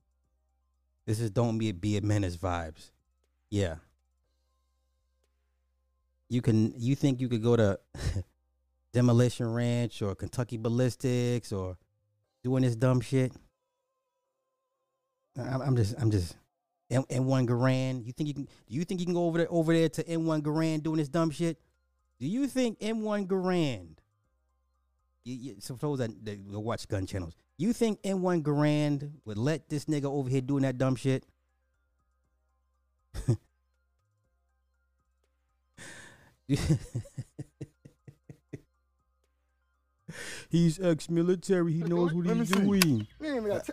This 1.06 1.20
is 1.20 1.30
don't 1.30 1.58
be 1.58 1.70
a, 1.70 1.74
be 1.74 1.96
a 1.96 2.02
menace 2.02 2.36
vibes. 2.36 2.90
Yeah. 3.50 3.76
you 6.28 6.42
can 6.42 6.72
you 6.76 6.94
think 6.94 7.20
you 7.20 7.28
could 7.28 7.42
go 7.42 7.56
to 7.56 7.78
Demolition 8.92 9.52
Ranch 9.52 10.02
or 10.02 10.14
Kentucky 10.14 10.56
Ballistics 10.56 11.52
or 11.52 11.76
doing 12.42 12.62
this 12.62 12.76
dumb 12.76 13.00
shit? 13.00 13.32
I'm, 15.38 15.62
I'm 15.62 15.76
just 15.76 15.94
I'm 16.00 16.10
just 16.10 16.36
N, 16.90 17.04
M1 17.04 17.46
Garand. 17.46 18.04
You 18.06 18.12
think 18.12 18.28
you 18.28 18.34
can? 18.34 18.44
Do 18.44 18.74
you 18.74 18.84
think 18.84 19.00
you 19.00 19.06
can 19.06 19.14
go 19.14 19.26
over 19.26 19.38
there 19.38 19.48
over 19.50 19.72
there 19.72 19.88
to 19.88 20.04
M1 20.04 20.42
Garand 20.42 20.82
doing 20.82 20.98
this 20.98 21.08
dumb 21.08 21.30
shit? 21.30 21.58
Do 22.18 22.26
you 22.26 22.46
think 22.46 22.80
M1 22.80 23.26
Garand? 23.26 23.98
You, 25.26 25.34
you, 25.34 25.56
so 25.58 25.74
for 25.74 25.86
those 25.88 25.98
that, 25.98 26.24
that 26.24 26.52
go 26.52 26.60
watch 26.60 26.86
gun 26.86 27.04
channels, 27.04 27.34
you 27.58 27.72
think 27.72 28.00
M1 28.02 28.42
Garand 28.44 29.10
would 29.24 29.36
let 29.36 29.68
this 29.68 29.86
nigga 29.86 30.04
over 30.04 30.30
here 30.30 30.40
doing 30.40 30.62
that 30.62 30.78
dumb 30.78 30.94
shit? 30.94 31.24
he's 40.48 40.78
ex-military. 40.80 41.72
He 41.72 41.82
knows 41.82 42.12
what 42.12 42.26
he's 42.26 42.50
doing. 42.50 42.68
You 43.20 43.26
ain't 43.26 43.36
even 43.36 43.46
got 43.46 43.68
uh, 43.68 43.72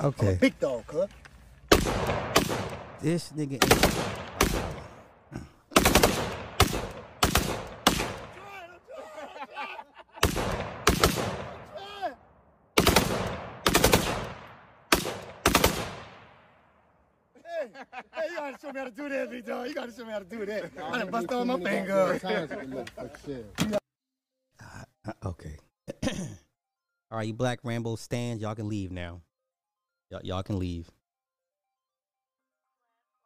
Okay. 0.00 0.38
big 0.40 0.58
dog, 0.58 0.86
cuz. 0.86 1.06
This 3.00 3.30
nigga. 3.36 4.37
Show 18.68 18.72
me 18.72 18.78
how 18.78 18.84
to 18.84 18.90
do 18.90 19.08
that, 19.08 19.30
big 19.30 19.46
dog. 19.46 19.68
You 19.68 19.74
gotta 19.74 19.92
show 19.92 20.04
me 20.04 20.12
how 20.12 20.18
to 20.18 20.24
do 20.24 20.44
that. 20.46 20.70
I 20.82 20.98
done 20.98 21.10
bust 21.10 21.32
all 21.32 21.44
my 21.44 21.58
fingers. 21.60 22.24
Uh, 24.60 25.12
okay. 25.24 25.56
All 27.10 27.16
right, 27.16 27.28
you 27.28 27.32
Black 27.32 27.60
Rambo 27.62 27.96
stands, 27.96 28.42
y'all 28.42 28.54
can 28.54 28.68
leave 28.68 28.92
now. 28.92 29.22
Y'all, 30.10 30.20
y'all 30.22 30.42
can 30.42 30.58
leave. 30.58 30.90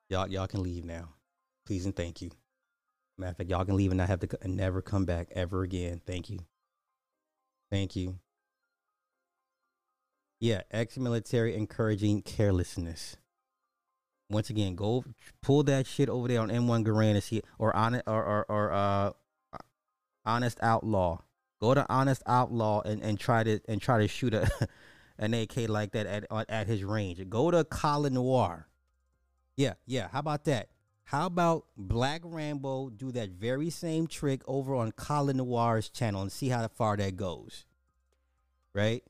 Y'all, 0.09 0.29
y'all 0.29 0.47
can 0.47 0.63
leave 0.63 0.85
now. 0.85 1.09
Please 1.67 1.85
and 1.85 1.97
thank 1.97 2.23
you. 2.23 2.31
Matter 3.19 3.33
of 3.33 3.37
fact, 3.39 3.51
y'all 3.51 3.65
can 3.65 3.77
leave 3.77 3.91
and 3.91 3.99
not 3.99 4.09
have 4.09 4.21
to 4.21 4.29
co- 4.29 4.37
and 4.43 4.57
never 4.57 4.83
come 4.83 5.05
back 5.05 5.29
ever 5.33 5.63
again. 5.63 6.01
Thank 6.07 6.31
you. 6.31 6.39
Thank 7.73 7.97
you. 7.97 8.21
Yeah, 10.39 10.63
ex-military 10.71 11.57
encouraging 11.57 12.23
carelessness. 12.23 13.17
Once 14.33 14.51
again, 14.51 14.75
go 14.75 15.05
pull 15.43 15.63
that 15.65 15.87
shit 15.87 16.09
over 16.09 16.27
there 16.27 16.41
on 16.41 16.49
M1 16.49 16.85
Garand 16.85 17.13
and 17.13 17.23
see 17.23 17.43
or 17.59 17.75
on 17.77 17.95
it 17.95 18.03
or 18.07 18.25
or, 18.25 18.47
or 18.49 18.73
uh 18.73 19.13
honest 20.25 20.59
outlaw. 20.63 21.19
Go 21.61 21.75
to 21.75 21.87
honest 21.89 22.23
outlaw 22.27 22.81
and, 22.81 23.03
and 23.03 23.21
try 23.21 23.45
to 23.45 23.61
and 23.69 23.81
try 23.81 24.01
to 24.01 24.09
shoot 24.09 24.35
a 24.35 24.49
an 25.19 25.35
AK 25.35 25.69
like 25.69 25.93
that 25.93 26.07
at 26.07 26.25
at- 26.31 26.51
at 26.51 26.67
his 26.67 26.83
range. 26.83 27.29
Go 27.29 27.51
to 27.51 27.63
Colin 27.65 28.15
Noir. 28.15 28.67
Yeah, 29.57 29.75
yeah. 29.87 30.09
How 30.09 30.21
about 30.21 30.45
that? 30.45 30.69
How 31.05 31.27
about 31.27 31.67
Black 31.77 32.23
Rambo 32.25 32.89
do 32.89 33.13
that 33.13 33.31
very 33.31 33.69
same 33.69 34.07
trick 34.07 34.41
over 34.47 34.75
on 34.75 34.93
Colin 34.93 35.37
Noir's 35.37 35.91
channel 35.91 36.23
and 36.23 36.33
see 36.33 36.49
how 36.49 36.67
far 36.69 36.97
that 36.97 37.17
goes? 37.17 37.67
Right? 38.73 39.05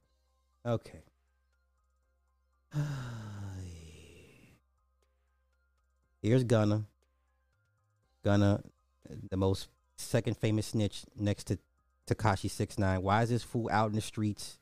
Okay. 0.66 1.04
Here's 6.22 6.44
Gunna. 6.44 6.84
Gunna, 8.22 8.62
the 9.28 9.36
most 9.36 9.66
second 9.96 10.36
famous 10.36 10.68
snitch 10.68 11.04
next 11.18 11.48
to 11.48 11.58
Tekashi 12.06 12.48
Six 12.48 12.78
Nine. 12.78 13.02
Why 13.02 13.22
is 13.22 13.30
this 13.30 13.42
fool 13.42 13.68
out 13.72 13.88
in 13.88 13.96
the 13.96 14.00
streets? 14.00 14.60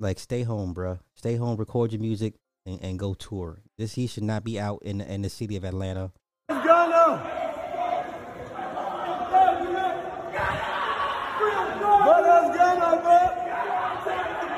Like, 0.00 0.18
stay 0.18 0.42
home, 0.42 0.74
bruh. 0.74 1.00
Stay 1.14 1.36
home, 1.36 1.58
record 1.58 1.92
your 1.92 2.00
music, 2.00 2.36
and, 2.64 2.82
and 2.82 2.98
go 2.98 3.12
tour. 3.12 3.60
This 3.76 3.92
he 3.94 4.06
should 4.06 4.22
not 4.22 4.42
be 4.42 4.58
out 4.58 4.80
in 4.82 4.98
the, 4.98 5.12
in 5.12 5.20
the 5.20 5.28
city 5.28 5.56
of 5.56 5.64
Atlanta. 5.64 6.12
Gunna. 6.48 7.30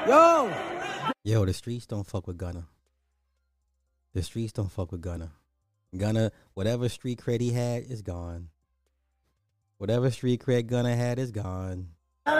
Yo! 0.06 0.54
Yo, 1.24 1.44
the 1.44 1.52
streets 1.52 1.84
don't 1.84 2.06
fuck 2.06 2.28
with 2.28 2.38
Gunna. 2.38 2.68
The 4.14 4.22
streets 4.22 4.52
don't 4.52 4.70
fuck 4.70 4.92
with 4.92 5.00
Gunna. 5.00 5.32
Gunna, 5.96 6.32
whatever 6.54 6.88
street 6.88 7.20
cred 7.20 7.40
he 7.40 7.52
had 7.52 7.84
is 7.84 8.02
gone. 8.02 8.48
Whatever 9.78 10.10
street 10.10 10.42
cred 10.42 10.66
Gunna 10.66 10.96
had 10.96 11.18
is 11.18 11.30
gone. 11.30 11.88
Yo, 12.26 12.32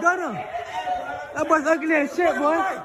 Gunna! 0.00 0.32
That 1.34 1.46
boy's 1.48 1.66
ugly 1.66 1.94
as 1.94 2.14
shit, 2.14 2.36
boy. 2.36 2.82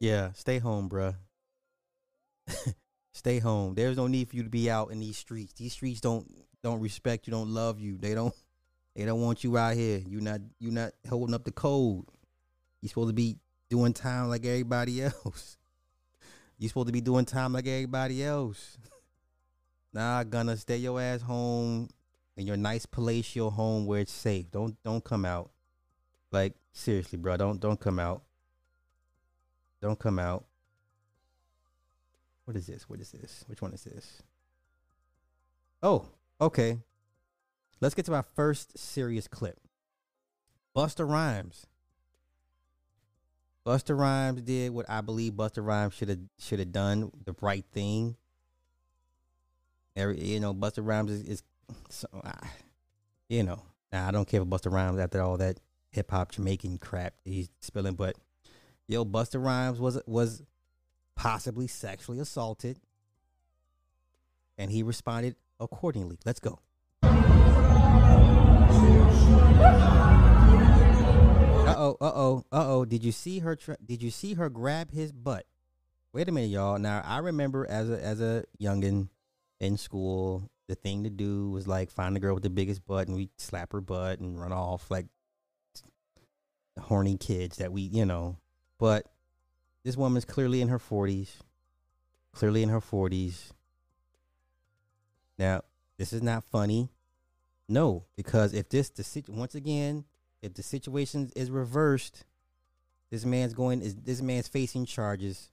Yeah, 0.00 0.32
stay 0.32 0.58
home, 0.58 0.88
bruh. 0.88 1.14
stay 3.12 3.38
home. 3.38 3.74
There's 3.74 3.96
no 3.96 4.06
need 4.06 4.28
for 4.28 4.36
you 4.36 4.42
to 4.42 4.50
be 4.50 4.70
out 4.70 4.90
in 4.90 5.00
these 5.00 5.16
streets. 5.16 5.54
These 5.54 5.72
streets 5.72 6.00
don't 6.00 6.26
don't 6.62 6.80
respect 6.80 7.26
you, 7.26 7.30
don't 7.30 7.48
love 7.48 7.80
you. 7.80 7.96
They 7.96 8.14
don't 8.14 8.34
they 8.94 9.04
don't 9.04 9.20
want 9.20 9.42
you 9.42 9.56
out 9.56 9.74
here. 9.74 10.00
You 10.06 10.20
not 10.20 10.40
you 10.58 10.70
not 10.70 10.92
holding 11.08 11.34
up 11.34 11.44
the 11.44 11.52
code. 11.52 12.04
You 12.80 12.88
supposed 12.88 13.08
to 13.08 13.14
be 13.14 13.38
doing 13.68 13.92
time 13.92 14.28
like 14.28 14.44
everybody 14.44 15.02
else. 15.02 15.56
You 16.56 16.68
supposed 16.68 16.86
to 16.86 16.92
be 16.92 17.00
doing 17.00 17.24
time 17.24 17.52
like 17.52 17.66
everybody 17.66 18.24
else. 18.24 18.78
nah, 19.92 20.22
gonna 20.22 20.56
stay 20.56 20.76
your 20.76 21.00
ass 21.00 21.20
home 21.20 21.88
in 22.36 22.46
your 22.46 22.56
nice 22.56 22.86
palatial 22.86 23.50
home 23.50 23.86
where 23.86 24.00
it's 24.00 24.12
safe. 24.12 24.50
Don't 24.52 24.80
don't 24.84 25.02
come 25.02 25.24
out. 25.24 25.50
Like 26.30 26.54
seriously, 26.72 27.18
bro. 27.18 27.36
Don't 27.36 27.60
don't 27.60 27.78
come 27.78 27.98
out. 27.98 28.22
Don't 29.82 29.98
come 29.98 30.20
out. 30.20 30.44
What 32.44 32.56
is 32.56 32.68
this? 32.68 32.88
What 32.88 33.00
is 33.00 33.10
this? 33.10 33.44
Which 33.48 33.60
one 33.60 33.72
is 33.72 33.84
this? 33.84 34.22
Oh, 35.82 36.06
okay. 36.40 36.78
Let's 37.84 37.94
get 37.94 38.06
to 38.06 38.14
our 38.14 38.24
first 38.34 38.78
serious 38.78 39.28
clip. 39.28 39.60
Busta 40.74 41.06
Rhymes. 41.06 41.66
Busta 43.66 43.94
Rhymes 43.94 44.40
did 44.40 44.72
what 44.72 44.88
I 44.88 45.02
believe 45.02 45.34
Busta 45.34 45.62
Rhymes 45.62 45.92
should 45.92 46.08
have 46.08 46.20
should 46.38 46.60
have 46.60 46.72
done 46.72 47.10
the 47.26 47.34
right 47.42 47.62
thing. 47.74 48.16
Every 49.94 50.18
you 50.18 50.40
know, 50.40 50.54
Busta 50.54 50.78
Rhymes 50.82 51.10
is, 51.10 51.22
is 51.24 51.42
so, 51.90 52.08
you 53.28 53.42
know. 53.42 53.60
I 53.92 54.10
don't 54.12 54.26
care 54.26 54.40
for 54.40 54.46
Busta 54.46 54.72
Rhymes 54.72 54.98
after 54.98 55.20
all 55.20 55.36
that 55.36 55.60
hip 55.90 56.10
hop 56.10 56.32
Jamaican 56.32 56.78
crap 56.78 57.12
he's 57.26 57.50
spilling, 57.60 57.96
but 57.96 58.16
yo, 58.88 59.04
Busta 59.04 59.44
Rhymes 59.44 59.78
was 59.78 60.00
was 60.06 60.42
possibly 61.16 61.66
sexually 61.66 62.18
assaulted, 62.18 62.80
and 64.56 64.70
he 64.70 64.82
responded 64.82 65.36
accordingly. 65.60 66.16
Let's 66.24 66.40
go. 66.40 66.60
Uh 71.66 71.74
oh, 71.76 71.96
uh 72.00 72.12
oh, 72.14 72.44
uh 72.52 72.64
oh. 72.66 72.84
Did 72.84 73.04
you 73.04 73.12
see 73.12 73.38
her? 73.40 73.56
Tra- 73.56 73.76
did 73.84 74.02
you 74.02 74.10
see 74.10 74.34
her 74.34 74.48
grab 74.48 74.92
his 74.92 75.12
butt? 75.12 75.46
Wait 76.12 76.28
a 76.28 76.32
minute, 76.32 76.50
y'all. 76.50 76.78
Now 76.78 77.02
I 77.04 77.18
remember 77.18 77.66
as 77.68 77.90
a 77.90 78.02
as 78.02 78.20
a 78.20 78.44
youngin 78.60 79.08
in 79.60 79.76
school, 79.76 80.50
the 80.68 80.74
thing 80.74 81.04
to 81.04 81.10
do 81.10 81.50
was 81.50 81.66
like 81.66 81.90
find 81.90 82.14
the 82.14 82.20
girl 82.20 82.34
with 82.34 82.42
the 82.42 82.50
biggest 82.50 82.86
butt, 82.86 83.08
and 83.08 83.16
we 83.16 83.30
slap 83.38 83.72
her 83.72 83.80
butt 83.80 84.20
and 84.20 84.40
run 84.40 84.52
off 84.52 84.90
like 84.90 85.06
horny 86.80 87.16
kids 87.16 87.58
that 87.58 87.72
we, 87.72 87.82
you 87.82 88.04
know. 88.04 88.36
But 88.78 89.06
this 89.84 89.96
woman's 89.96 90.24
clearly 90.24 90.60
in 90.60 90.68
her 90.68 90.78
forties. 90.78 91.38
Clearly 92.32 92.62
in 92.62 92.68
her 92.68 92.80
forties. 92.80 93.52
Now, 95.38 95.62
this 95.98 96.12
is 96.12 96.22
not 96.22 96.44
funny. 96.44 96.90
No, 97.68 98.04
because 98.16 98.52
if 98.52 98.68
this 98.68 98.90
the 98.90 99.24
once 99.28 99.54
again, 99.54 100.04
if 100.42 100.52
the 100.54 100.62
situation 100.62 101.30
is 101.34 101.50
reversed, 101.50 102.26
this 103.10 103.24
man's 103.24 103.54
going 103.54 103.80
is 103.80 103.94
this 103.94 104.20
man's 104.20 104.48
facing 104.48 104.84
charges. 104.84 105.48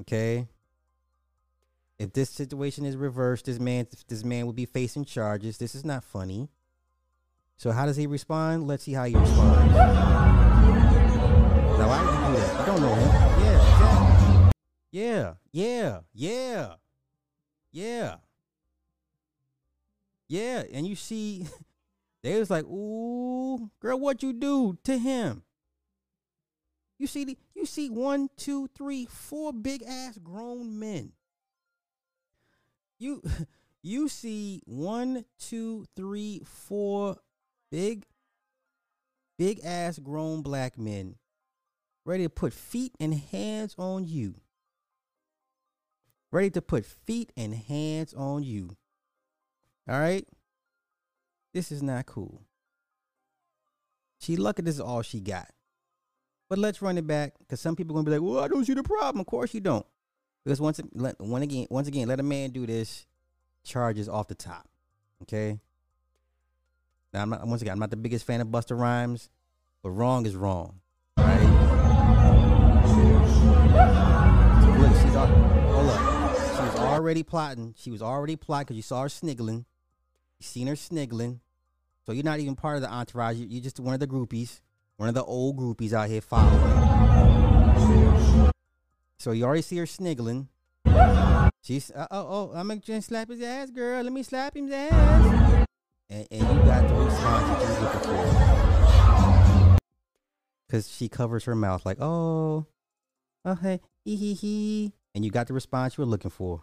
Okay? 0.00 0.48
If 1.98 2.14
this 2.14 2.30
situation 2.30 2.86
is 2.86 2.96
reversed, 2.96 3.44
this 3.46 3.60
man 3.60 3.86
this 4.08 4.24
man 4.24 4.46
will 4.46 4.54
be 4.54 4.64
facing 4.64 5.04
charges. 5.04 5.58
This 5.58 5.74
is 5.74 5.84
not 5.84 6.02
funny. 6.02 6.48
So 7.56 7.70
how 7.70 7.84
does 7.86 7.96
he 7.96 8.06
respond? 8.06 8.66
Let's 8.66 8.84
see 8.84 8.92
how 8.92 9.04
he 9.04 9.14
responds. 9.14 9.74
Now 9.74 9.88
why 11.88 12.00
did 12.00 12.10
he 12.10 12.16
do 12.26 12.32
that? 12.40 12.60
I 12.60 12.66
don't 12.66 12.80
know 12.80 12.94
him. 12.94 13.08
Yeah, 13.42 13.60
exactly. 13.60 14.52
Yeah, 14.90 15.34
yeah, 15.52 16.00
yeah, 16.14 16.74
yeah. 17.70 18.16
Yeah, 20.32 20.62
and 20.72 20.86
you 20.86 20.96
see, 20.96 21.46
they 22.22 22.38
was 22.38 22.48
like, 22.48 22.64
"Ooh, 22.64 23.70
girl, 23.80 24.00
what 24.00 24.22
you 24.22 24.32
do 24.32 24.78
to 24.84 24.96
him? 24.96 25.42
You 26.98 27.06
see 27.06 27.24
the, 27.24 27.36
you 27.54 27.66
see 27.66 27.90
one, 27.90 28.30
two, 28.38 28.66
three, 28.74 29.04
four 29.04 29.52
big 29.52 29.82
ass 29.82 30.16
grown 30.16 30.78
men. 30.78 31.12
You 32.98 33.22
you 33.82 34.08
see 34.08 34.62
one, 34.64 35.26
two, 35.38 35.84
three, 35.96 36.40
four 36.46 37.18
big 37.70 38.06
big 39.36 39.60
ass 39.62 39.98
grown 39.98 40.40
black 40.40 40.78
men 40.78 41.16
ready 42.06 42.22
to 42.22 42.30
put 42.30 42.54
feet 42.54 42.94
and 42.98 43.12
hands 43.12 43.74
on 43.76 44.06
you. 44.06 44.36
Ready 46.30 46.48
to 46.52 46.62
put 46.62 46.86
feet 46.86 47.32
and 47.36 47.54
hands 47.54 48.14
on 48.14 48.44
you. 48.44 48.78
All 49.88 49.98
right? 49.98 50.26
This 51.52 51.72
is 51.72 51.82
not 51.82 52.06
cool. 52.06 52.42
She 54.18 54.36
lucky 54.36 54.62
this 54.62 54.76
is 54.76 54.80
all 54.80 55.02
she 55.02 55.20
got. 55.20 55.50
But 56.48 56.58
let's 56.58 56.80
run 56.82 56.98
it 56.98 57.06
back 57.06 57.34
because 57.38 57.60
some 57.60 57.74
people 57.74 57.94
are 57.94 58.02
gonna 58.02 58.04
be 58.04 58.10
like, 58.18 58.22
"Well, 58.22 58.44
I 58.44 58.48
don't 58.48 58.64
see 58.64 58.74
the 58.74 58.82
problem." 58.82 59.20
Of 59.20 59.26
course 59.26 59.54
you 59.54 59.60
don't, 59.60 59.86
because 60.44 60.60
once 60.60 60.80
let, 60.92 61.18
one 61.20 61.42
again, 61.42 61.66
once 61.70 61.88
again, 61.88 62.08
let 62.08 62.20
a 62.20 62.22
man 62.22 62.50
do 62.50 62.66
this, 62.66 63.06
charges 63.64 64.08
off 64.08 64.28
the 64.28 64.34
top. 64.34 64.68
Okay. 65.22 65.58
Now 67.12 67.22
I'm 67.22 67.30
not 67.30 67.46
once 67.46 67.62
again, 67.62 67.72
I'm 67.72 67.78
not 67.78 67.90
the 67.90 67.96
biggest 67.96 68.24
fan 68.24 68.40
of 68.40 68.48
Busta 68.48 68.78
Rhymes, 68.78 69.30
but 69.82 69.90
wrong 69.90 70.26
is 70.26 70.36
wrong. 70.36 70.80
Right? 71.16 71.40
Look, 74.78 74.94
she's 75.02 75.14
hold 75.14 75.90
up. 75.90 76.36
She 76.56 76.62
was 76.62 76.76
already 76.76 77.22
plotting. 77.22 77.74
She 77.76 77.90
was 77.90 78.02
already 78.02 78.36
plotting 78.36 78.64
because 78.66 78.76
you 78.76 78.82
saw 78.82 79.02
her 79.02 79.08
sniggling. 79.08 79.64
You 80.42 80.44
seen 80.44 80.66
her 80.66 80.74
sniggling. 80.74 81.38
So 82.04 82.10
you're 82.10 82.24
not 82.24 82.40
even 82.40 82.56
part 82.56 82.74
of 82.74 82.82
the 82.82 82.90
entourage. 82.90 83.36
You- 83.36 83.46
You're 83.48 83.62
just 83.62 83.78
one 83.78 83.94
of 83.94 84.00
the 84.00 84.08
groupies, 84.08 84.60
one 84.96 85.08
of 85.08 85.14
the 85.14 85.22
old 85.22 85.56
groupies 85.56 85.92
out 85.92 86.08
here 86.08 86.20
following. 86.20 86.60
So 89.20 89.30
you 89.30 89.44
already 89.44 89.62
see 89.62 89.76
her 89.76 89.86
sniggling. 89.86 90.48
She's 91.62 91.92
uh, 91.92 92.08
oh 92.10 92.50
oh 92.50 92.52
I'm 92.56 92.66
gonna 92.66 93.00
slap 93.02 93.28
his 93.28 93.40
ass, 93.40 93.70
girl. 93.70 94.02
Let 94.02 94.12
me 94.12 94.24
slap 94.24 94.56
his 94.56 94.68
ass. 94.72 95.64
And, 96.10 96.26
and 96.28 96.40
you 96.40 96.64
got 96.64 96.88
the 96.88 96.94
response 96.94 97.46
that 97.46 97.60
you 97.62 97.68
was 97.68 97.80
looking 97.80 98.00
for. 99.78 99.78
Cause 100.68 100.90
she 100.90 101.08
covers 101.08 101.44
her 101.44 101.54
mouth 101.54 101.86
like 101.86 101.98
oh, 102.00 102.66
oh 103.44 103.54
hey 103.54 103.80
hee 104.04 104.16
hee 104.16 104.34
hee, 104.34 104.92
and 105.14 105.24
you 105.24 105.30
got 105.30 105.46
the 105.46 105.54
response 105.54 105.96
you 105.96 106.02
were 106.02 106.10
looking 106.10 106.32
for, 106.32 106.62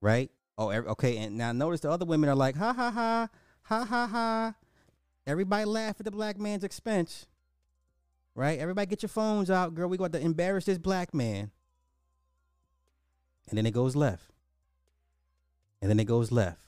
right? 0.00 0.32
Oh 0.56 0.70
okay. 0.70 1.18
And 1.18 1.36
now 1.36 1.52
notice 1.52 1.80
the 1.80 1.90
other 1.90 2.04
women 2.04 2.28
are 2.28 2.34
like 2.34 2.56
ha 2.56 2.72
ha 2.72 2.90
ha 2.90 3.28
ha 3.62 3.84
ha 3.84 4.06
ha. 4.06 4.54
Everybody 5.26 5.64
laugh 5.64 5.96
at 5.98 6.04
the 6.04 6.10
black 6.10 6.38
man's 6.38 6.64
expense. 6.64 7.26
Right? 8.34 8.58
Everybody 8.58 8.86
get 8.86 9.02
your 9.02 9.08
phones 9.08 9.50
out, 9.50 9.74
girl. 9.74 9.88
We 9.88 9.96
got 9.96 10.12
to 10.12 10.20
embarrass 10.20 10.64
this 10.64 10.78
black 10.78 11.14
man. 11.14 11.50
And 13.48 13.56
then 13.56 13.66
it 13.66 13.72
goes 13.72 13.94
left. 13.94 14.30
And 15.80 15.90
then 15.90 16.00
it 16.00 16.04
goes 16.04 16.32
left. 16.32 16.60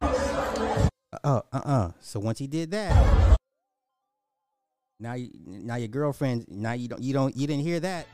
Uh 0.00 1.18
uh 1.24 1.40
uh 1.52 1.60
uh. 1.64 1.90
So 2.00 2.20
once 2.20 2.38
he 2.38 2.46
did 2.46 2.70
that, 2.72 3.38
now 5.00 5.14
you 5.14 5.30
now 5.46 5.76
your 5.76 5.88
girlfriend 5.88 6.46
now 6.48 6.72
you 6.72 6.88
don't 6.88 7.02
you 7.02 7.12
don't 7.12 7.36
you 7.36 7.46
didn't 7.46 7.62
hear 7.62 7.80
that. 7.80 8.06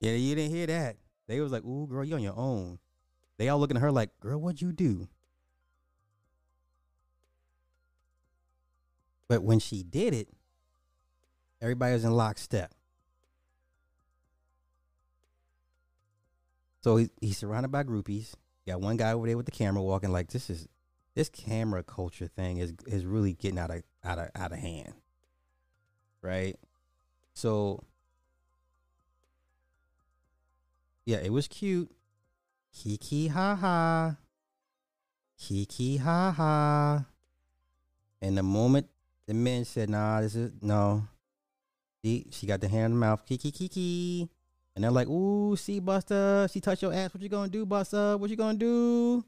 Yeah, 0.00 0.12
you 0.12 0.34
didn't 0.34 0.54
hear 0.54 0.66
that. 0.66 0.96
They 1.28 1.40
was 1.40 1.52
like, 1.52 1.64
"Ooh, 1.64 1.86
girl, 1.86 2.04
you 2.04 2.14
on 2.14 2.22
your 2.22 2.36
own." 2.36 2.78
They 3.36 3.48
all 3.48 3.58
looking 3.58 3.76
at 3.76 3.82
her 3.82 3.92
like, 3.92 4.18
"Girl, 4.20 4.40
what'd 4.40 4.60
you 4.60 4.72
do?" 4.72 5.08
But 9.28 9.42
when 9.42 9.60
she 9.60 9.82
did 9.84 10.12
it, 10.12 10.28
everybody 11.60 11.92
was 11.92 12.04
in 12.04 12.12
lockstep. 12.12 12.74
So 16.82 16.96
he, 16.96 17.10
he's 17.20 17.38
surrounded 17.38 17.70
by 17.70 17.84
groupies. 17.84 18.34
Got 18.66 18.80
one 18.80 18.96
guy 18.96 19.12
over 19.12 19.26
there 19.26 19.36
with 19.36 19.46
the 19.46 19.52
camera 19.52 19.82
walking 19.82 20.10
like 20.12 20.30
this 20.30 20.50
is 20.50 20.66
this 21.14 21.28
camera 21.28 21.82
culture 21.82 22.26
thing 22.26 22.58
is 22.58 22.72
is 22.86 23.04
really 23.04 23.34
getting 23.34 23.58
out 23.58 23.70
of 23.70 23.82
out 24.02 24.18
of 24.18 24.30
out 24.34 24.52
of 24.52 24.58
hand. 24.58 24.94
Right? 26.22 26.56
So 27.34 27.84
yeah, 31.10 31.18
it 31.18 31.32
was 31.32 31.48
cute. 31.48 31.90
Kiki 32.72 33.26
ha 33.26 33.56
ha. 33.56 34.16
Kiki 35.36 35.96
ha 35.96 36.30
ha. 36.30 37.04
And 38.22 38.38
the 38.38 38.44
moment 38.44 38.86
the 39.26 39.34
men 39.34 39.64
said, 39.64 39.90
nah, 39.90 40.20
this 40.20 40.36
is 40.36 40.52
no. 40.62 41.02
See, 42.04 42.26
she 42.30 42.46
got 42.46 42.60
the 42.60 42.68
hand 42.68 42.92
the 42.92 42.96
mouth, 42.96 43.26
kiki 43.26 43.50
kiki. 43.50 44.30
And 44.76 44.84
they're 44.84 44.92
like, 44.92 45.08
ooh, 45.08 45.56
see, 45.56 45.80
Busta, 45.80 46.50
she 46.52 46.60
touched 46.60 46.82
your 46.82 46.94
ass. 46.94 47.12
What 47.12 47.22
you 47.24 47.28
gonna 47.28 47.48
do, 47.48 47.66
Busta? 47.66 48.16
What 48.16 48.30
you 48.30 48.36
gonna 48.36 48.56
do? 48.56 49.24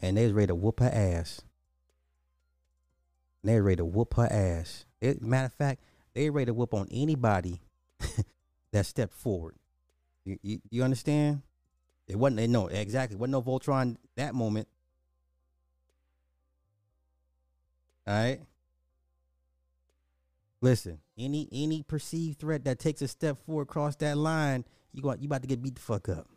And 0.00 0.16
they 0.16 0.24
was 0.24 0.32
ready 0.32 0.46
to 0.46 0.54
whoop 0.54 0.80
her 0.80 0.90
ass. 0.90 1.42
And 3.42 3.52
they 3.52 3.60
ready 3.60 3.76
to 3.76 3.84
whoop 3.84 4.14
her 4.14 4.28
ass. 4.32 4.86
It, 5.02 5.20
matter 5.20 5.46
of 5.46 5.52
fact, 5.52 5.82
they 6.14 6.30
ready 6.30 6.46
to 6.46 6.54
whoop 6.54 6.72
on 6.72 6.88
anybody 6.90 7.60
that 8.72 8.86
stepped 8.86 9.14
forward. 9.14 9.54
You, 10.24 10.38
you, 10.42 10.60
you 10.70 10.82
understand? 10.82 11.42
It 12.08 12.16
wasn't 12.16 12.50
no 12.50 12.66
exactly. 12.68 13.16
wasn't 13.16 13.32
no 13.32 13.42
Voltron 13.42 13.96
that 14.16 14.34
moment. 14.34 14.68
All 18.06 18.14
right. 18.14 18.40
Listen, 20.62 20.98
any 21.18 21.48
any 21.52 21.82
perceived 21.82 22.38
threat 22.38 22.64
that 22.64 22.78
takes 22.78 23.02
a 23.02 23.08
step 23.08 23.44
forward 23.44 23.62
across 23.62 23.96
that 23.96 24.16
line, 24.16 24.64
you 24.92 25.02
going 25.02 25.20
you 25.20 25.26
about 25.26 25.42
to 25.42 25.48
get 25.48 25.62
beat 25.62 25.74
the 25.74 25.80
fuck 25.80 26.08
up. 26.08 26.28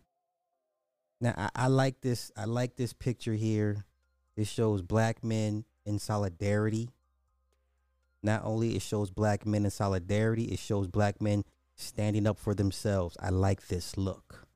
Now 1.22 1.34
I, 1.38 1.50
I 1.56 1.67
like 1.67 2.02
this. 2.02 2.32
I 2.36 2.45
like 2.45 2.76
this 2.76 2.93
picture 2.93 3.34
here. 3.34 3.86
It 4.36 4.48
shows 4.48 4.82
black 4.82 5.24
men 5.24 5.65
in 5.86 6.00
solidarity. 6.00 6.89
Not 8.21 8.43
only 8.43 8.75
it 8.75 8.82
shows 8.82 9.12
black 9.12 9.45
men 9.45 9.65
in 9.65 9.71
solidarity, 9.71 10.45
it 10.45 10.60
shows 10.60 10.88
black 10.88 11.21
men 11.21 11.43
standing 11.75 12.27
up 12.27 12.38
for 12.38 12.53
themselves. 12.53 13.15
I 13.19 13.29
like 13.29 13.67
this 13.67 13.97
look. 13.97 14.47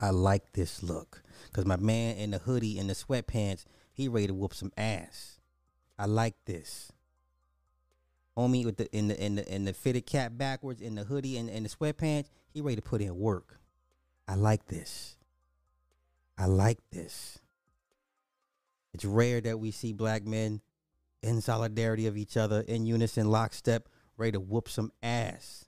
I 0.00 0.10
like 0.10 0.52
this 0.52 0.82
look. 0.82 1.22
Cause 1.52 1.64
my 1.64 1.76
man 1.76 2.16
in 2.16 2.30
the 2.30 2.38
hoodie 2.38 2.78
and 2.78 2.90
the 2.90 2.94
sweatpants, 2.94 3.64
he 3.92 4.08
ready 4.08 4.28
to 4.28 4.34
whoop 4.34 4.54
some 4.54 4.72
ass. 4.76 5.38
I 5.98 6.06
like 6.06 6.34
this. 6.46 6.92
Homie 8.36 8.64
with 8.64 8.76
the 8.76 8.88
in 8.96 9.08
the 9.08 9.24
in 9.24 9.34
the 9.34 9.52
in 9.52 9.64
the 9.64 9.72
fitted 9.72 10.06
cap 10.06 10.32
backwards 10.36 10.80
in 10.80 10.94
the 10.94 11.04
hoodie 11.04 11.36
and, 11.36 11.50
and 11.50 11.64
the 11.64 11.68
sweatpants, 11.68 12.28
he 12.50 12.60
ready 12.60 12.76
to 12.76 12.82
put 12.82 13.00
in 13.00 13.16
work. 13.16 13.58
I 14.28 14.34
like 14.34 14.66
this. 14.66 15.16
I 16.36 16.46
like 16.46 16.78
this. 16.92 17.40
It's 18.94 19.04
rare 19.04 19.40
that 19.40 19.58
we 19.58 19.72
see 19.72 19.92
black 19.92 20.24
men 20.24 20.60
in 21.22 21.40
solidarity 21.40 22.06
of 22.06 22.16
each 22.16 22.36
other, 22.36 22.60
in 22.60 22.86
unison, 22.86 23.30
lockstep, 23.30 23.88
ready 24.16 24.32
to 24.32 24.40
whoop 24.40 24.68
some 24.68 24.92
ass. 25.02 25.66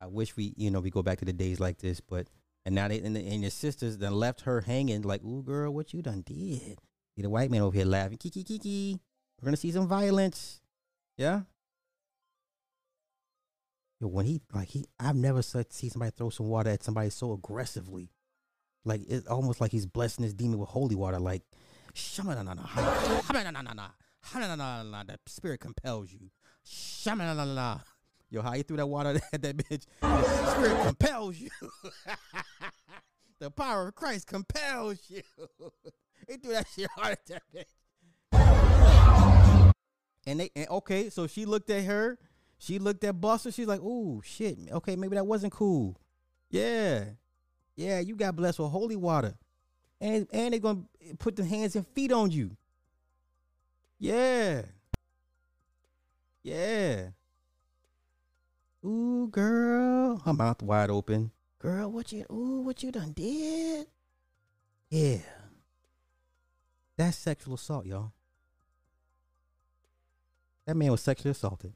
I 0.00 0.06
wish 0.06 0.36
we, 0.36 0.54
you 0.56 0.70
know, 0.70 0.80
we 0.80 0.90
go 0.90 1.02
back 1.02 1.18
to 1.18 1.24
the 1.24 1.32
days 1.32 1.60
like 1.60 1.78
this, 1.78 2.00
but 2.00 2.28
and 2.66 2.74
now 2.74 2.88
they 2.88 3.00
and, 3.00 3.16
the, 3.16 3.20
and 3.20 3.42
your 3.42 3.50
sisters 3.50 3.98
then 3.98 4.12
left 4.14 4.42
her 4.42 4.60
hanging 4.60 5.02
like, 5.02 5.22
ooh, 5.24 5.42
girl, 5.42 5.72
what 5.72 5.92
you 5.92 6.02
done 6.02 6.22
did? 6.26 6.78
See 7.16 7.22
the 7.22 7.30
white 7.30 7.50
man 7.50 7.62
over 7.62 7.76
here 7.76 7.86
laughing, 7.86 8.18
kiki 8.18 8.42
kiki. 8.42 9.00
We're 9.40 9.46
gonna 9.46 9.56
see 9.56 9.72
some 9.72 9.86
violence. 9.86 10.60
Yeah. 11.16 11.42
Yo, 14.00 14.08
when 14.08 14.26
he 14.26 14.40
like 14.52 14.68
he, 14.68 14.86
I've 14.98 15.16
never 15.16 15.42
said 15.42 15.72
see 15.72 15.88
somebody 15.88 16.12
throw 16.16 16.30
some 16.30 16.48
water 16.48 16.70
at 16.70 16.82
somebody 16.82 17.10
so 17.10 17.32
aggressively, 17.32 18.10
like 18.84 19.02
it's 19.08 19.26
almost 19.26 19.60
like 19.60 19.70
he's 19.70 19.86
blessing 19.86 20.24
his 20.24 20.34
demon 20.34 20.58
with 20.58 20.70
holy 20.70 20.96
water. 20.96 21.20
Like, 21.20 21.42
the 25.24 25.30
spirit 25.30 25.60
compels 25.60 26.12
you. 26.12 26.30
Yo, 28.30 28.42
how 28.42 28.54
you 28.54 28.62
threw 28.62 28.76
that 28.76 28.86
water 28.86 29.20
at 29.32 29.42
that 29.42 29.56
bitch? 29.56 29.84
The 30.00 30.50
spirit 30.50 30.86
compels 30.86 31.38
you. 31.38 31.50
the 33.38 33.50
power 33.50 33.88
of 33.88 33.94
Christ 33.94 34.26
compels 34.26 34.98
you. 35.08 35.22
he 36.28 36.36
threw 36.36 36.52
that 36.52 36.66
shit 36.74 36.88
hard 36.96 37.12
at 37.12 37.26
that 37.26 37.42
bitch. 37.54 37.64
And 40.26 40.40
they 40.40 40.50
and 40.56 40.68
okay, 40.68 41.10
so 41.10 41.26
she 41.26 41.44
looked 41.44 41.68
at 41.70 41.84
her. 41.84 42.18
She 42.58 42.78
looked 42.78 43.04
at 43.04 43.16
Busta. 43.16 43.54
She's 43.54 43.66
like, 43.66 43.80
"Ooh, 43.82 44.22
shit. 44.24 44.58
Okay, 44.72 44.96
maybe 44.96 45.16
that 45.16 45.26
wasn't 45.26 45.52
cool." 45.52 46.00
Yeah, 46.48 47.04
yeah. 47.76 48.00
You 48.00 48.16
got 48.16 48.34
blessed 48.34 48.58
with 48.58 48.70
holy 48.70 48.96
water, 48.96 49.34
and 50.00 50.26
and 50.32 50.54
they're 50.54 50.60
gonna 50.60 50.84
put 51.18 51.36
the 51.36 51.44
hands 51.44 51.76
and 51.76 51.86
feet 51.88 52.10
on 52.10 52.30
you. 52.30 52.56
Yeah, 54.04 54.60
yeah. 56.42 57.06
Ooh, 58.84 59.28
girl, 59.30 60.18
her 60.18 60.34
mouth 60.34 60.60
wide 60.60 60.90
open. 60.90 61.30
Girl, 61.58 61.90
what 61.90 62.12
you? 62.12 62.26
Ooh, 62.30 62.60
what 62.60 62.82
you 62.82 62.92
done 62.92 63.12
did? 63.12 63.86
Yeah, 64.90 65.20
That's 66.98 67.16
sexual 67.16 67.54
assault, 67.54 67.86
y'all. 67.86 68.12
That 70.66 70.76
man 70.76 70.90
was 70.90 71.00
sexually 71.00 71.30
assaulted. 71.30 71.72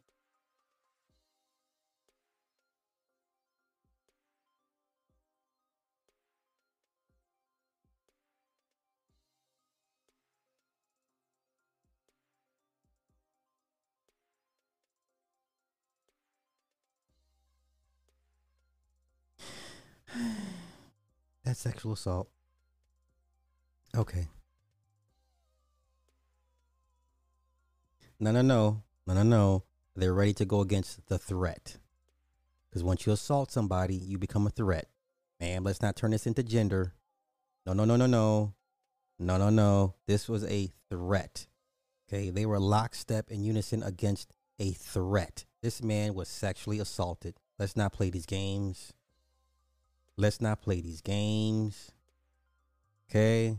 That's 21.44 21.60
sexual 21.60 21.92
assault. 21.92 22.28
Okay. 23.96 24.28
No, 28.20 28.30
no, 28.30 28.42
no. 28.42 28.82
No, 29.06 29.14
no, 29.14 29.22
no. 29.22 29.64
They're 29.96 30.14
ready 30.14 30.34
to 30.34 30.44
go 30.44 30.60
against 30.60 31.06
the 31.08 31.18
threat. 31.18 31.78
Because 32.68 32.84
once 32.84 33.06
you 33.06 33.12
assault 33.12 33.50
somebody, 33.50 33.94
you 33.94 34.18
become 34.18 34.46
a 34.46 34.50
threat. 34.50 34.88
Man, 35.40 35.64
let's 35.64 35.80
not 35.80 35.96
turn 35.96 36.10
this 36.10 36.26
into 36.26 36.42
gender. 36.42 36.94
No, 37.64 37.72
no, 37.72 37.84
no, 37.84 37.96
no, 37.96 38.06
no. 38.06 38.54
No, 39.18 39.36
no, 39.36 39.50
no. 39.50 39.94
This 40.06 40.28
was 40.28 40.44
a 40.44 40.70
threat. 40.90 41.46
Okay. 42.08 42.30
They 42.30 42.46
were 42.46 42.60
lockstep 42.60 43.30
in 43.30 43.42
unison 43.42 43.82
against 43.82 44.32
a 44.58 44.72
threat. 44.72 45.44
This 45.62 45.82
man 45.82 46.14
was 46.14 46.28
sexually 46.28 46.78
assaulted. 46.78 47.34
Let's 47.58 47.76
not 47.76 47.92
play 47.92 48.10
these 48.10 48.26
games. 48.26 48.92
Let's 50.18 50.40
not 50.40 50.60
play 50.60 50.80
these 50.80 51.00
games. 51.00 51.92
Okay. 53.08 53.56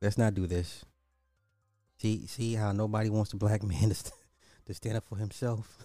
Let's 0.00 0.16
not 0.16 0.32
do 0.32 0.46
this. 0.46 0.86
See, 1.98 2.26
see 2.26 2.54
how 2.54 2.72
nobody 2.72 3.10
wants 3.10 3.34
a 3.34 3.36
black 3.36 3.62
man 3.64 3.90
to, 3.90 3.94
st- 3.94 4.14
to 4.64 4.74
stand 4.74 4.96
up 4.96 5.04
for 5.06 5.18
himself. 5.18 5.84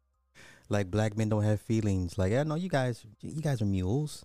like 0.70 0.90
black 0.90 1.14
men 1.14 1.28
don't 1.28 1.44
have 1.44 1.60
feelings. 1.60 2.16
Like 2.16 2.32
I 2.32 2.42
know 2.42 2.54
you 2.54 2.70
guys, 2.70 3.04
you 3.20 3.42
guys 3.42 3.60
are 3.60 3.66
mules. 3.66 4.24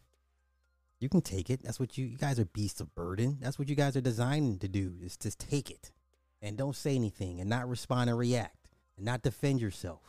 You 1.01 1.09
can 1.09 1.21
take 1.21 1.49
it. 1.49 1.61
That's 1.61 1.81
what 1.81 1.97
you. 1.97 2.05
You 2.05 2.17
guys 2.17 2.39
are 2.39 2.45
beasts 2.45 2.79
of 2.79 2.95
burden. 2.95 3.39
That's 3.41 3.59
what 3.59 3.67
you 3.67 3.75
guys 3.75 3.97
are 3.97 4.01
designed 4.01 4.61
to 4.61 4.69
do. 4.69 4.93
Is 5.03 5.17
just 5.17 5.37
take 5.37 5.69
it, 5.69 5.91
and 6.41 6.57
don't 6.57 6.77
say 6.77 6.95
anything, 6.95 7.41
and 7.41 7.49
not 7.49 7.67
respond 7.67 8.09
and 8.09 8.17
react, 8.17 8.69
and 8.95 9.05
not 9.05 9.21
defend 9.21 9.59
yourself. 9.59 9.99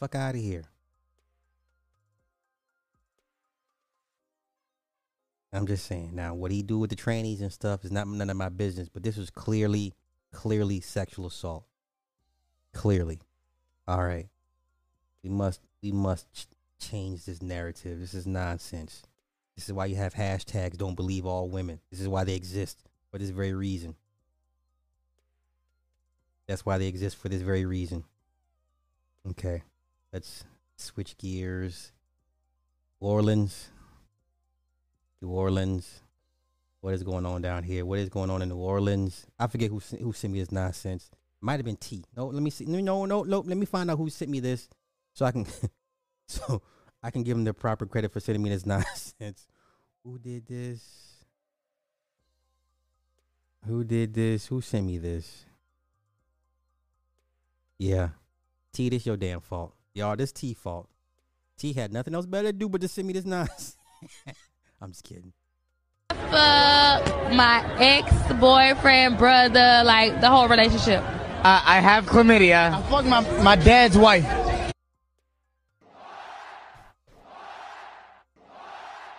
Fuck 0.00 0.14
out 0.14 0.34
of 0.34 0.40
here. 0.40 0.64
I'm 5.52 5.66
just 5.66 5.86
saying. 5.86 6.10
Now, 6.14 6.34
what 6.34 6.50
he 6.50 6.62
do 6.62 6.78
with 6.78 6.90
the 6.90 6.96
trannies 6.96 7.40
and 7.40 7.52
stuff 7.52 7.84
is 7.84 7.90
not 7.90 8.06
none 8.06 8.30
of 8.30 8.36
my 8.36 8.50
business. 8.50 8.88
But 8.88 9.02
this 9.02 9.16
was 9.16 9.30
clearly, 9.30 9.94
clearly 10.32 10.80
sexual 10.80 11.26
assault. 11.26 11.64
Clearly. 12.74 13.20
All 13.86 14.04
right. 14.04 14.28
We 15.22 15.30
must, 15.30 15.62
we 15.82 15.92
must 15.92 16.32
ch- 16.34 16.46
change 16.78 17.24
this 17.24 17.40
narrative. 17.40 17.98
This 17.98 18.14
is 18.14 18.26
nonsense. 18.26 19.02
This 19.56 19.68
is 19.68 19.72
why 19.72 19.86
you 19.86 19.96
have 19.96 20.14
hashtags. 20.14 20.76
Don't 20.76 20.94
believe 20.94 21.24
all 21.24 21.48
women. 21.48 21.80
This 21.90 22.00
is 22.00 22.08
why 22.08 22.24
they 22.24 22.34
exist 22.34 22.82
for 23.10 23.18
this 23.18 23.30
very 23.30 23.54
reason. 23.54 23.96
That's 26.46 26.64
why 26.64 26.78
they 26.78 26.86
exist 26.86 27.16
for 27.16 27.28
this 27.28 27.42
very 27.42 27.64
reason. 27.64 28.04
Okay. 29.30 29.62
Let's 30.12 30.44
switch 30.76 31.16
gears. 31.18 31.92
Orleans. 33.00 33.68
New 35.20 35.28
Orleans. 35.28 36.02
What 36.80 36.94
is 36.94 37.02
going 37.02 37.26
on 37.26 37.42
down 37.42 37.64
here? 37.64 37.84
What 37.84 37.98
is 37.98 38.08
going 38.08 38.30
on 38.30 38.40
in 38.40 38.50
New 38.50 38.56
Orleans? 38.56 39.26
I 39.38 39.48
forget 39.48 39.70
who 39.70 39.80
who 40.00 40.12
sent 40.12 40.32
me 40.32 40.40
this 40.40 40.52
nonsense. 40.52 41.10
Might 41.40 41.56
have 41.56 41.64
been 41.64 41.76
T. 41.76 42.04
No, 42.16 42.26
let 42.26 42.42
me 42.42 42.50
see. 42.50 42.64
No, 42.64 42.80
no, 42.80 43.22
no. 43.24 43.40
Let 43.40 43.56
me 43.56 43.66
find 43.66 43.90
out 43.90 43.98
who 43.98 44.10
sent 44.10 44.30
me 44.30 44.40
this, 44.40 44.68
so 45.12 45.24
I 45.24 45.32
can, 45.32 45.46
so 46.28 46.62
I 47.02 47.10
can 47.10 47.22
give 47.22 47.36
him 47.36 47.44
the 47.44 47.54
proper 47.54 47.86
credit 47.86 48.12
for 48.12 48.20
sending 48.20 48.42
me 48.42 48.50
this 48.50 48.66
nonsense. 48.66 49.46
Who 50.04 50.18
did 50.18 50.46
this? 50.46 51.24
Who 53.66 53.84
did 53.84 54.14
this? 54.14 54.46
Who 54.46 54.60
sent 54.60 54.86
me 54.86 54.98
this? 54.98 55.44
Yeah, 57.78 58.10
T. 58.72 58.88
This 58.88 59.06
your 59.06 59.16
damn 59.16 59.40
fault, 59.40 59.74
y'all. 59.94 60.16
This 60.16 60.32
T 60.32 60.54
fault. 60.54 60.88
T 61.56 61.72
had 61.72 61.92
nothing 61.92 62.14
else 62.14 62.26
better 62.26 62.48
to 62.48 62.52
do 62.52 62.68
but 62.68 62.80
to 62.80 62.88
send 62.88 63.06
me 63.08 63.14
this 63.14 63.24
nonsense. 63.24 63.76
I'm 64.80 64.90
just 64.90 65.04
kidding. 65.04 65.32
Fuck 66.10 67.32
my 67.32 67.64
ex 67.78 68.12
boyfriend, 68.34 69.18
brother, 69.18 69.82
like 69.84 70.20
the 70.20 70.28
whole 70.28 70.48
relationship. 70.48 71.02
Uh, 71.02 71.62
I 71.64 71.80
have 71.80 72.06
chlamydia. 72.06 72.72
I 72.72 72.82
fucked 72.82 73.08
my, 73.08 73.42
my 73.42 73.56
dad's 73.56 73.96
wife. 73.96 74.26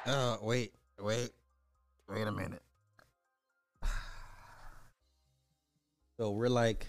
Uh, 0.06 0.38
wait, 0.42 0.74
wait, 1.00 1.30
wait 2.08 2.28
a 2.28 2.32
minute. 2.32 2.62
So 6.18 6.32
we're 6.32 6.50
like 6.50 6.86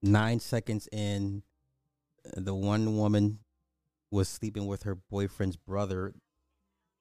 nine 0.00 0.38
seconds 0.38 0.88
in. 0.92 1.42
The 2.36 2.54
one 2.54 2.96
woman 2.96 3.40
was 4.12 4.28
sleeping 4.28 4.68
with 4.68 4.84
her 4.84 4.94
boyfriend's 4.94 5.56
brother 5.56 6.14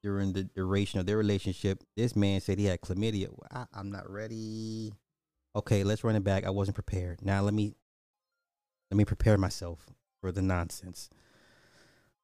during 0.03 0.33
the 0.33 0.43
duration 0.43 0.99
of 0.99 1.05
their 1.05 1.17
relationship. 1.17 1.83
This 1.95 2.15
man 2.15 2.41
said 2.41 2.59
he 2.59 2.65
had 2.65 2.81
chlamydia. 2.81 3.29
I, 3.51 3.65
I'm 3.73 3.89
not 3.89 4.09
ready. 4.09 4.93
Okay, 5.55 5.83
let's 5.83 6.03
run 6.03 6.15
it 6.15 6.23
back. 6.23 6.45
I 6.45 6.49
wasn't 6.49 6.75
prepared. 6.75 7.23
Now 7.23 7.41
let 7.41 7.53
me 7.53 7.75
let 8.91 8.97
me 8.97 9.05
prepare 9.05 9.37
myself 9.37 9.87
for 10.21 10.31
the 10.31 10.41
nonsense. 10.41 11.09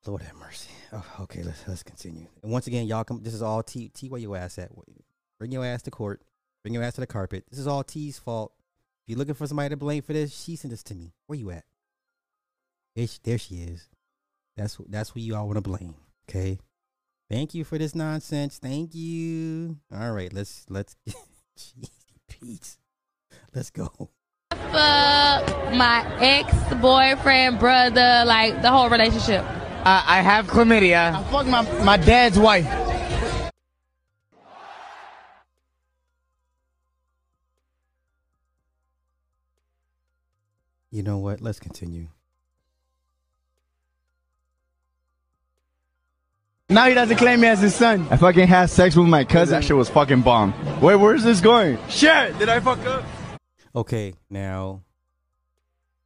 Lord 0.06 0.22
have 0.22 0.36
mercy. 0.36 0.70
Oh, 0.94 1.06
okay, 1.22 1.44
let's 1.44 1.68
let's 1.68 1.84
continue. 1.84 2.28
And 2.42 2.52
once 2.52 2.68
again, 2.68 2.88
y'all 2.88 3.04
come. 3.04 3.22
This 3.22 3.34
is 3.34 3.42
all 3.42 3.62
T. 3.62 3.90
T. 3.90 4.10
Where 4.10 4.20
your 4.20 4.38
ass 4.38 4.58
at? 4.58 4.72
Bring 5.38 5.52
your 5.52 5.66
ass 5.66 5.82
to 5.84 5.92
court. 5.92 6.22
Bring 6.64 6.74
your 6.74 6.84
ass 6.84 6.96
to 6.96 7.02
the 7.02 7.08
carpet. 7.08 7.46
This 7.50 7.60
is 7.60 7.68
all 7.68 7.84
T's 7.84 8.18
fault. 8.18 8.54
If 9.04 9.10
you're 9.10 9.18
looking 9.18 9.34
for 9.34 9.48
somebody 9.48 9.70
to 9.70 9.78
blame 9.78 10.02
for 10.02 10.14
this, 10.14 10.36
she 10.36 10.56
sent 10.56 10.72
this 10.72 10.84
to 10.84 10.96
me. 10.96 11.14
Where 11.28 11.38
you 11.38 11.52
at? 11.52 11.66
There 12.96 13.08
she, 13.08 13.20
there 13.24 13.38
she 13.38 13.56
is. 13.56 13.90
That's 14.56 14.78
that's 14.88 15.10
who 15.12 15.20
you 15.20 15.36
all 15.36 15.48
want 15.48 15.58
to 15.58 15.62
blame. 15.62 15.96
Okay. 16.30 16.60
Thank 17.30 17.54
you 17.54 17.64
for 17.64 17.78
this 17.78 17.94
nonsense. 17.94 18.58
Thank 18.58 18.96
you. 18.96 19.78
All 19.94 20.12
right, 20.12 20.34
let's 20.34 20.66
let's. 20.68 20.96
Jeez, 21.58 21.90
Pete. 22.28 22.78
Let's 23.54 23.70
go. 23.70 24.10
Fuck 24.52 25.74
my 25.74 26.06
ex 26.20 26.52
boyfriend, 26.82 27.60
brother, 27.60 28.24
like 28.26 28.62
the 28.62 28.72
whole 28.72 28.90
relationship. 28.90 29.44
Uh, 29.44 30.04
I 30.06 30.22
have 30.22 30.48
chlamydia. 30.48 31.14
I 31.14 31.24
fucked 31.32 31.50
my, 31.50 31.84
my 31.84 31.98
dad's 31.98 32.40
wife. 32.40 32.68
You 40.92 41.04
know 41.04 41.20
what? 41.20 41.42
Let's 41.42 41.60
continue. 41.60 42.08
Now 46.72 46.88
he 46.88 46.94
doesn't 46.94 47.18
claim 47.18 47.42
me 47.42 47.48
as 47.48 47.60
his 47.60 47.74
son. 47.74 48.08
I 48.12 48.18
fucking 48.18 48.48
had 48.48 48.70
sex 48.70 48.96
with 48.96 49.08
my 49.08 49.24
cousin. 49.24 49.60
That 49.60 49.66
shit 49.66 49.76
was 49.76 49.90
fucking 49.90 50.22
bomb. 50.22 50.54
Wait, 50.82 50.96
where's 50.96 51.24
this 51.24 51.42
going? 51.42 51.80
Shit, 51.90 52.38
did 52.38 52.48
I 52.48 52.60
fuck 52.60 52.80
up? 52.86 53.04
Okay, 53.76 54.14
now. 54.30 54.84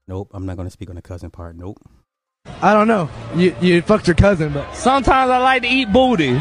Nope, 0.07 0.32
I'm 0.34 0.45
not 0.45 0.55
gonna 0.55 0.70
speak 0.70 0.89
on 0.89 0.95
the 0.95 1.01
cousin 1.01 1.32
part. 1.32 1.57
Nope. 1.57 1.78
I 2.61 2.74
don't 2.74 2.88
know. 2.88 3.09
You 3.36 3.55
you 3.61 3.82
fucked 3.82 4.07
your 4.07 4.16
cousin, 4.16 4.53
but 4.53 4.74
sometimes 4.74 5.30
I 5.30 5.38
like 5.38 5.64
to 5.64 5.68
eat 5.68 5.91
booty. 5.91 6.38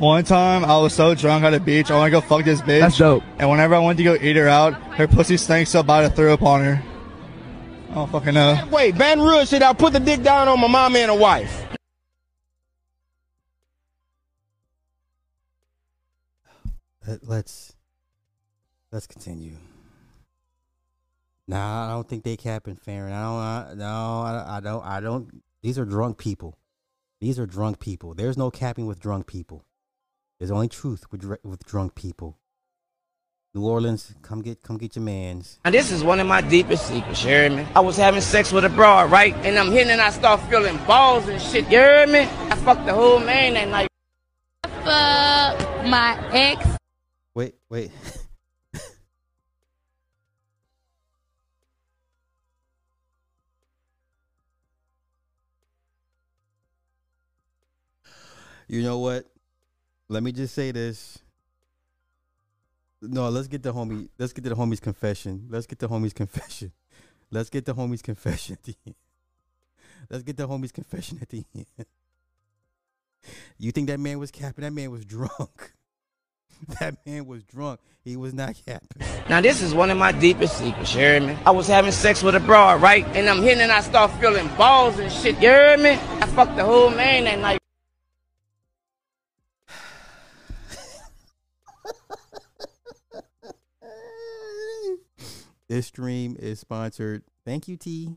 One 0.00 0.24
time 0.24 0.64
I 0.64 0.76
was 0.78 0.92
so 0.94 1.14
drunk 1.14 1.44
at 1.44 1.50
the 1.50 1.60
beach, 1.60 1.92
I 1.92 1.96
want 1.96 2.08
to 2.08 2.10
go 2.10 2.20
fuck 2.20 2.44
this 2.44 2.60
bitch. 2.60 2.80
That's 2.80 2.98
dope. 2.98 3.22
And 3.38 3.48
whenever 3.48 3.76
I 3.76 3.78
went 3.78 3.98
to 3.98 4.04
go 4.04 4.16
eat 4.20 4.34
her 4.34 4.48
out, 4.48 4.74
her 4.96 5.06
pussy 5.06 5.36
stank 5.36 5.68
so 5.68 5.84
bad 5.84 6.04
I 6.04 6.08
threw 6.08 6.32
up 6.32 6.42
on 6.42 6.62
her. 6.62 6.82
I 7.90 7.94
don't 7.94 8.10
fucking 8.10 8.34
know. 8.34 8.68
Wait, 8.72 8.96
Van 8.96 9.20
Ruhr 9.20 9.46
said 9.46 9.62
I 9.62 9.72
put 9.72 9.92
the 9.92 10.00
dick 10.00 10.24
down 10.24 10.48
on 10.48 10.60
my 10.60 10.66
mama 10.66 10.98
and 10.98 11.12
a 11.12 11.14
wife. 11.14 11.64
Let, 17.06 17.28
let's 17.28 17.74
let's 18.92 19.06
continue. 19.06 19.56
Nah, 21.46 21.86
I 21.86 21.90
don't 21.90 22.08
think 22.08 22.24
they 22.24 22.36
capping 22.36 22.76
Farron. 22.76 23.12
I 23.12 23.22
don't. 23.22 23.38
I, 23.40 23.74
no, 23.76 24.20
I, 24.22 24.56
I 24.56 24.60
don't. 24.60 24.84
I 24.84 25.00
don't. 25.00 25.42
These 25.62 25.78
are 25.78 25.84
drunk 25.84 26.16
people. 26.16 26.56
These 27.20 27.38
are 27.38 27.46
drunk 27.46 27.80
people. 27.80 28.14
There's 28.14 28.38
no 28.38 28.50
capping 28.50 28.86
with 28.86 29.00
drunk 29.00 29.26
people. 29.26 29.64
There's 30.38 30.50
only 30.50 30.68
truth 30.68 31.04
with 31.12 31.24
with 31.44 31.64
drunk 31.66 31.94
people. 31.94 32.38
New 33.54 33.66
Orleans, 33.66 34.14
come 34.22 34.42
get 34.42 34.62
come 34.62 34.78
get 34.78 34.96
your 34.96 35.04
man's. 35.04 35.60
And 35.64 35.74
this 35.74 35.92
is 35.92 36.02
one 36.02 36.18
of 36.18 36.26
my 36.26 36.40
deepest 36.40 36.88
secrets, 36.88 37.22
you 37.22 37.28
hear 37.28 37.50
me? 37.50 37.66
I 37.76 37.80
was 37.80 37.96
having 37.96 38.20
sex 38.20 38.50
with 38.50 38.64
a 38.64 38.68
broad, 38.68 39.12
right? 39.12 39.32
And 39.44 39.56
I'm 39.58 39.70
hitting 39.70 39.92
and 39.92 40.00
I 40.00 40.10
start 40.10 40.40
feeling 40.50 40.76
balls 40.88 41.28
and 41.28 41.40
shit, 41.40 41.64
you 41.64 41.78
hear 41.78 42.06
me? 42.08 42.20
I 42.50 42.56
fucked 42.56 42.84
the 42.84 42.94
whole 42.94 43.20
man 43.20 43.54
that 43.54 43.68
night. 43.68 43.88
Fuck 44.82 45.86
my 45.86 46.18
ex 46.32 46.66
Wait, 47.34 47.54
wait. 47.68 47.90
you 58.68 58.82
know 58.82 59.00
what? 59.00 59.26
Let 60.08 60.22
me 60.22 60.30
just 60.30 60.54
say 60.54 60.70
this. 60.70 61.18
No, 63.02 63.28
let's 63.30 63.48
get 63.48 63.64
the 63.64 63.74
homie. 63.74 64.08
Let's 64.16 64.32
get 64.32 64.44
to 64.44 64.50
the 64.50 64.56
homie's 64.56 64.78
confession. 64.78 65.48
Let's 65.50 65.66
get 65.66 65.80
the 65.80 65.88
homie's 65.88 66.12
confession. 66.12 66.70
Let's 67.30 67.50
get 67.50 67.64
the 67.64 67.74
homie's 67.74 68.02
confession 68.02 68.54
at 68.54 68.62
the 68.62 68.76
end. 68.86 68.94
Let's 70.08 70.22
get 70.22 70.36
the 70.36 70.46
homie's 70.46 70.70
confession 70.70 71.18
at 71.20 71.30
the 71.30 71.44
end. 71.54 71.66
You 73.56 73.72
think 73.72 73.88
that 73.88 73.98
man 73.98 74.18
was 74.18 74.30
capping? 74.30 74.64
That 74.64 74.72
man 74.74 74.90
was 74.90 75.06
drunk. 75.06 75.72
That 76.80 76.96
man 77.06 77.26
was 77.26 77.42
drunk. 77.44 77.80
He 78.04 78.16
was 78.16 78.34
not 78.34 78.54
capping. 78.66 79.02
Now 79.28 79.40
this 79.40 79.62
is 79.62 79.74
one 79.74 79.90
of 79.90 79.96
my 79.96 80.12
deepest 80.12 80.58
secrets, 80.58 80.94
you 80.94 81.00
hear 81.00 81.20
me? 81.20 81.36
I 81.46 81.50
was 81.50 81.66
having 81.66 81.92
sex 81.92 82.22
with 82.22 82.34
a 82.34 82.40
broad, 82.40 82.82
right? 82.82 83.06
And 83.08 83.28
I'm 83.28 83.42
hitting 83.42 83.62
and 83.62 83.72
I 83.72 83.80
start 83.80 84.10
feeling 84.20 84.48
balls 84.56 84.98
and 84.98 85.10
shit, 85.10 85.34
you 85.36 85.48
hear 85.48 85.76
me? 85.78 85.90
I 85.92 86.26
fucked 86.28 86.56
the 86.56 86.64
whole 86.64 86.90
man 86.90 87.24
that 87.24 87.38
night. 87.38 87.58
This 95.66 95.86
stream 95.86 96.36
is 96.38 96.60
sponsored. 96.60 97.22
Thank 97.46 97.68
you, 97.68 97.76
T. 97.78 98.14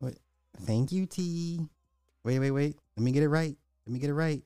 What? 0.00 0.16
Thank 0.62 0.90
you, 0.90 1.06
T. 1.06 1.60
Wait, 2.24 2.38
wait, 2.40 2.50
wait. 2.50 2.76
Let 2.96 3.04
me 3.04 3.12
get 3.12 3.22
it 3.22 3.28
right. 3.28 3.56
Let 3.86 3.92
me 3.92 4.00
get 4.00 4.10
it 4.10 4.14
right. 4.14 4.42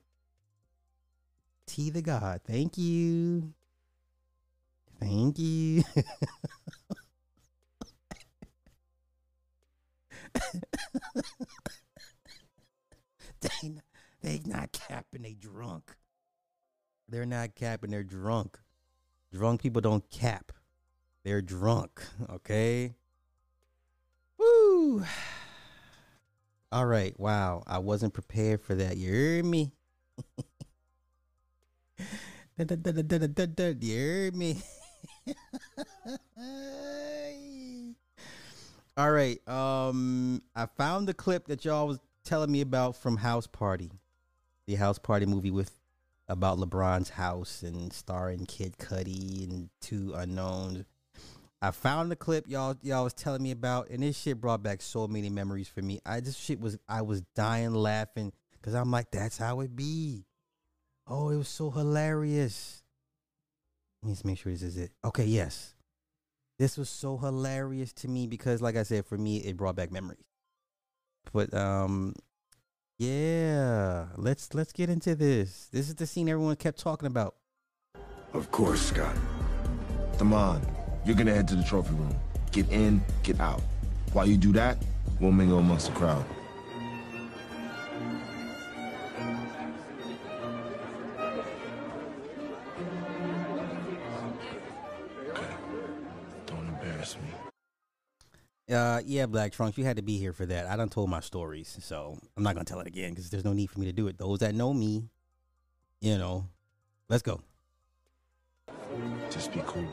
T 1.67 1.91
the 1.91 2.03
God. 2.03 2.41
Thank 2.47 2.79
you. 2.79 3.55
Thank 5.01 5.39
you. 5.39 5.83
they, 13.41 13.75
they 14.23 14.41
not 14.47 14.73
capping, 14.73 15.23
they 15.23 15.35
drunk. 15.35 15.97
They're 17.09 17.27
not 17.27 17.55
capping, 17.55 17.91
they're 17.91 18.03
drunk. 18.03 18.59
Drunk 19.33 19.63
people 19.63 19.81
don't 19.83 20.09
cap. 20.11 20.53
They're 21.25 21.43
drunk, 21.43 22.03
okay? 22.31 22.95
Woo! 24.39 25.05
All 26.71 26.87
right, 26.87 27.19
wow. 27.19 27.63
I 27.67 27.79
wasn't 27.79 28.15
prepared 28.15 28.61
for 28.61 28.75
that. 28.75 28.97
You 28.97 29.13
hear 29.13 29.45
me? 29.45 29.73
You 33.83 33.99
hear 33.99 34.33
me? 34.33 34.63
All 38.97 39.11
right. 39.11 39.49
Um, 39.49 40.41
I 40.55 40.67
found 40.67 41.09
the 41.09 41.15
clip 41.15 41.49
that 41.49 41.65
y'all 41.65 41.89
was 41.89 41.99
telling 42.25 42.53
me 42.53 42.61
about 42.61 42.97
from 42.97 43.17
House 43.17 43.47
Party, 43.47 43.91
the 44.67 44.77
House 44.77 44.99
Party 44.99 45.27
movie 45.27 45.51
with 45.51 45.75
about 46.29 46.59
LeBron's 46.59 47.11
house 47.11 47.63
and 47.63 47.93
starring 47.93 48.47
Kid 48.47 48.79
Cudi 48.79 49.51
and 49.51 49.69
two 49.81 50.15
unknowns. 50.15 50.85
I 51.61 51.71
found 51.71 52.11
the 52.11 52.17
clip 52.17 52.45
y'all 52.47 52.77
y'all 52.83 53.05
was 53.05 53.15
telling 53.15 53.43
me 53.43 53.51
about, 53.51 53.89
and 53.91 54.03
this 54.03 54.19
shit 54.19 54.41
brought 54.41 54.63
back 54.63 54.81
so 54.83 55.09
many 55.09 55.31
memories 55.31 55.69
for 55.69 55.83
me. 55.83 56.01
I 56.07 56.21
this 56.21 56.37
shit 56.37 56.61
was 56.61 56.79
I 56.89 57.03
was 57.03 57.23
dying 57.35 57.75
laughing 57.75 58.33
because 58.53 58.75
I'm 58.75 58.91
like, 58.91 59.11
that's 59.11 59.39
how 59.39 59.61
it 59.61 59.75
be. 59.75 60.25
Oh, 61.07 61.29
it 61.31 61.37
was 61.37 61.49
so 61.49 61.71
hilarious. 61.71 62.83
Let 64.03 64.09
me 64.09 64.13
just 64.13 64.25
make 64.25 64.39
sure 64.39 64.53
this 64.53 64.63
is 64.63 64.77
it. 64.77 64.93
Okay, 65.05 65.25
yes. 65.25 65.75
This 66.59 66.79
was 66.79 66.89
so 66.89 67.17
hilarious 67.17 67.93
to 67.95 68.09
me 68.09 68.27
because 68.27 68.63
like 68.63 68.77
I 68.77 68.85
said, 68.85 69.07
for 69.07 69.19
me 69.19 69.39
it 69.39 69.57
brought 69.57 69.77
back 69.77 69.91
memories. 69.91 70.25
But 71.33 71.53
um 71.53 72.15
yeah, 72.99 74.07
let's 74.17 74.55
let's 74.55 74.73
get 74.73 74.89
into 74.89 75.15
this. 75.15 75.69
This 75.73 75.89
is 75.89 75.97
the 75.97 76.07
scene 76.07 76.29
everyone 76.29 76.57
kept 76.57 76.79
talking 76.79 77.07
about. 77.07 77.35
Of 78.33 78.51
course, 78.51 78.81
Scott. 78.81 79.17
Come 80.19 80.33
on. 80.33 80.63
You're 81.05 81.17
gonna 81.17 81.35
head 81.35 81.49
to 81.49 81.57
the 81.57 81.65
trophy 81.65 81.95
room. 81.95 82.15
Get 82.53 82.71
in, 82.71 83.03
get 83.23 83.41
out. 83.41 83.63
While 84.13 84.27
you 84.27 84.37
do 84.37 84.53
that, 84.53 84.79
we'll 85.21 85.33
mingle 85.33 85.59
amongst 85.59 85.87
the 85.87 85.93
crowd. 85.93 86.25
Uh, 98.71 99.03
yeah, 99.05 99.27
Black 99.27 99.53
Trunks, 99.53 99.77
you 99.77 99.85
had 99.85 99.97
to 99.97 100.03
be 100.03 100.17
here 100.17 100.33
for 100.33 100.47
that. 100.47 100.67
I 100.67 100.77
done 100.77 100.89
told 100.89 101.11
my 101.11 101.21
stories, 101.21 101.77
so 101.83 102.19
I'm 102.37 102.43
not 102.43 102.55
gonna 102.55 102.65
tell 102.65 102.81
it 102.81 102.87
again 102.87 103.11
because 103.11 103.29
there's 103.29 103.45
no 103.45 103.53
need 103.53 103.71
for 103.71 103.79
me 103.79 103.87
to 103.87 103.93
do 103.93 104.09
it. 104.09 104.17
Those 104.17 104.39
that 104.39 104.55
know 104.55 104.73
me, 104.73 105.05
you 106.01 106.17
know, 106.17 106.49
let's 107.11 107.23
go. 107.23 107.43
Just 109.31 109.53
be 109.53 109.61
cool. 109.67 109.87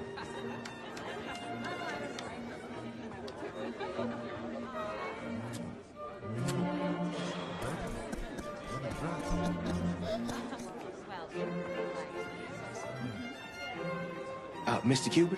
Uh, 14.65 14.79
Mr. 14.81 15.11
Cuban? 15.11 15.37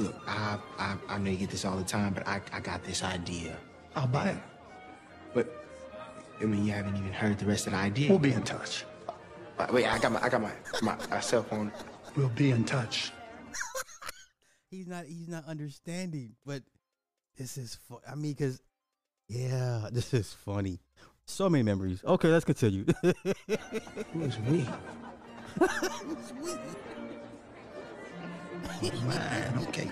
Look, 0.00 0.16
I, 0.26 0.58
I 0.78 0.96
I 1.08 1.18
know 1.18 1.30
you 1.30 1.36
get 1.36 1.50
this 1.50 1.64
all 1.64 1.76
the 1.76 1.84
time, 1.84 2.14
but 2.14 2.26
I, 2.26 2.40
I 2.52 2.60
got 2.60 2.82
this 2.84 3.02
idea. 3.02 3.56
I'll 3.94 4.06
buy 4.06 4.30
it. 4.30 4.38
But 5.34 5.64
I 6.40 6.44
mean, 6.44 6.64
you 6.64 6.72
haven't 6.72 6.96
even 6.96 7.12
heard 7.12 7.38
the 7.38 7.46
rest 7.46 7.66
of 7.66 7.72
the 7.72 7.78
idea. 7.78 8.08
We'll 8.08 8.18
be 8.18 8.32
in 8.32 8.42
touch. 8.42 8.84
Uh, 9.58 9.66
Wait, 9.72 9.86
I 9.86 9.98
got 9.98 10.12
my 10.12 10.22
I 10.22 10.28
got 10.28 10.40
my 10.40 10.52
my 10.82 10.96
uh, 11.10 11.20
cell 11.20 11.42
phone. 11.42 11.70
We'll 12.16 12.28
be 12.30 12.50
in 12.50 12.64
touch. 12.64 13.12
He's 14.70 14.86
not 14.86 15.04
he's 15.04 15.28
not 15.28 15.44
understanding, 15.46 16.36
but 16.46 16.62
this 17.36 17.58
is 17.58 17.76
fu- 17.88 18.00
I 18.08 18.14
mean, 18.14 18.34
cause 18.36 18.60
yeah, 19.28 19.88
this 19.92 20.14
is 20.14 20.32
funny. 20.32 20.78
So 21.24 21.48
many 21.48 21.62
memories. 21.62 22.02
Okay, 22.04 22.28
let's 22.28 22.44
continue. 22.44 22.84
Who's 24.12 24.38
we? 24.40 24.66
Who's 25.58 26.32
we? 26.42 26.52
Man, 29.06 29.66
okay. 29.68 29.90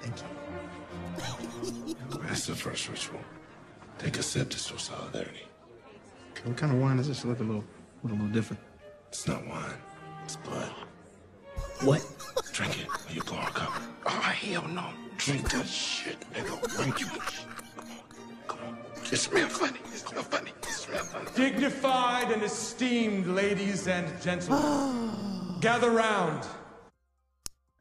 Thank 0.00 0.14
you. 0.18 1.94
That's 2.22 2.46
the 2.46 2.54
first 2.54 2.88
ritual. 2.88 3.20
Take 3.98 4.18
a 4.18 4.22
sip 4.22 4.50
to 4.50 4.58
show 4.58 4.76
solidarity. 4.76 5.46
What 6.44 6.56
kind 6.56 6.72
of 6.72 6.78
wine 6.80 6.98
is 6.98 7.08
this? 7.08 7.24
Look 7.24 7.40
a 7.40 7.42
little, 7.42 7.64
look 8.02 8.12
a 8.12 8.14
little 8.14 8.28
different. 8.28 8.62
It's 9.08 9.26
not 9.26 9.46
wine. 9.46 9.74
It's 10.24 10.36
blood. 10.36 10.70
What? 11.82 12.04
Drink 12.52 12.80
it 12.80 12.88
or 12.88 13.12
you 13.12 13.22
blow 13.22 13.38
our 13.38 13.50
cover. 13.50 13.80
Oh 14.06 14.10
hell 14.10 14.66
no! 14.68 14.86
Drink 15.18 15.50
that 15.50 15.66
shit, 15.66 16.18
nigga. 16.32 16.76
Drink 16.76 17.00
you. 17.00 17.06
Come 17.06 17.90
on, 17.90 18.46
come 18.48 18.58
on. 18.68 18.78
It 19.10 19.16
smell 19.16 19.48
funny. 19.48 19.78
It 19.92 19.98
smell 19.98 20.22
funny. 20.22 20.50
It 20.62 20.68
smell 20.68 21.04
funny. 21.04 21.30
Dignified 21.34 22.30
and 22.30 22.42
esteemed 22.42 23.26
ladies 23.26 23.86
and 23.86 24.06
gentlemen, 24.22 25.56
gather 25.60 25.90
round. 25.90 26.46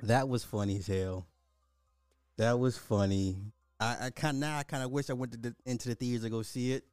That 0.04 0.30
was 0.30 0.44
funny 0.44 0.78
as 0.78 0.88
hell. 0.88 1.28
That 2.38 2.58
was 2.58 2.78
funny. 2.78 3.38
I, 3.80 3.98
I 4.06 4.10
kind 4.12 4.40
now 4.40 4.58
I 4.58 4.64
kind 4.64 4.84
of 4.84 4.92
wish 4.92 5.10
I 5.10 5.14
went 5.14 5.42
the, 5.42 5.56
into 5.66 5.90
the 5.90 5.96
theaters 5.96 6.24
to 6.24 6.30
go 6.30 6.42
see 6.42 6.72
it. 6.72 6.86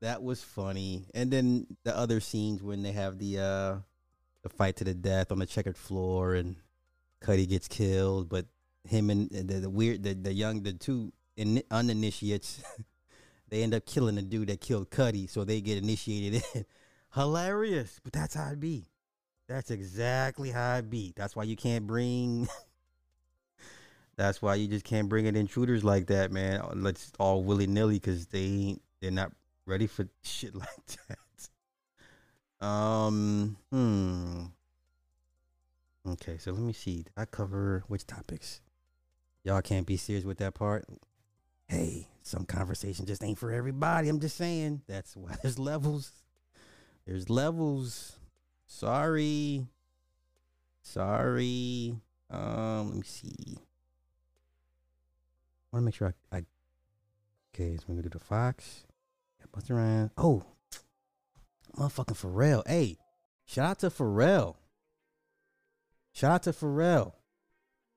That 0.00 0.22
was 0.22 0.42
funny. 0.42 1.06
And 1.14 1.30
then 1.30 1.66
the 1.84 1.96
other 1.96 2.20
scenes 2.20 2.62
when 2.62 2.82
they 2.82 2.92
have 2.92 3.18
the 3.18 3.38
uh 3.38 3.76
the 4.42 4.48
fight 4.48 4.76
to 4.76 4.84
the 4.84 4.94
death 4.94 5.32
on 5.32 5.38
the 5.38 5.46
checkered 5.46 5.76
floor 5.76 6.34
and 6.34 6.56
Cudi 7.22 7.48
gets 7.48 7.68
killed, 7.68 8.28
but 8.28 8.46
him 8.84 9.08
and 9.10 9.30
the, 9.30 9.60
the 9.60 9.70
weird 9.70 10.02
the, 10.02 10.14
the 10.14 10.32
young 10.32 10.62
the 10.62 10.72
two 10.72 11.12
in, 11.36 11.62
uninitiates 11.70 12.62
they 13.48 13.62
end 13.62 13.74
up 13.74 13.86
killing 13.86 14.14
the 14.14 14.22
dude 14.22 14.48
that 14.48 14.60
killed 14.60 14.90
Cudi, 14.90 15.28
so 15.28 15.44
they 15.44 15.60
get 15.60 15.78
initiated 15.78 16.42
in. 16.54 16.64
Hilarious, 17.14 18.00
but 18.02 18.12
that's 18.12 18.34
how 18.34 18.50
it 18.50 18.58
be. 18.58 18.88
That's 19.48 19.70
exactly 19.70 20.50
how 20.50 20.76
it 20.76 20.88
be. 20.88 21.12
That's 21.16 21.36
why 21.36 21.42
you 21.44 21.56
can't 21.56 21.86
bring. 21.86 22.48
that's 24.16 24.40
why 24.40 24.54
you 24.54 24.68
just 24.68 24.84
can't 24.84 25.08
bring 25.08 25.26
in 25.26 25.36
intruders 25.36 25.84
like 25.84 26.06
that, 26.06 26.32
man. 26.32 26.62
Let's 26.76 27.12
all 27.18 27.44
willy 27.44 27.66
nilly 27.66 27.96
because 27.96 28.26
they 28.26 28.44
ain't. 28.44 28.82
They're 29.00 29.10
not 29.10 29.32
ready 29.66 29.86
for 29.86 30.08
shit 30.22 30.54
like 30.54 30.68
that. 31.08 32.66
Um. 32.66 33.56
Hmm. 33.70 34.44
Okay, 36.06 36.36
so 36.38 36.52
let 36.52 36.60
me 36.62 36.72
see. 36.72 36.96
Did 36.96 37.12
I 37.16 37.24
cover 37.24 37.84
which 37.88 38.06
topics? 38.06 38.60
Y'all 39.42 39.62
can't 39.62 39.86
be 39.86 39.96
serious 39.96 40.24
with 40.24 40.38
that 40.38 40.54
part. 40.54 40.86
Hey, 41.66 42.08
some 42.22 42.44
conversation 42.44 43.06
just 43.06 43.22
ain't 43.22 43.38
for 43.38 43.52
everybody. 43.52 44.08
I'm 44.08 44.20
just 44.20 44.36
saying. 44.36 44.82
That's 44.86 45.16
why 45.16 45.36
there's 45.42 45.58
levels. 45.58 46.12
There's 47.06 47.28
levels. 47.28 48.16
Sorry. 48.74 49.68
Sorry. 50.82 51.94
Um, 52.28 52.88
let 52.88 52.96
me 52.96 53.02
see. 53.04 53.56
I 55.72 55.76
want 55.76 55.82
to 55.82 55.84
make 55.84 55.94
sure 55.94 56.12
I, 56.32 56.38
I. 56.38 56.44
Okay, 57.54 57.76
so 57.76 57.84
we're 57.86 57.94
gonna 57.94 58.02
do 58.02 58.08
the 58.08 58.18
Fox. 58.18 58.84
Yeah, 59.38 59.46
Busta 59.54 59.76
Rhymes. 59.76 60.10
Oh, 60.18 60.42
Motherfucking 61.78 62.20
Pharrell. 62.20 62.66
Hey, 62.66 62.98
shout 63.46 63.70
out 63.70 63.78
to 63.78 63.90
Pharrell. 63.90 64.56
Shout 66.12 66.32
out 66.32 66.42
to 66.42 66.50
Pharrell. 66.50 67.12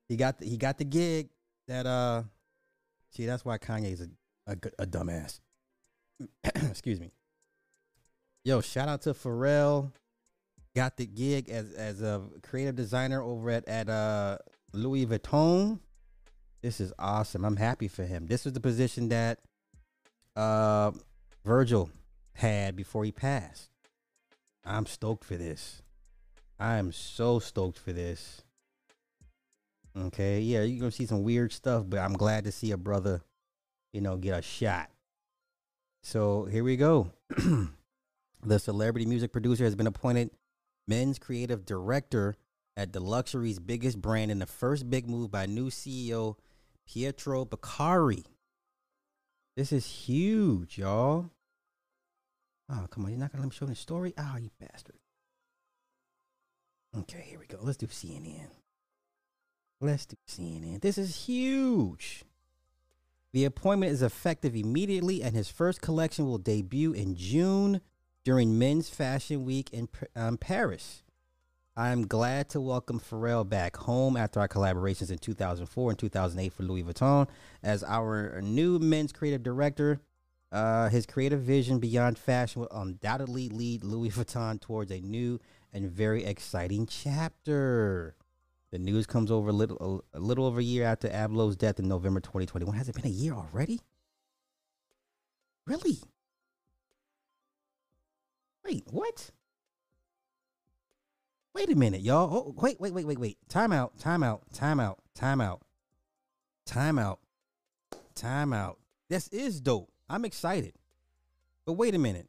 He 0.07 0.15
got 0.15 0.37
the, 0.37 0.45
he 0.45 0.57
got 0.57 0.77
the 0.77 0.85
gig 0.85 1.29
that 1.67 1.87
uh 1.87 2.21
see 3.09 3.25
that's 3.25 3.43
why 3.43 3.57
Kanye's 3.57 4.01
a 4.01 4.09
a, 4.45 4.57
a 4.77 4.85
dumbass. 4.85 5.39
Excuse 6.43 6.99
me. 6.99 7.11
Yo, 8.43 8.61
shout 8.61 8.87
out 8.87 9.01
to 9.01 9.15
Pharrell. 9.15 9.91
Got 10.77 10.95
the 10.95 11.07
gig 11.07 11.49
as 11.49 11.73
as 11.73 12.03
a 12.03 12.21
creative 12.43 12.75
designer 12.75 13.19
over 13.19 13.49
at 13.49 13.67
at 13.67 13.89
uh 13.89 14.37
Louis 14.73 15.07
Vuitton. 15.07 15.79
This 16.61 16.79
is 16.79 16.93
awesome. 16.99 17.43
I'm 17.43 17.55
happy 17.55 17.87
for 17.87 18.03
him. 18.03 18.27
This 18.27 18.45
was 18.45 18.53
the 18.53 18.59
position 18.59 19.09
that 19.09 19.39
uh 20.35 20.91
Virgil 21.43 21.89
had 22.33 22.75
before 22.75 23.03
he 23.05 23.11
passed. 23.11 23.71
I'm 24.63 24.85
stoked 24.85 25.23
for 25.23 25.35
this. 25.35 25.81
I 26.59 26.75
am 26.75 26.91
so 26.91 27.39
stoked 27.39 27.79
for 27.79 27.91
this. 27.91 28.43
Okay, 29.97 30.41
yeah, 30.41 30.61
you're 30.61 30.79
gonna 30.79 30.91
see 30.91 31.07
some 31.07 31.23
weird 31.23 31.53
stuff, 31.53 31.85
but 31.87 31.97
I'm 31.97 32.13
glad 32.13 32.43
to 32.43 32.51
see 32.51 32.69
a 32.69 32.77
brother, 32.77 33.23
you 33.93 34.01
know, 34.01 34.15
get 34.15 34.37
a 34.37 34.43
shot. 34.43 34.91
So 36.03 36.45
here 36.45 36.63
we 36.63 36.77
go. 36.77 37.13
the 38.45 38.59
celebrity 38.59 39.07
music 39.07 39.31
producer 39.31 39.63
has 39.63 39.75
been 39.75 39.87
appointed 39.87 40.29
men's 40.87 41.19
creative 41.19 41.65
director 41.65 42.35
at 42.75 42.93
the 42.93 42.99
luxury's 42.99 43.59
biggest 43.59 44.01
brand 44.01 44.31
in 44.31 44.39
the 44.39 44.45
first 44.45 44.89
big 44.89 45.09
move 45.09 45.31
by 45.31 45.45
new 45.45 45.69
CEO 45.69 46.35
Pietro 46.87 47.43
Beccari. 47.45 48.23
This 49.55 49.71
is 49.71 49.85
huge, 49.85 50.77
y'all. 50.77 51.31
Oh, 52.69 52.85
come 52.89 53.05
on. 53.05 53.11
You're 53.11 53.19
not 53.19 53.31
going 53.31 53.39
to 53.39 53.47
let 53.47 53.51
me 53.51 53.55
show 53.55 53.65
the 53.65 53.75
story? 53.75 54.13
Oh, 54.17 54.37
you 54.39 54.51
bastard. 54.59 54.97
Okay, 56.97 57.25
here 57.27 57.39
we 57.39 57.47
go. 57.47 57.57
Let's 57.61 57.77
do 57.77 57.87
CNN. 57.87 58.49
Let's 59.81 60.05
do 60.05 60.15
CNN. 60.27 60.81
This 60.81 60.97
is 60.97 61.25
huge. 61.25 62.23
The 63.33 63.45
appointment 63.45 63.91
is 63.91 64.01
effective 64.01 64.55
immediately, 64.55 65.21
and 65.21 65.35
his 65.35 65.49
first 65.49 65.81
collection 65.81 66.25
will 66.25 66.37
debut 66.37 66.93
in 66.93 67.15
June 67.15 67.81
during 68.27 68.59
Men's 68.59 68.89
Fashion 68.89 69.45
Week 69.45 69.69
in 69.71 69.87
um, 70.13 70.37
Paris. 70.37 71.01
I'm 71.77 72.05
glad 72.05 72.49
to 72.49 72.59
welcome 72.59 72.99
Pharrell 72.99 73.47
back 73.47 73.77
home 73.77 74.17
after 74.17 74.41
our 74.41 74.49
collaborations 74.49 75.09
in 75.09 75.17
2004 75.17 75.91
and 75.91 75.97
2008 75.97 76.51
for 76.51 76.63
Louis 76.63 76.83
Vuitton 76.83 77.29
as 77.63 77.85
our 77.85 78.41
new 78.41 78.79
men's 78.79 79.13
creative 79.13 79.43
director. 79.43 80.01
Uh, 80.51 80.89
his 80.89 81.05
creative 81.05 81.39
vision 81.39 81.79
beyond 81.79 82.19
fashion 82.19 82.63
will 82.63 82.69
undoubtedly 82.69 83.47
lead 83.47 83.85
Louis 83.85 84.09
Vuitton 84.17 84.59
towards 84.59 84.91
a 84.91 84.99
new 84.99 85.39
and 85.71 85.89
very 85.89 86.25
exciting 86.25 86.85
chapter. 86.85 88.13
The 88.73 88.77
news 88.77 89.07
comes 89.07 89.31
over 89.31 89.51
a 89.51 89.53
little 89.53 90.03
a 90.13 90.19
little 90.19 90.43
over 90.43 90.59
a 90.59 90.63
year 90.63 90.83
after 90.83 91.07
Abloh's 91.07 91.55
death 91.55 91.79
in 91.79 91.87
November 91.87 92.19
2021. 92.19 92.75
Has 92.75 92.89
it 92.89 92.95
been 92.95 93.05
a 93.05 93.07
year 93.07 93.35
already? 93.35 93.79
Really? 95.65 95.99
Wait, 98.67 98.83
what? 98.91 99.31
Wait 101.55 101.69
a 101.71 101.75
minute, 101.75 102.01
y'all. 102.01 102.29
Oh, 102.35 102.53
wait, 102.61 102.79
wait, 102.81 102.93
wait, 102.93 103.07
wait, 103.07 103.17
wait. 103.17 103.37
Time 103.47 103.71
out, 103.71 103.97
time 103.97 104.23
out, 104.23 104.41
time 104.53 104.81
out, 104.81 104.99
time 105.15 105.39
out, 105.39 105.61
time 106.65 106.99
out, 106.99 107.19
time 108.13 108.51
out. 108.51 108.77
This 109.09 109.29
is 109.29 109.61
dope. 109.61 109.89
I'm 110.09 110.25
excited. 110.25 110.73
But 111.65 111.73
wait 111.73 111.95
a 111.95 111.97
minute. 111.97 112.27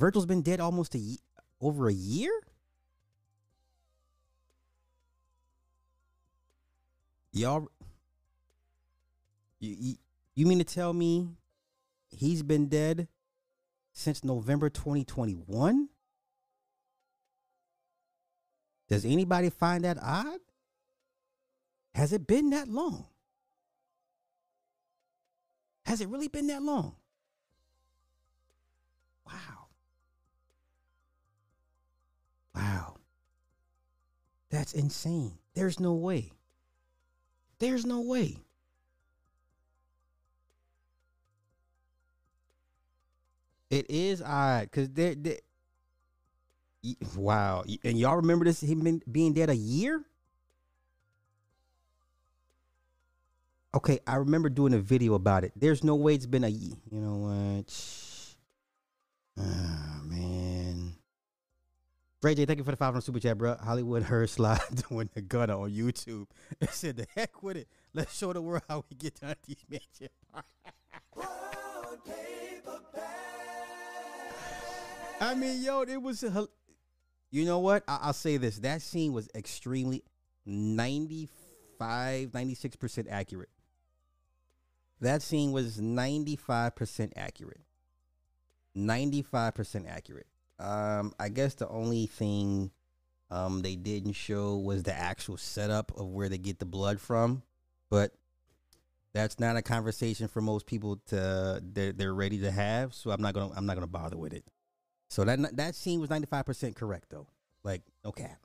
Virgil's 0.00 0.26
been 0.26 0.42
dead 0.42 0.60
almost 0.60 0.96
a 0.96 0.98
ye- 0.98 1.20
over 1.60 1.88
a 1.88 1.94
year? 1.94 2.32
Y'all 7.32 7.68
you, 9.60 9.76
you, 9.78 9.94
you 10.34 10.46
mean 10.46 10.58
to 10.58 10.64
tell 10.64 10.92
me 10.92 11.28
he's 12.08 12.42
been 12.42 12.66
dead 12.66 13.08
since 13.96 14.22
November 14.22 14.68
2021? 14.68 15.88
Does 18.88 19.04
anybody 19.06 19.48
find 19.48 19.84
that 19.84 19.96
odd? 20.00 20.38
Has 21.94 22.12
it 22.12 22.26
been 22.26 22.50
that 22.50 22.68
long? 22.68 23.06
Has 25.86 26.02
it 26.02 26.08
really 26.08 26.28
been 26.28 26.46
that 26.48 26.62
long? 26.62 26.94
Wow. 29.26 29.68
Wow. 32.54 32.96
That's 34.50 34.74
insane. 34.74 35.38
There's 35.54 35.80
no 35.80 35.94
way. 35.94 36.32
There's 37.60 37.86
no 37.86 38.02
way. 38.02 38.36
It 43.70 43.90
is 43.90 44.22
odd 44.22 44.64
because 44.70 44.88
there. 44.90 45.14
y- 46.84 46.94
Wow, 47.16 47.64
and 47.84 47.98
y'all 47.98 48.16
remember 48.16 48.44
this? 48.44 48.60
Him 48.60 48.80
been, 48.80 49.02
being 49.10 49.32
dead 49.34 49.50
a 49.50 49.56
year. 49.56 50.04
Okay, 53.74 53.98
I 54.06 54.16
remember 54.16 54.48
doing 54.48 54.72
a 54.72 54.78
video 54.78 55.14
about 55.14 55.44
it. 55.44 55.52
There's 55.56 55.84
no 55.84 55.96
way 55.96 56.14
it's 56.14 56.26
been 56.26 56.44
a. 56.44 56.48
ye- 56.48 56.76
You 56.90 57.00
know 57.00 57.16
what? 57.16 57.74
Ah 59.38 60.00
man. 60.04 60.94
Ray 62.22 62.34
J, 62.34 62.46
thank 62.46 62.58
you 62.58 62.64
for 62.64 62.70
the 62.70 62.76
five 62.76 62.94
hundred 62.94 63.02
super 63.02 63.20
chat, 63.20 63.36
bro. 63.36 63.56
Hollywood 63.56 64.04
her 64.04 64.26
slide 64.26 64.60
doing 64.88 65.10
the 65.14 65.20
gun 65.20 65.50
on 65.50 65.70
YouTube. 65.70 66.26
It 66.60 66.70
said 66.70 66.96
the 66.96 67.06
heck 67.14 67.42
with 67.42 67.58
it. 67.58 67.68
Let's 67.92 68.16
show 68.16 68.32
the 68.32 68.40
world 68.40 68.62
how 68.68 68.84
we 68.88 68.96
get 68.96 69.20
down 69.20 69.34
these 69.46 69.64
mansion. 69.68 70.08
I 75.20 75.34
mean, 75.34 75.62
yo, 75.62 75.82
it 75.82 76.00
was. 76.00 76.24
You 77.30 77.44
know 77.44 77.58
what? 77.58 77.84
I- 77.88 77.98
I'll 78.02 78.12
say 78.12 78.36
this. 78.36 78.58
That 78.58 78.82
scene 78.82 79.12
was 79.12 79.28
extremely 79.34 80.02
95, 80.44 82.30
96% 82.30 83.06
accurate. 83.10 83.50
That 85.00 85.22
scene 85.22 85.52
was 85.52 85.78
95% 85.78 87.12
accurate. 87.16 87.60
95% 88.76 89.86
accurate. 89.88 90.26
Um, 90.58 91.12
I 91.18 91.28
guess 91.28 91.54
the 91.54 91.68
only 91.68 92.06
thing 92.06 92.70
um 93.28 93.60
they 93.62 93.74
didn't 93.74 94.12
show 94.12 94.56
was 94.56 94.84
the 94.84 94.94
actual 94.94 95.36
setup 95.36 95.92
of 95.98 96.06
where 96.06 96.28
they 96.28 96.38
get 96.38 96.58
the 96.60 96.64
blood 96.64 97.00
from, 97.00 97.42
but 97.90 98.12
that's 99.12 99.40
not 99.40 99.56
a 99.56 99.62
conversation 99.62 100.28
for 100.28 100.40
most 100.40 100.66
people 100.66 100.96
to 101.08 101.60
they're, 101.62 101.92
they're 101.92 102.14
ready 102.14 102.38
to 102.38 102.50
have. 102.50 102.94
So 102.94 103.10
I'm 103.10 103.20
not 103.20 103.34
gonna 103.34 103.52
I'm 103.56 103.66
not 103.66 103.74
gonna 103.74 103.86
bother 103.86 104.16
with 104.16 104.32
it. 104.32 104.44
So 105.08 105.24
that 105.24 105.56
that 105.56 105.74
scene 105.74 106.00
was 106.00 106.10
95% 106.10 106.74
correct 106.74 107.10
though. 107.10 107.26
Like 107.62 107.82
no 108.04 108.12
cap, 108.12 108.38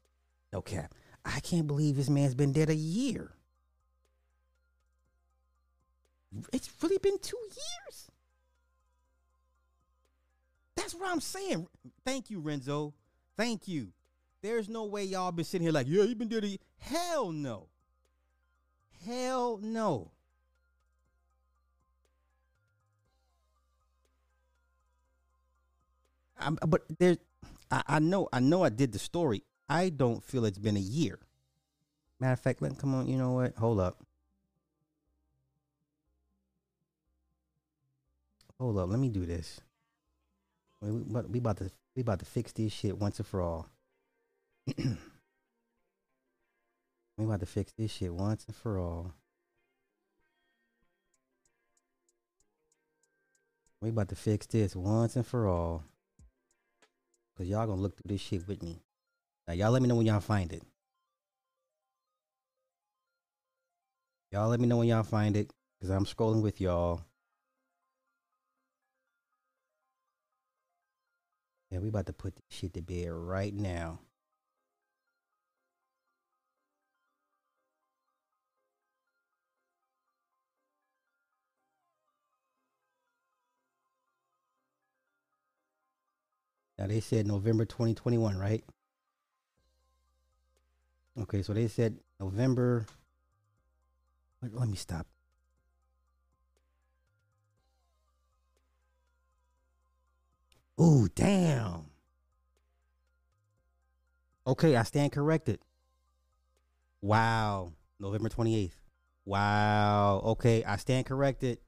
no 0.53 0.62
cap. 0.62 0.93
I 1.24 1.39
can't 1.39 1.68
believe 1.68 1.95
this 1.95 2.09
man's 2.09 2.36
been 2.36 2.51
dead 2.51 2.70
a 2.70 2.76
year. 2.76 3.32
It's 6.53 6.70
really 6.82 6.97
been 6.97 7.20
two 7.20 7.38
years. 7.38 8.09
That's 10.76 10.95
what 10.95 11.12
I'm 11.12 11.20
saying. 11.20 11.68
Thank 12.05 12.30
you, 12.30 12.39
Renzo. 12.39 12.93
Thank 13.38 13.68
you. 13.68 13.89
There's 14.41 14.70
no 14.70 14.86
way 14.86 15.03
y'all 15.03 15.32
been 15.32 15.45
sitting 15.45 15.66
here 15.66 15.74
like, 15.74 15.88
yeah, 15.88 16.03
you 16.03 16.16
been 16.16 16.30
dead 16.30 16.43
a 16.43 16.47
year. 16.47 16.57
Hell 16.78 17.32
no. 17.32 17.68
Hell 19.05 19.59
no. 19.62 20.12
I'm, 26.42 26.58
but 26.68 26.84
there's, 27.00 27.18
I, 27.70 27.84
I 27.88 28.00
know, 28.00 28.28
I 28.34 28.39
know, 28.39 28.64
I 28.64 28.70
did 28.70 28.92
the 28.92 29.00
story. 29.00 29.44
I 29.70 29.89
don't 29.89 30.24
feel 30.24 30.46
it's 30.46 30.58
been 30.58 30.78
a 30.78 30.82
year. 30.82 31.20
Matter 32.20 32.34
of 32.34 32.39
fact, 32.39 32.62
let 32.62 32.78
come 32.78 32.94
on. 32.94 33.08
You 33.08 33.18
know 33.18 33.32
what? 33.32 33.56
Hold 33.56 33.80
up. 33.80 33.98
Hold 38.60 38.78
up. 38.78 38.89
Let 38.89 39.00
me 39.00 39.10
do 39.10 39.26
this. 39.26 39.60
We, 40.82 40.92
we, 40.92 41.22
we 41.22 41.39
about 41.39 41.58
to 41.58 41.72
we 41.96 42.02
about 42.02 42.20
to 42.20 42.26
fix 42.26 42.52
this 42.52 42.72
shit 42.72 42.98
once 42.98 43.18
and 43.18 43.28
for 43.28 43.42
all. 43.42 43.70
we 44.78 44.86
about 47.26 47.39
to 47.39 47.46
fix 47.46 47.72
this 47.72 47.92
shit 47.92 48.14
once 48.14 48.46
and 48.46 48.56
for 48.56 48.78
all. 48.78 49.14
We 53.82 53.89
about 53.89 54.10
to 54.10 54.16
fix 54.16 54.46
this 54.46 54.76
once 54.76 55.16
and 55.16 55.26
for 55.26 55.48
all. 55.48 55.86
Cause 57.38 57.48
y'all 57.48 57.66
gonna 57.66 57.82
look 57.82 57.96
through 57.96 58.14
this 58.14 58.22
shit 58.22 58.48
with 58.48 58.62
me. 58.62 58.82
Now 59.48 59.54
y'all 59.54 59.72
let 59.72 59.82
me 59.82 59.88
know 59.88 59.96
when 59.96 60.06
y'all 60.06 60.20
find 60.20 60.52
it. 60.54 60.64
Y'all 64.32 64.50
let 64.50 64.60
me 64.60 64.68
know 64.68 64.78
when 64.78 64.88
y'all 64.88 65.04
find 65.04 65.36
it. 65.36 65.52
Cause 65.82 65.90
I'm 65.90 66.06
scrolling 66.06 66.42
with 66.42 66.62
y'all. 66.62 67.04
And 71.72 71.82
we 71.82 71.88
about 71.90 72.06
to 72.08 72.14
put 72.14 72.36
this 72.36 72.44
shit 72.50 72.74
to 72.74 72.82
bed 72.82 73.10
right 73.12 73.54
now. 73.54 74.00
Now 86.82 86.88
they 86.88 87.00
said 87.00 87.28
November 87.28 87.64
2021, 87.64 88.40
right? 88.40 88.64
Okay, 91.22 91.44
so 91.44 91.54
they 91.54 91.68
said 91.68 92.00
November. 92.20 92.88
Let, 94.42 94.56
let 94.56 94.68
me 94.68 94.76
stop. 94.76 95.06
Ooh, 100.82 101.08
damn. 101.14 101.86
Okay, 104.48 104.76
I 104.76 104.82
stand 104.82 105.12
corrected. 105.12 105.60
Wow. 107.04 107.74
November 108.00 108.30
28th. 108.30 108.72
Wow. 109.26 110.24
Okay, 110.26 110.64
I 110.64 110.78
stand 110.78 111.06
corrected. 111.06 111.60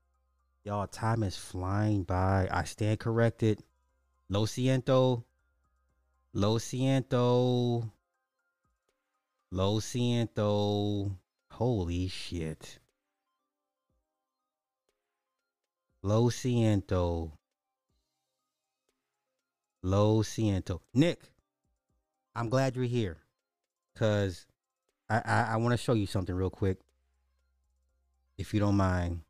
Y'all, 0.64 0.88
time 0.88 1.22
is 1.22 1.38
flying 1.38 2.02
by. 2.02 2.48
I 2.50 2.64
stand 2.64 3.00
corrected. 3.00 3.62
Lo 4.30 4.46
siento. 4.46 5.26
Lo 6.34 6.60
siento. 6.60 7.92
Lo 9.52 9.80
siento. 9.80 11.20
Holy 11.50 12.08
shit. 12.08 12.80
Lo 16.02 16.30
siento. 16.30 17.32
Lo 19.84 20.24
siento. 20.24 20.82
Nick, 20.94 21.20
I'm 22.36 22.50
glad 22.50 22.76
you're 22.76 22.86
here. 22.86 23.18
Cause 23.96 24.48
I 25.10 25.22
I, 25.26 25.54
I 25.54 25.58
want 25.58 25.74
to 25.74 25.78
show 25.78 25.94
you 25.94 26.08
something 26.08 26.34
real 26.36 26.50
quick. 26.50 26.80
If 28.38 28.54
you 28.54 28.60
don't 28.60 28.76
mind. 28.76 29.22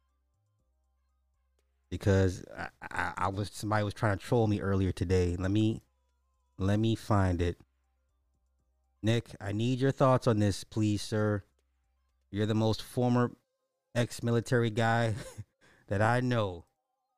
Because 1.94 2.44
I, 2.58 2.70
I, 2.90 3.14
I 3.18 3.28
was 3.28 3.52
somebody 3.54 3.84
was 3.84 3.94
trying 3.94 4.18
to 4.18 4.26
troll 4.26 4.48
me 4.48 4.60
earlier 4.62 4.92
today. 4.92 5.36
Let 5.38 5.52
me 5.52 5.84
let 6.58 6.80
me 6.80 6.96
find 6.96 7.40
it. 7.40 7.60
Nick, 9.04 9.36
I 9.40 9.52
need 9.52 9.80
your 9.80 9.92
thoughts 9.92 10.26
on 10.26 10.40
this, 10.40 10.64
please, 10.64 11.04
sir. 11.04 11.44
You're 12.32 12.48
the 12.48 12.56
most 12.56 12.82
former 12.82 13.34
ex-military 13.94 14.72
guy 14.72 15.14
that 15.88 16.02
I 16.02 16.20
know. 16.20 16.66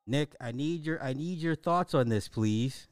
Nick, 0.05 0.35
I 0.41 0.51
need 0.51 0.85
your 0.85 1.01
I 1.01 1.13
need 1.13 1.37
your 1.37 1.55
thoughts 1.55 1.93
on 1.93 2.09
this, 2.09 2.27
please. 2.27 2.89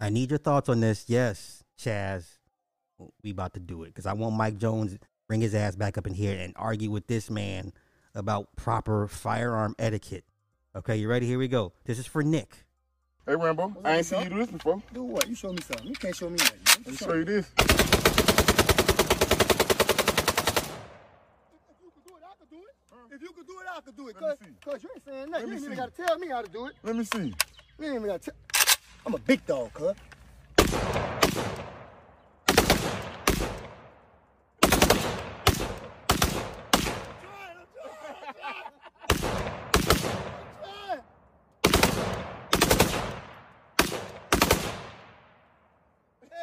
I 0.00 0.10
need 0.10 0.30
your 0.30 0.40
thoughts 0.40 0.68
on 0.68 0.80
this. 0.80 1.04
Yes, 1.06 1.62
Chaz, 1.78 2.24
we 3.22 3.30
about 3.30 3.54
to 3.54 3.60
do 3.60 3.84
it 3.84 3.90
because 3.90 4.06
I 4.06 4.14
want 4.14 4.34
Mike 4.34 4.58
Jones 4.58 4.98
bring 5.28 5.40
his 5.40 5.54
ass 5.54 5.76
back 5.76 5.96
up 5.96 6.08
in 6.08 6.14
here 6.14 6.36
and 6.36 6.54
argue 6.56 6.90
with 6.90 7.06
this 7.06 7.30
man 7.30 7.72
about 8.16 8.48
proper 8.56 9.06
firearm 9.06 9.74
etiquette. 9.78 10.24
Okay, 10.74 10.96
you 10.96 11.08
ready? 11.08 11.26
Here 11.26 11.38
we 11.38 11.48
go. 11.48 11.72
This 11.84 11.98
is 11.98 12.06
for 12.06 12.22
Nick. 12.22 12.64
Hey 13.26 13.34
Rambo, 13.36 13.74
I 13.84 13.96
ain't 13.98 14.06
seen 14.06 14.22
you 14.22 14.28
do 14.30 14.38
this 14.38 14.50
before. 14.50 14.82
Do 14.92 15.02
what? 15.02 15.28
You 15.28 15.34
show 15.34 15.52
me 15.52 15.60
something. 15.60 15.86
You 15.86 15.94
can't 15.94 16.14
show 16.14 16.30
me 16.30 16.36
nothing. 16.36 16.60
Let 16.66 16.86
me 16.86 16.96
show 16.96 17.14
you 17.14 17.24
this. 17.24 17.50
If 17.58 17.62
you 21.82 21.90
can 21.90 22.02
do 22.06 22.16
it, 22.16 22.22
I 22.22 22.34
could 22.38 22.50
do 22.50 22.56
it, 22.58 23.14
If 23.14 23.22
you 23.22 23.28
could 23.32 23.46
do 23.46 23.58
it, 23.60 23.66
I 23.74 23.80
could 23.80 23.96
do 23.96 24.08
it. 24.08 24.16
Cause, 24.16 24.38
cause 24.64 24.82
you 24.82 24.90
ain't 24.94 25.04
saying 25.04 25.30
nothing. 25.30 25.32
Let 25.32 25.40
You 25.40 25.46
me 25.48 25.52
ain't 25.54 25.62
even 25.64 25.72
see. 25.72 25.76
gotta 25.76 25.90
tell 25.90 26.18
me 26.18 26.28
how 26.28 26.42
to 26.42 26.48
do 26.48 26.66
it. 26.66 26.74
Let 26.82 26.96
me 26.96 27.04
see. 27.04 27.18
You 27.78 27.84
ain't 27.84 27.94
even 27.96 28.06
gotta 28.06 28.18
tell. 28.20 28.34
I'm 29.04 29.14
a 29.14 29.18
big 29.18 29.44
dog, 29.44 29.72
cuz. 29.74 29.94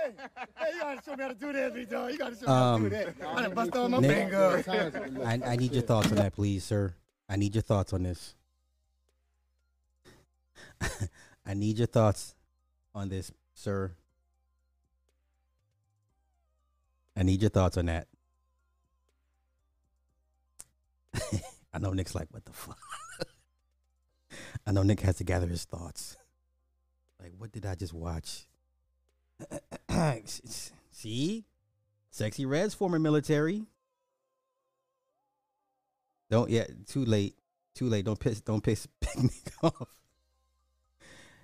Hey, 0.04 0.12
hey, 0.58 0.74
you 0.74 0.80
gotta 0.82 1.02
show 1.06 1.16
me 1.16 1.24
how 1.24 1.30
to 1.86 1.90
do 1.90 1.96
that, 1.96 2.08
big 2.10 2.12
dog. 2.12 2.12
You 2.12 2.18
gotta 2.18 2.36
show 2.36 2.42
me 2.42 2.48
how 2.48 2.78
to 2.78 2.80
do 2.80 2.86
Um, 2.86 2.90
that. 2.90 3.16
I 3.28 3.42
done 3.44 3.54
bust 3.54 3.76
all 3.76 3.90
my 3.90 3.98
Nick, 4.00 4.12
fingers. 4.12 4.68
I, 4.68 5.40
I 5.46 5.56
need 5.56 5.74
your 5.74 5.84
thoughts 5.84 6.10
on 6.10 6.16
that, 6.16 6.34
please, 6.34 6.64
sir. 6.64 6.94
I 7.30 7.36
need 7.36 7.56
your 7.56 7.62
thoughts 7.62 7.94
on 7.94 8.04
this. 8.04 8.36
I 11.46 11.54
need 11.54 11.78
your 11.78 11.88
thoughts 11.88 12.36
on 12.94 13.10
this, 13.10 13.32
sir. 13.54 13.92
I 17.16 17.24
need 17.24 17.42
your 17.42 17.50
thoughts 17.50 17.78
on 17.78 17.86
that. 17.88 18.08
I 21.74 21.80
know 21.80 21.92
Nick's 21.92 22.16
like, 22.16 22.28
what 22.32 22.44
the 22.46 22.54
fuck? 22.54 22.78
I 24.68 24.72
know 24.72 24.84
Nick 24.84 25.00
has 25.02 25.18
to 25.18 25.24
gather 25.24 25.48
his 25.48 25.66
thoughts. 25.66 26.18
Like, 27.22 27.34
what 27.38 27.52
did 27.52 27.66
I 27.66 27.76
just 27.76 27.94
watch? 27.94 28.48
See? 30.92 31.46
Sexy 32.14 32.46
Red's 32.46 32.76
former 32.76 33.00
military. 33.00 33.64
Don't 36.30 36.48
yeah, 36.48 36.66
too 36.86 37.06
late. 37.06 37.36
Too 37.74 37.90
late. 37.90 38.06
Don't 38.06 38.20
piss 38.20 38.40
don't 38.40 38.64
piss 38.64 38.88
pick 39.02 39.24
Nick 39.24 39.52
off. 39.64 39.88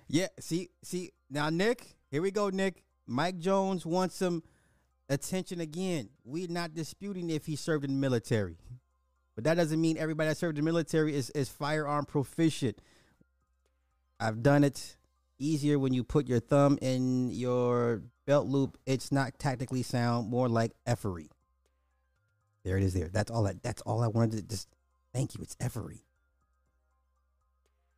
Yeah, 0.06 0.28
see, 0.38 0.68
see, 0.84 1.10
now 1.28 1.50
Nick, 1.50 1.96
here 2.12 2.22
we 2.22 2.30
go, 2.30 2.50
Nick. 2.50 2.84
Mike 3.04 3.38
Jones 3.38 3.84
wants 3.84 4.14
some 4.14 4.44
attention 5.08 5.60
again. 5.60 6.08
We're 6.24 6.48
not 6.48 6.72
disputing 6.72 7.30
if 7.30 7.46
he 7.46 7.56
served 7.56 7.84
in 7.84 7.90
the 7.90 8.00
military. 8.00 8.56
But 9.34 9.42
that 9.44 9.54
doesn't 9.54 9.80
mean 9.80 9.98
everybody 9.98 10.28
that 10.28 10.36
served 10.36 10.56
in 10.56 10.64
the 10.64 10.70
military 10.70 11.16
is, 11.16 11.30
is 11.30 11.48
firearm 11.48 12.04
proficient. 12.04 12.78
I've 14.20 14.42
done 14.42 14.62
it 14.62 14.96
easier 15.40 15.80
when 15.80 15.94
you 15.94 16.04
put 16.04 16.28
your 16.28 16.40
thumb 16.40 16.78
in 16.80 17.30
your 17.30 18.02
belt 18.30 18.46
loop. 18.46 18.78
It's 18.86 19.10
not 19.10 19.36
tactically 19.40 19.82
sound, 19.82 20.30
more 20.30 20.48
like 20.48 20.70
effery. 20.86 21.30
There 22.62 22.76
it 22.76 22.84
is. 22.84 22.94
There. 22.94 23.08
That's 23.08 23.28
all. 23.28 23.50
That's 23.60 23.82
all 23.82 24.00
I 24.02 24.06
wanted 24.06 24.36
to 24.36 24.42
just. 24.42 24.68
Thank 25.12 25.34
you. 25.34 25.40
It's 25.42 25.56
effery. 25.58 26.04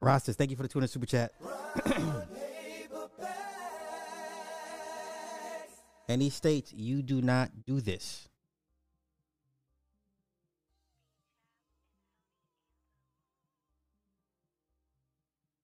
Rostas, 0.02 0.36
thank 0.36 0.50
you 0.50 0.56
for 0.56 0.62
the 0.62 0.70
two 0.70 0.78
hundred 0.78 0.88
super 0.88 1.04
chat. 1.04 1.34
Any 6.08 6.30
states 6.30 6.72
you 6.72 7.02
do 7.02 7.20
not 7.20 7.50
do 7.66 7.82
this. 7.82 8.26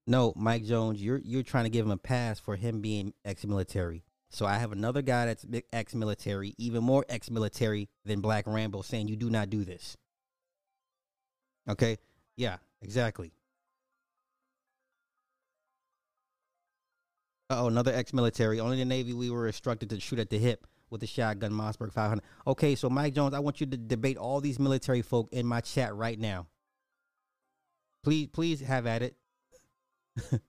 No, 0.06 0.34
Mike 0.36 0.64
Jones, 0.64 1.02
you're 1.02 1.22
you're 1.24 1.42
trying 1.42 1.64
to 1.64 1.70
give 1.70 1.86
him 1.86 1.92
a 1.92 1.96
pass 1.96 2.38
for 2.38 2.56
him 2.56 2.82
being 2.82 3.14
ex-military. 3.24 4.04
So 4.31 4.45
I 4.45 4.59
have 4.59 4.72
another 4.72 5.03
guy 5.03 5.26
that's 5.26 5.47
ex-military, 5.72 6.55
even 6.59 6.85
more 6.85 7.05
ex-military 7.09 7.89
than 8.05 8.20
Black 8.20 8.47
Rambo, 8.47 8.83
saying 8.83 9.09
you 9.09 9.16
do 9.16 9.31
not 9.31 9.49
do 9.49 9.64
this. 9.64 9.97
Okay, 11.68 11.99
yeah, 12.37 12.59
exactly. 12.83 13.33
Oh, 17.51 17.66
another 17.66 17.93
ex-military. 17.95 18.61
Only 18.61 18.76
the 18.76 18.85
Navy 18.85 19.14
we 19.14 19.31
were 19.31 19.47
instructed 19.47 19.89
to 19.91 20.01
shoot 20.01 20.18
at 20.18 20.29
the 20.29 20.39
hip 20.39 20.66
with 20.91 21.01
the 21.01 21.07
shotgun 21.07 21.53
Mossberg 21.53 21.93
500. 21.93 22.22
Okay, 22.47 22.74
so 22.74 22.91
Mike 22.91 23.14
Jones, 23.14 23.35
I 23.35 23.39
want 23.39 23.61
you 23.61 23.66
to 23.66 23.76
debate 23.76 24.18
all 24.18 24.41
these 24.41 24.59
military 24.59 25.03
folk 25.03 25.29
in 25.33 25.47
my 25.47 25.61
chat 25.61 25.95
right 25.95 26.18
now. 26.18 26.47
Please, 28.05 28.29
please 28.29 28.61
have 28.61 28.87
at 28.87 29.03
it. 29.03 29.16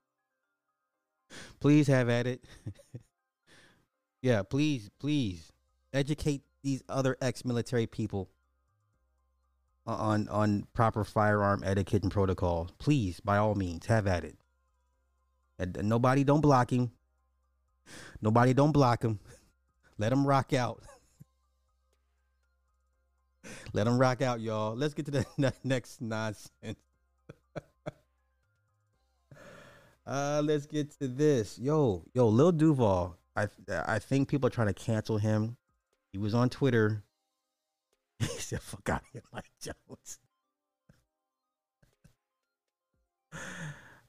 please 1.60 1.88
have 1.88 2.10
at 2.10 2.28
it. 2.28 2.44
yeah, 4.22 4.44
please, 4.44 4.90
please 5.00 5.52
educate 5.94 6.42
these 6.64 6.84
other 6.90 7.18
ex-military 7.22 7.88
people 7.88 8.30
on 9.86 10.28
on 10.30 10.68
proper 10.74 11.04
firearm 11.04 11.64
etiquette 11.66 12.04
and 12.04 12.12
protocol. 12.12 12.70
Please, 12.78 13.20
by 13.20 13.38
all 13.38 13.56
means, 13.56 13.88
have 13.88 14.08
at 14.08 14.24
it. 14.24 14.38
And 15.58 15.78
nobody 15.84 16.24
don't 16.24 16.42
block 16.42 16.72
him. 16.72 16.92
Nobody 18.22 18.54
don't 18.54 18.72
block 18.72 19.04
him. 19.04 19.20
Let 19.98 20.14
him 20.14 20.26
rock 20.26 20.54
out. 20.54 20.82
Let 23.74 23.88
him 23.88 23.98
rock 23.98 24.22
out, 24.22 24.40
y'all. 24.40 24.76
Let's 24.76 24.94
get 24.94 25.06
to 25.06 25.12
the 25.12 25.26
ne- 25.38 25.52
next 25.64 26.02
nonsense. 26.02 26.80
uh, 30.06 30.42
let's 30.46 30.66
get 30.66 30.92
to 31.00 31.08
this. 31.08 31.60
Yo, 31.60 32.06
yo, 32.14 32.28
Lil 32.30 32.52
Duval. 32.54 33.19
I 33.44 33.48
I 33.96 34.00
think 34.00 34.30
people 34.30 34.48
are 34.48 34.52
trying 34.52 34.68
to 34.68 34.74
cancel 34.74 35.18
him. 35.18 35.58
He 36.12 36.18
was 36.18 36.34
on 36.34 36.50
Twitter. 36.50 37.04
He 38.20 38.28
said, 38.28 38.62
"Fuck 38.62 38.90
out 38.90 39.02
of 39.02 39.08
here, 39.14 39.24
Mike 39.34 39.50
Jones." 39.62 40.20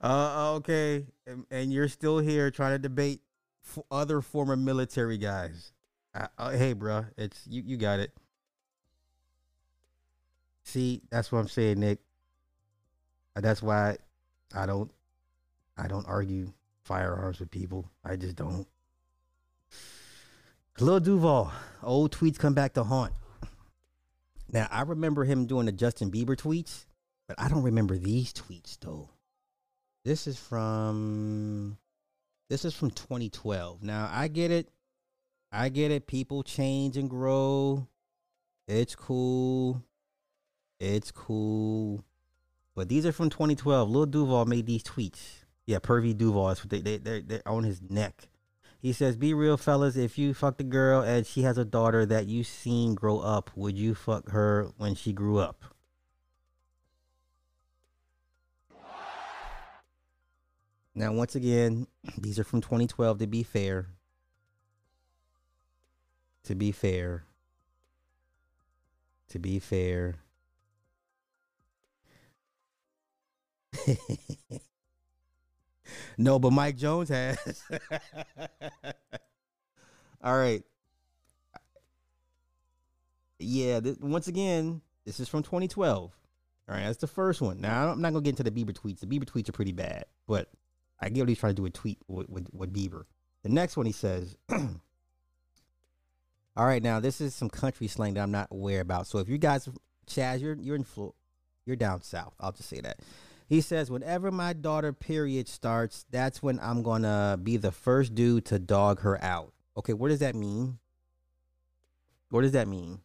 Uh, 0.02 0.52
okay, 0.54 1.04
and, 1.26 1.44
and 1.50 1.70
you're 1.70 1.86
still 1.88 2.18
here 2.18 2.50
trying 2.50 2.72
to 2.72 2.78
debate 2.78 3.20
f- 3.66 3.84
other 3.90 4.22
former 4.22 4.56
military 4.56 5.18
guys. 5.18 5.72
Uh, 6.14 6.26
uh, 6.38 6.50
hey, 6.52 6.72
bro, 6.72 7.04
it's 7.18 7.46
you. 7.46 7.62
You 7.66 7.76
got 7.76 8.00
it. 8.00 8.10
See, 10.64 11.02
that's 11.10 11.32
what 11.32 11.38
I'm 11.40 11.48
saying, 11.48 11.80
Nick. 11.80 11.98
Uh, 13.36 13.40
That's 13.40 13.62
why 13.62 13.96
I 14.54 14.66
don't, 14.66 14.90
I 15.76 15.88
don't 15.88 16.06
argue 16.06 16.52
firearms 16.84 17.40
with 17.40 17.50
people. 17.50 17.90
I 18.04 18.16
just 18.16 18.36
don't. 18.36 18.66
Lil 20.78 21.00
Duval, 21.00 21.52
old 21.82 22.12
tweets 22.16 22.38
come 22.38 22.54
back 22.54 22.74
to 22.74 22.84
haunt. 22.84 23.12
Now 24.52 24.66
I 24.70 24.82
remember 24.82 25.24
him 25.24 25.46
doing 25.46 25.66
the 25.66 25.72
Justin 25.72 26.10
Bieber 26.10 26.36
tweets, 26.36 26.86
but 27.28 27.38
I 27.38 27.48
don't 27.48 27.62
remember 27.62 27.96
these 27.96 28.32
tweets 28.32 28.78
though. 28.80 29.10
This 30.04 30.26
is 30.26 30.38
from 30.38 31.76
this 32.48 32.64
is 32.64 32.74
from 32.74 32.90
2012. 32.90 33.82
Now 33.82 34.08
I 34.10 34.28
get 34.28 34.50
it. 34.50 34.68
I 35.52 35.68
get 35.68 35.90
it. 35.90 36.06
People 36.06 36.42
change 36.42 36.96
and 36.96 37.10
grow. 37.10 37.86
It's 38.66 38.94
cool. 38.94 39.82
It's 40.78 41.10
cool. 41.10 42.02
But 42.74 42.88
these 42.88 43.04
are 43.04 43.12
from 43.12 43.28
2012. 43.28 43.90
Lil 43.90 44.06
Duval 44.06 44.46
made 44.46 44.66
these 44.66 44.82
tweets. 44.82 45.20
Yeah, 45.66 45.78
Pervy 45.78 46.16
Duval. 46.16 46.48
That's 46.48 46.64
what 46.64 46.70
they 46.70 46.80
they 46.80 46.96
they 46.96 47.20
they're 47.20 47.46
on 47.46 47.64
his 47.64 47.82
neck. 47.82 48.29
He 48.80 48.92
says, 48.94 49.16
"Be 49.16 49.34
real, 49.34 49.58
fellas. 49.58 49.96
If 49.96 50.16
you 50.16 50.32
fucked 50.32 50.60
a 50.60 50.64
girl 50.64 51.02
and 51.02 51.26
she 51.26 51.42
has 51.42 51.58
a 51.58 51.64
daughter 51.66 52.06
that 52.06 52.26
you 52.26 52.44
seen 52.44 52.94
grow 52.94 53.18
up, 53.18 53.50
would 53.54 53.76
you 53.76 53.94
fuck 53.94 54.30
her 54.30 54.70
when 54.78 54.94
she 54.94 55.12
grew 55.12 55.38
up?" 55.38 55.64
Now, 60.94 61.12
once 61.12 61.34
again, 61.34 61.86
these 62.18 62.38
are 62.38 62.44
from 62.44 62.60
2012. 62.62 63.18
To 63.18 63.26
be 63.26 63.42
fair, 63.42 63.88
to 66.44 66.54
be 66.54 66.72
fair, 66.72 67.24
to 69.28 69.38
be 69.38 69.58
fair. 69.58 70.16
no, 76.18 76.38
but 76.38 76.52
Mike 76.52 76.76
Jones 76.76 77.08
has. 77.08 77.62
All 80.22 80.36
right. 80.36 80.62
Yeah, 83.38 83.80
once 84.00 84.28
again, 84.28 84.82
this 85.06 85.18
is 85.18 85.28
from 85.28 85.42
2012. 85.42 86.12
All 86.68 86.74
right, 86.74 86.84
that's 86.84 86.98
the 86.98 87.06
first 87.06 87.40
one. 87.40 87.60
Now, 87.60 87.88
I'm 87.88 88.00
not 88.00 88.12
going 88.12 88.22
to 88.22 88.30
get 88.30 88.38
into 88.38 88.48
the 88.48 88.50
Bieber 88.50 88.72
tweets. 88.76 89.00
The 89.00 89.06
Bieber 89.06 89.24
tweets 89.24 89.48
are 89.48 89.52
pretty 89.52 89.72
bad, 89.72 90.04
but 90.28 90.48
I 91.00 91.08
get 91.08 91.22
what 91.22 91.28
he's 91.28 91.38
trying 91.38 91.54
to 91.54 91.62
do 91.62 91.66
a 91.66 91.70
tweet 91.70 91.98
with, 92.06 92.28
with, 92.28 92.48
with 92.52 92.72
Bieber. 92.72 93.04
The 93.42 93.48
next 93.48 93.76
one 93.76 93.86
he 93.86 93.92
says, 93.92 94.36
All 96.56 96.66
right, 96.66 96.82
now 96.82 97.00
this 97.00 97.20
is 97.20 97.34
some 97.34 97.48
country 97.48 97.86
slang 97.86 98.14
that 98.14 98.20
I'm 98.20 98.30
not 98.30 98.48
aware 98.50 98.82
about. 98.82 99.06
So 99.06 99.18
if 99.18 99.28
you 99.28 99.38
guys, 99.38 99.68
Chaz, 100.06 100.40
you're 100.40 100.56
you're 100.56 100.76
in 100.76 100.84
Flo- 100.84 101.14
you're 101.64 101.76
down 101.76 102.02
south. 102.02 102.34
I'll 102.38 102.52
just 102.52 102.68
say 102.68 102.80
that. 102.80 103.00
He 103.50 103.60
says, 103.60 103.90
whenever 103.90 104.30
my 104.30 104.52
daughter 104.52 104.92
period 104.92 105.48
starts, 105.48 106.06
that's 106.08 106.40
when 106.40 106.60
I'm 106.60 106.84
gonna 106.84 107.36
be 107.42 107.56
the 107.56 107.72
first 107.72 108.14
dude 108.14 108.44
to 108.44 108.60
dog 108.60 109.00
her 109.00 109.20
out. 109.20 109.52
Okay, 109.76 109.92
what 109.92 110.10
does 110.10 110.20
that 110.20 110.36
mean? 110.36 110.78
What 112.28 112.42
does 112.42 112.52
that 112.52 112.68
mean? 112.68 113.00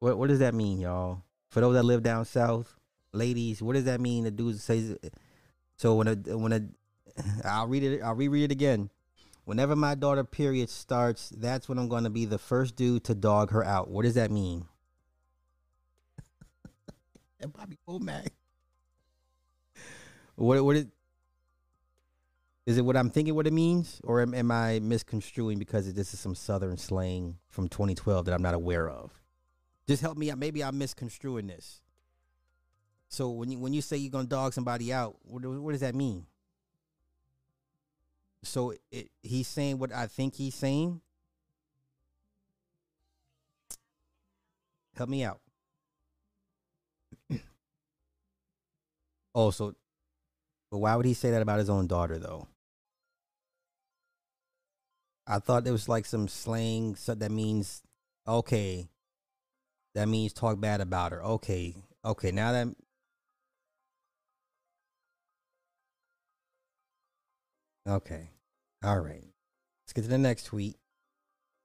What 0.00 0.18
what 0.18 0.28
does 0.28 0.40
that 0.40 0.52
mean, 0.52 0.80
y'all? 0.80 1.22
For 1.48 1.62
those 1.62 1.72
that 1.72 1.84
live 1.86 2.02
down 2.02 2.26
south, 2.26 2.76
ladies, 3.14 3.62
what 3.62 3.72
does 3.72 3.84
that 3.84 4.02
mean? 4.02 4.24
The 4.24 4.30
dude 4.30 4.60
says. 4.60 4.98
So 5.78 5.94
when 5.94 6.08
a 6.08 6.36
when 6.36 6.52
a, 6.52 6.60
I'll 7.48 7.68
read 7.68 7.84
it. 7.84 8.02
I'll 8.02 8.14
reread 8.14 8.44
it 8.44 8.52
again. 8.52 8.90
Whenever 9.46 9.74
my 9.74 9.94
daughter 9.94 10.24
period 10.24 10.68
starts, 10.68 11.30
that's 11.30 11.70
when 11.70 11.78
I'm 11.78 11.88
going 11.88 12.04
to 12.04 12.10
be 12.10 12.26
the 12.26 12.38
first 12.38 12.76
dude 12.76 13.04
to 13.04 13.14
dog 13.14 13.50
her 13.50 13.64
out. 13.64 13.88
What 13.88 14.02
does 14.02 14.14
that 14.14 14.30
mean? 14.30 14.66
And 17.44 17.52
Bobby 17.52 17.78
Womack. 17.88 18.28
What 20.34 20.64
what 20.64 20.76
it 20.76 20.88
is 22.66 22.78
it 22.78 22.84
what 22.84 22.96
I'm 22.96 23.10
thinking 23.10 23.34
what 23.34 23.46
it 23.46 23.52
means 23.52 24.00
or 24.02 24.20
am, 24.22 24.34
am 24.34 24.50
I 24.50 24.80
misconstruing 24.80 25.58
because 25.58 25.92
this 25.92 26.14
is 26.14 26.18
some 26.18 26.34
southern 26.34 26.76
slang 26.78 27.36
from 27.48 27.68
2012 27.68 28.24
that 28.24 28.34
I'm 28.34 28.42
not 28.42 28.54
aware 28.54 28.88
of? 28.88 29.12
Just 29.86 30.00
help 30.00 30.16
me 30.16 30.30
out. 30.30 30.38
Maybe 30.38 30.64
I'm 30.64 30.78
misconstruing 30.78 31.46
this. 31.46 31.82
So 33.08 33.30
when 33.30 33.50
you 33.50 33.58
when 33.60 33.72
you 33.72 33.82
say 33.82 33.96
you're 33.98 34.10
gonna 34.10 34.26
dog 34.26 34.54
somebody 34.54 34.92
out, 34.92 35.16
what, 35.22 35.44
what 35.44 35.72
does 35.72 35.82
that 35.82 35.94
mean? 35.94 36.26
So 38.42 38.74
it, 38.90 39.10
he's 39.22 39.46
saying 39.46 39.78
what 39.78 39.92
I 39.92 40.06
think 40.06 40.34
he's 40.34 40.54
saying. 40.54 41.00
Help 44.96 45.08
me 45.10 45.24
out. 45.24 45.40
Oh, 49.34 49.50
so, 49.50 49.74
but 50.70 50.78
why 50.78 50.96
would 50.96 51.06
he 51.06 51.14
say 51.14 51.30
that 51.30 51.42
about 51.42 51.58
his 51.58 51.70
own 51.70 51.86
daughter 51.86 52.18
though? 52.18 52.48
I 55.26 55.38
thought 55.38 55.64
there 55.64 55.72
was 55.72 55.88
like 55.88 56.04
some 56.04 56.28
slang 56.28 56.96
so 56.96 57.14
that 57.14 57.30
means 57.30 57.82
okay. 58.28 58.88
That 59.94 60.08
means 60.08 60.32
talk 60.32 60.60
bad 60.60 60.80
about 60.80 61.12
her. 61.12 61.22
Okay. 61.24 61.76
Okay, 62.04 62.30
now 62.30 62.52
that 62.52 62.68
Okay. 67.86 68.30
All 68.82 69.00
right. 69.00 69.24
Let's 69.84 69.92
get 69.94 70.02
to 70.02 70.08
the 70.08 70.18
next 70.18 70.44
tweet. 70.44 70.76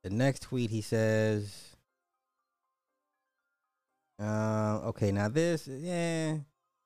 The 0.04 0.10
next 0.10 0.44
tweet 0.44 0.70
he 0.70 0.82
says 0.82 1.76
uh 4.22 4.82
okay, 4.86 5.12
now 5.12 5.30
this 5.30 5.68
yeah. 5.68 6.38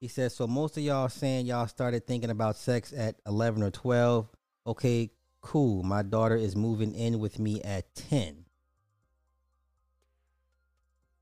He 0.04 0.10
says 0.10 0.36
so 0.36 0.48
most 0.48 0.76
of 0.76 0.84
y'all 0.84 1.08
saying 1.08 1.46
y'all 1.46 1.66
started 1.66 2.06
thinking 2.06 2.30
about 2.30 2.58
sex 2.58 2.92
at 2.92 3.16
11 3.26 3.64
or 3.64 3.72
12. 3.72 4.28
Okay, 4.68 5.12
cool. 5.40 5.82
My 5.82 6.02
daughter 6.02 6.36
is 6.36 6.58
moving 6.58 6.94
in 6.94 7.20
with 7.20 7.40
me 7.40 7.62
at 7.62 7.96
10. 7.96 8.44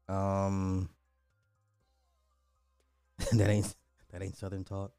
Um 0.09 0.89
that 3.34 3.51
ain't 3.51 3.75
that 4.11 4.23
ain't 4.23 4.36
southern 4.36 4.63
talk. 4.63 4.93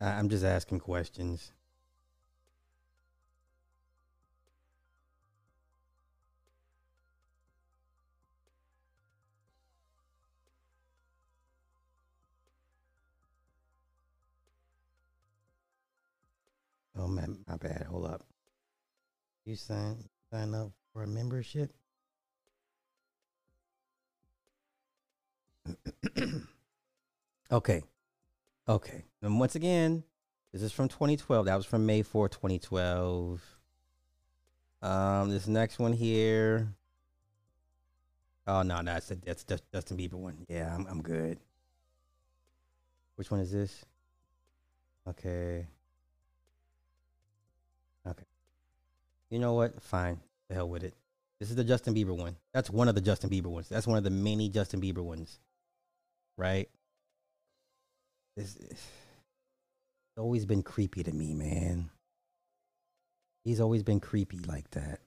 I- 0.00 0.12
I'm 0.12 0.30
just 0.30 0.46
asking 0.46 0.80
questions. 0.80 1.52
Oh 16.98 17.06
man, 17.06 17.38
my 17.46 17.56
bad. 17.56 17.86
Hold 17.88 18.06
up. 18.06 18.24
You 19.44 19.54
sign 19.54 19.96
sign 20.32 20.54
up 20.54 20.72
for 20.92 21.04
a 21.04 21.06
membership? 21.06 21.72
okay. 27.52 27.82
Okay. 28.68 29.04
And 29.22 29.38
once 29.38 29.54
again, 29.54 30.02
this 30.52 30.62
is 30.62 30.72
from 30.72 30.88
2012. 30.88 31.46
That 31.46 31.56
was 31.56 31.66
from 31.66 31.86
May 31.86 32.02
4, 32.02 32.28
2012. 32.28 33.40
Um, 34.82 35.30
this 35.30 35.46
next 35.46 35.78
one 35.78 35.92
here. 35.92 36.74
Oh 38.46 38.62
no, 38.62 38.80
no, 38.80 38.94
that's 38.94 39.12
that's 39.24 39.44
that's 39.44 39.62
Justin 39.72 39.98
Bieber 39.98 40.14
one. 40.14 40.46
Yeah, 40.48 40.74
I'm 40.74 40.86
I'm 40.86 41.02
good. 41.02 41.38
Which 43.16 43.30
one 43.30 43.40
is 43.40 43.52
this? 43.52 43.84
Okay. 45.06 45.66
You 49.30 49.38
know 49.38 49.54
what? 49.54 49.82
Fine. 49.82 50.20
The 50.48 50.54
hell 50.54 50.68
with 50.68 50.84
it. 50.84 50.94
This 51.40 51.50
is 51.50 51.56
the 51.56 51.64
Justin 51.64 51.94
Bieber 51.94 52.16
one. 52.16 52.36
That's 52.52 52.70
one 52.70 52.88
of 52.88 52.94
the 52.94 53.00
Justin 53.00 53.30
Bieber 53.30 53.46
ones. 53.46 53.68
That's 53.68 53.86
one 53.86 53.98
of 53.98 54.04
the 54.04 54.10
many 54.10 54.48
Justin 54.48 54.80
Bieber 54.80 55.04
ones. 55.04 55.38
Right? 56.36 56.68
This 58.36 58.56
it's 58.56 58.86
always 60.16 60.46
been 60.46 60.62
creepy 60.62 61.02
to 61.04 61.12
me, 61.12 61.34
man. 61.34 61.90
He's 63.44 63.60
always 63.60 63.82
been 63.82 64.00
creepy 64.00 64.38
like 64.38 64.70
that. 64.72 65.00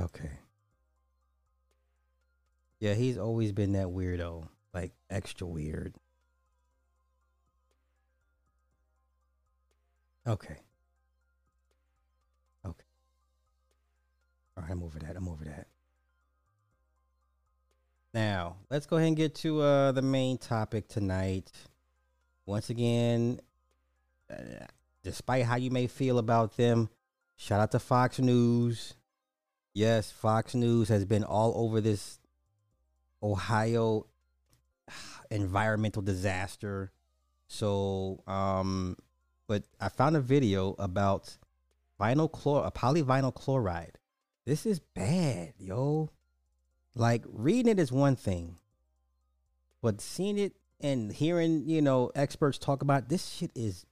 Okay. 0.00 0.30
Yeah, 2.80 2.94
he's 2.94 3.18
always 3.18 3.52
been 3.52 3.72
that 3.72 3.88
weirdo, 3.88 4.48
like 4.74 4.92
extra 5.10 5.46
weird. 5.46 5.94
Okay. 10.26 10.56
Okay. 12.64 12.84
All 14.56 14.62
right, 14.62 14.70
I'm 14.70 14.82
over 14.82 14.98
that. 15.00 15.16
I'm 15.16 15.28
over 15.28 15.44
that. 15.44 15.66
Now, 18.14 18.56
let's 18.70 18.86
go 18.86 18.96
ahead 18.96 19.08
and 19.08 19.16
get 19.16 19.34
to 19.36 19.62
uh, 19.62 19.92
the 19.92 20.02
main 20.02 20.38
topic 20.38 20.86
tonight. 20.86 21.50
Once 22.46 22.70
again, 22.70 23.40
uh, 24.30 24.66
despite 25.02 25.44
how 25.44 25.56
you 25.56 25.70
may 25.70 25.86
feel 25.86 26.18
about 26.18 26.56
them, 26.56 26.88
shout 27.36 27.60
out 27.60 27.72
to 27.72 27.78
Fox 27.78 28.18
News. 28.18 28.94
Yes, 29.74 30.10
Fox 30.10 30.54
News 30.54 30.88
has 30.88 31.04
been 31.04 31.24
all 31.24 31.52
over 31.56 31.80
this 31.80 32.20
Ohio 33.22 34.06
environmental 35.30 36.02
disaster. 36.02 36.92
So, 37.48 38.22
um, 38.26 38.96
but 39.46 39.64
I 39.80 39.88
found 39.88 40.16
a 40.16 40.20
video 40.20 40.74
about 40.78 41.36
vinyl 42.00 42.30
chlor, 42.30 42.66
a 42.66 42.70
polyvinyl 42.70 43.34
chloride. 43.34 43.98
This 44.44 44.66
is 44.66 44.80
bad, 44.80 45.54
yo. 45.58 46.10
Like 46.94 47.24
reading 47.32 47.70
it 47.70 47.78
is 47.78 47.90
one 47.90 48.16
thing, 48.16 48.56
but 49.80 50.00
seeing 50.00 50.38
it 50.38 50.54
and 50.80 51.12
hearing 51.12 51.62
you 51.66 51.80
know 51.80 52.10
experts 52.14 52.58
talk 52.58 52.82
about 52.82 53.08
this 53.08 53.26
shit 53.26 53.50
is 53.54 53.86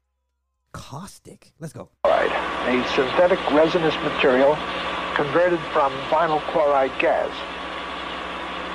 caustic. 0.73 1.53
Let's 1.59 1.73
go. 1.73 1.89
Chloride, 2.05 2.31
a 2.31 2.89
synthetic 2.95 3.39
resinous 3.53 3.95
material 4.03 4.57
converted 5.15 5.61
from 5.73 5.93
vinyl 6.09 6.41
chloride 6.53 6.93
gas. 6.99 7.31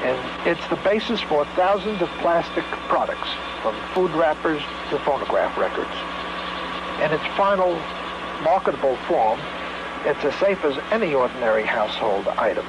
And 0.04 0.48
it's 0.48 0.68
the 0.68 0.76
basis 0.78 1.22
for 1.22 1.46
thousands 1.56 2.02
of 2.02 2.10
plastic 2.20 2.64
products, 2.90 3.30
from 3.62 3.76
food 3.94 4.12
wrappers 4.12 4.62
to 4.90 5.00
phonograph 5.00 5.58
records. 5.58 6.15
In 7.02 7.12
its 7.12 7.26
final 7.36 7.74
marketable 8.42 8.96
form, 9.08 9.40
it's 10.06 10.24
as 10.24 10.36
safe 10.36 10.64
as 10.64 10.78
any 10.92 11.14
ordinary 11.14 11.64
household 11.64 12.28
item. 12.28 12.66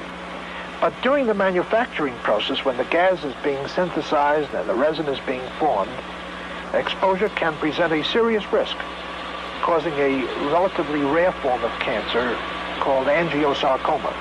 But 0.80 0.92
during 1.02 1.26
the 1.26 1.34
manufacturing 1.34 2.14
process, 2.18 2.64
when 2.64 2.76
the 2.76 2.84
gas 2.84 3.24
is 3.24 3.34
being 3.42 3.66
synthesized 3.68 4.52
and 4.54 4.68
the 4.68 4.74
resin 4.74 5.06
is 5.06 5.20
being 5.26 5.46
formed, 5.58 5.90
exposure 6.74 7.28
can 7.30 7.56
present 7.56 7.92
a 7.92 8.04
serious 8.04 8.44
risk, 8.52 8.76
causing 9.62 9.94
a 9.94 10.24
relatively 10.50 11.00
rare 11.00 11.32
form 11.32 11.62
of 11.64 11.70
cancer 11.80 12.36
called 12.80 13.06
angiosarcoma 13.06 14.12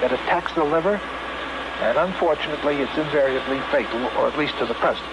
that 0.00 0.12
attacks 0.12 0.52
the 0.54 0.64
liver, 0.64 1.00
and 1.80 1.98
unfortunately 1.98 2.76
it's 2.76 2.96
invariably 2.96 3.60
fatal, 3.70 4.00
or 4.18 4.28
at 4.28 4.38
least 4.38 4.56
to 4.58 4.66
the 4.66 4.74
present. 4.74 5.06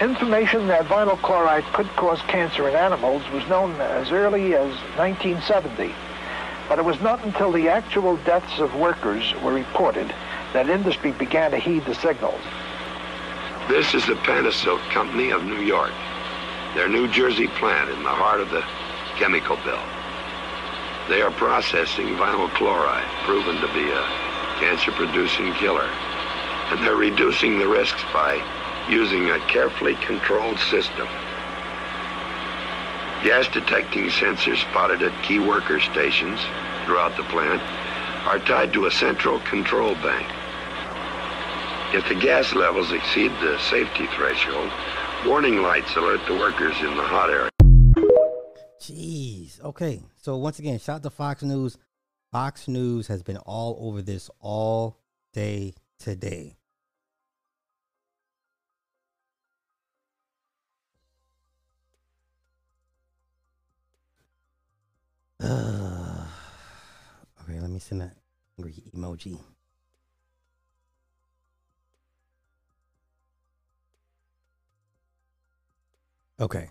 Information 0.00 0.68
that 0.68 0.86
vinyl 0.86 1.20
chloride 1.22 1.64
could 1.72 1.88
cause 1.96 2.20
cancer 2.28 2.68
in 2.68 2.76
animals 2.76 3.28
was 3.32 3.44
known 3.48 3.72
as 3.80 4.12
early 4.12 4.54
as 4.54 4.70
1970. 4.96 5.92
But 6.68 6.78
it 6.78 6.84
was 6.84 7.00
not 7.00 7.24
until 7.24 7.50
the 7.50 7.68
actual 7.68 8.16
deaths 8.18 8.60
of 8.60 8.72
workers 8.76 9.34
were 9.42 9.52
reported 9.52 10.14
that 10.52 10.70
industry 10.70 11.10
began 11.10 11.50
to 11.50 11.58
heed 11.58 11.84
the 11.84 11.96
signals. 11.96 12.40
This 13.68 13.92
is 13.92 14.06
the 14.06 14.14
Panasilk 14.14 14.78
Company 14.90 15.30
of 15.30 15.42
New 15.42 15.62
York, 15.62 15.92
their 16.76 16.88
New 16.88 17.08
Jersey 17.08 17.48
plant 17.58 17.90
in 17.90 18.02
the 18.04 18.08
heart 18.08 18.40
of 18.40 18.50
the 18.50 18.62
chemical 19.18 19.56
belt. 19.64 19.82
They 21.08 21.22
are 21.22 21.32
processing 21.32 22.14
vinyl 22.14 22.48
chloride, 22.50 23.08
proven 23.24 23.56
to 23.56 23.66
be 23.74 23.90
a 23.90 24.02
cancer-producing 24.60 25.54
killer. 25.54 25.90
And 26.70 26.86
they're 26.86 26.94
reducing 26.94 27.58
the 27.58 27.66
risks 27.66 28.02
by 28.12 28.36
using 28.88 29.30
a 29.30 29.38
carefully 29.46 29.94
controlled 29.96 30.58
system. 30.58 31.06
Gas 33.22 33.48
detecting 33.48 34.06
sensors 34.06 34.58
spotted 34.58 35.02
at 35.02 35.22
key 35.24 35.38
worker 35.38 35.80
stations 35.80 36.40
throughout 36.84 37.16
the 37.16 37.24
plant 37.24 37.60
are 38.26 38.38
tied 38.38 38.72
to 38.72 38.86
a 38.86 38.90
central 38.90 39.40
control 39.40 39.94
bank. 39.96 40.26
If 41.94 42.06
the 42.08 42.14
gas 42.14 42.54
levels 42.54 42.92
exceed 42.92 43.32
the 43.40 43.58
safety 43.58 44.06
threshold, 44.14 44.70
warning 45.26 45.62
lights 45.62 45.96
alert 45.96 46.20
the 46.26 46.34
workers 46.34 46.78
in 46.80 46.96
the 46.96 47.02
hot 47.02 47.30
area. 47.30 47.50
Jeez. 48.80 49.60
Okay. 49.62 50.02
So 50.16 50.36
once 50.36 50.58
again, 50.58 50.78
shout 50.78 50.96
out 50.96 51.02
to 51.04 51.10
Fox 51.10 51.42
News. 51.42 51.78
Fox 52.30 52.68
News 52.68 53.06
has 53.08 53.22
been 53.22 53.38
all 53.38 53.78
over 53.80 54.02
this 54.02 54.30
all 54.38 54.98
day 55.32 55.74
today. 55.98 56.57
Uh, 65.40 66.24
okay, 67.42 67.60
let 67.60 67.70
me 67.70 67.78
send 67.78 68.00
that 68.00 68.16
angry 68.58 68.74
emoji. 68.94 69.38
Okay. 76.40 76.70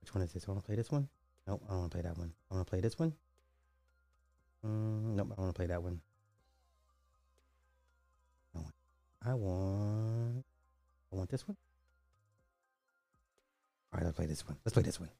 Which 0.00 0.14
one 0.14 0.22
is 0.22 0.32
this? 0.32 0.44
I 0.46 0.50
want 0.50 0.62
to 0.62 0.66
play 0.66 0.76
this 0.76 0.90
one. 0.90 1.08
Nope, 1.46 1.62
I 1.66 1.70
don't 1.70 1.80
want 1.80 1.90
to 1.92 1.96
play 1.96 2.02
that 2.02 2.18
one. 2.18 2.32
I 2.50 2.54
want 2.54 2.66
to 2.66 2.70
play 2.70 2.80
this 2.80 2.98
one. 2.98 3.12
Mm, 4.64 5.16
nope, 5.16 5.34
I 5.36 5.40
want 5.40 5.54
to 5.54 5.58
play 5.58 5.66
that 5.66 5.82
one. 5.82 6.00
I 9.24 9.34
want. 9.34 10.44
I 11.12 11.16
want 11.16 11.30
this 11.30 11.46
one. 11.46 11.56
All 13.92 13.98
right, 13.98 14.04
let's 14.04 14.16
play 14.16 14.26
this 14.26 14.46
one. 14.46 14.56
Let's 14.64 14.74
play 14.74 14.82
this 14.82 14.98
one. 14.98 15.10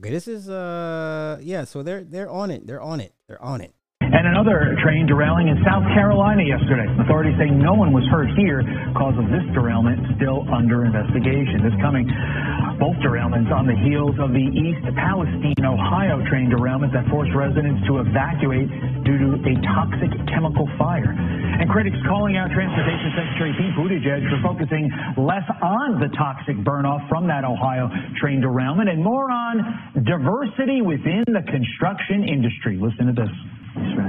Okay, 0.00 0.10
this 0.10 0.26
is 0.26 0.48
uh 0.48 1.38
yeah, 1.40 1.64
so 1.64 1.82
they're 1.82 2.02
they're 2.02 2.30
on 2.30 2.50
it. 2.50 2.66
They're 2.66 2.82
on 2.82 3.00
it. 3.00 3.14
They're 3.28 3.42
on 3.42 3.60
it. 3.60 3.72
And 4.02 4.26
another 4.26 4.74
train 4.82 5.06
derailing 5.06 5.48
in 5.48 5.58
South 5.62 5.86
Carolina 5.94 6.42
yesterday. 6.42 6.86
Authorities 6.98 7.38
say 7.38 7.50
no 7.50 7.74
one 7.74 7.94
was 7.94 8.02
hurt 8.10 8.28
here. 8.36 8.62
Cause 8.98 9.14
of 9.18 9.30
this 9.30 9.46
derailment 9.54 10.02
still 10.18 10.42
under 10.50 10.84
investigation. 10.84 11.62
This 11.62 11.74
coming 11.78 12.10
both 12.78 12.96
derailments 13.02 13.50
on 13.54 13.66
the 13.66 13.76
heels 13.86 14.14
of 14.18 14.34
the 14.34 14.46
East 14.52 14.82
Palestine, 14.98 15.64
Ohio 15.64 16.18
train 16.28 16.50
derailment 16.50 16.92
that 16.92 17.06
forced 17.08 17.32
residents 17.34 17.80
to 17.86 18.02
evacuate 18.02 18.66
due 19.04 19.18
to 19.18 19.28
a 19.38 19.54
toxic 19.74 20.10
chemical 20.28 20.66
fire. 20.78 21.14
And 21.14 21.70
critics 21.70 21.96
calling 22.06 22.36
out 22.36 22.50
Transportation 22.50 23.10
Secretary 23.14 23.52
Pete 23.54 23.74
Buttigieg 23.78 24.22
for 24.26 24.38
focusing 24.42 24.90
less 25.16 25.46
on 25.62 26.00
the 26.00 26.10
toxic 26.18 26.56
burnoff 26.66 27.06
from 27.08 27.26
that 27.28 27.44
Ohio 27.44 27.88
train 28.20 28.40
derailment 28.40 28.90
and 28.90 29.02
more 29.02 29.30
on 29.30 30.02
diversity 30.02 30.82
within 30.82 31.24
the 31.30 31.42
construction 31.46 32.26
industry. 32.26 32.76
Listen 32.76 33.06
to 33.06 33.14
this. 33.14 33.30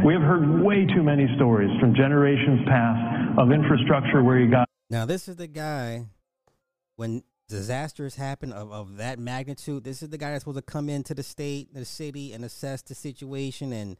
We 0.05 0.13
have 0.13 0.21
heard 0.21 0.61
way 0.61 0.85
too 0.85 1.03
many 1.03 1.27
stories 1.35 1.69
from 1.79 1.93
generations 1.95 2.61
past 2.67 3.39
of 3.39 3.51
infrastructure 3.51 4.23
where 4.23 4.39
you 4.39 4.49
got. 4.49 4.67
Now 4.89 5.05
this 5.05 5.27
is 5.27 5.35
the 5.35 5.47
guy 5.47 6.05
when 6.95 7.23
disasters 7.47 8.15
happen 8.15 8.51
of, 8.51 8.71
of 8.71 8.97
that 8.97 9.19
magnitude. 9.19 9.83
This 9.83 10.01
is 10.01 10.09
the 10.09 10.17
guy 10.17 10.31
that's 10.31 10.43
supposed 10.43 10.57
to 10.57 10.61
come 10.61 10.89
into 10.89 11.13
the 11.13 11.23
state, 11.23 11.73
the 11.73 11.85
city, 11.85 12.33
and 12.33 12.43
assess 12.43 12.81
the 12.81 12.95
situation. 12.95 13.73
And 13.73 13.97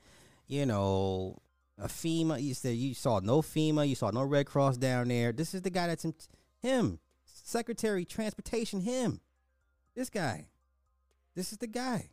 you 0.48 0.66
know, 0.66 1.38
a 1.78 1.88
FEMA. 1.88 2.42
You 2.42 2.54
said 2.54 2.76
you 2.76 2.94
saw 2.94 3.20
no 3.20 3.42
FEMA, 3.42 3.88
you 3.88 3.96
saw 3.96 4.12
no 4.12 4.24
Red 4.24 4.46
Cross 4.46 4.78
down 4.78 5.10
there. 5.10 5.32
This 5.32 5.54
is 5.54 5.62
the 5.62 5.70
guy 5.70 5.88
that's 5.88 6.06
in, 6.06 6.14
him, 6.62 7.00
Secretary 7.26 8.06
Transportation. 8.06 8.82
Him, 8.82 9.22
this 9.96 10.10
guy. 10.10 10.48
This 11.36 11.52
is 11.52 11.58
the 11.58 11.68
guy 11.68 12.12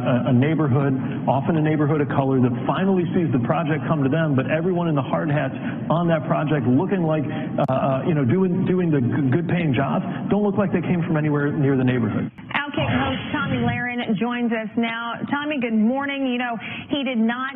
a, 0.00 0.32
neighborhood, 0.32 0.94
often 1.28 1.56
a 1.56 1.62
neighborhood 1.62 2.00
of 2.00 2.08
color, 2.08 2.40
that 2.40 2.52
finally 2.66 3.04
sees 3.14 3.30
the 3.32 3.42
project 3.46 3.84
come 3.86 4.02
to 4.02 4.08
them, 4.08 4.34
but 4.34 4.50
everyone 4.50 4.88
in 4.88 4.94
the 4.94 5.02
hard 5.02 5.30
hats 5.30 5.54
on 5.90 6.08
that 6.08 6.26
project 6.26 6.66
looking 6.66 7.02
like, 7.02 7.24
uh, 7.24 7.72
uh 7.72 8.02
you 8.06 8.14
know, 8.14 8.24
doing, 8.24 8.64
doing 8.66 8.90
the 8.90 9.00
good 9.30 9.48
paying 9.48 9.74
jobs, 9.74 10.04
don't 10.30 10.42
look 10.42 10.56
like 10.56 10.72
they 10.72 10.82
came 10.82 11.02
from 11.02 11.16
anywhere 11.16 11.52
near 11.52 11.76
the 11.76 11.84
neighborhood. 11.84 12.30
Outkick 12.54 12.90
host 12.90 13.22
Tomi 13.32 13.62
Lahren 13.62 14.00
joins 14.18 14.52
us 14.52 14.70
now. 14.76 15.14
Tommy, 15.30 15.60
good 15.60 15.74
morning. 15.74 16.26
You 16.26 16.38
know, 16.38 16.56
he 16.88 17.04
did 17.04 17.18
not 17.18 17.54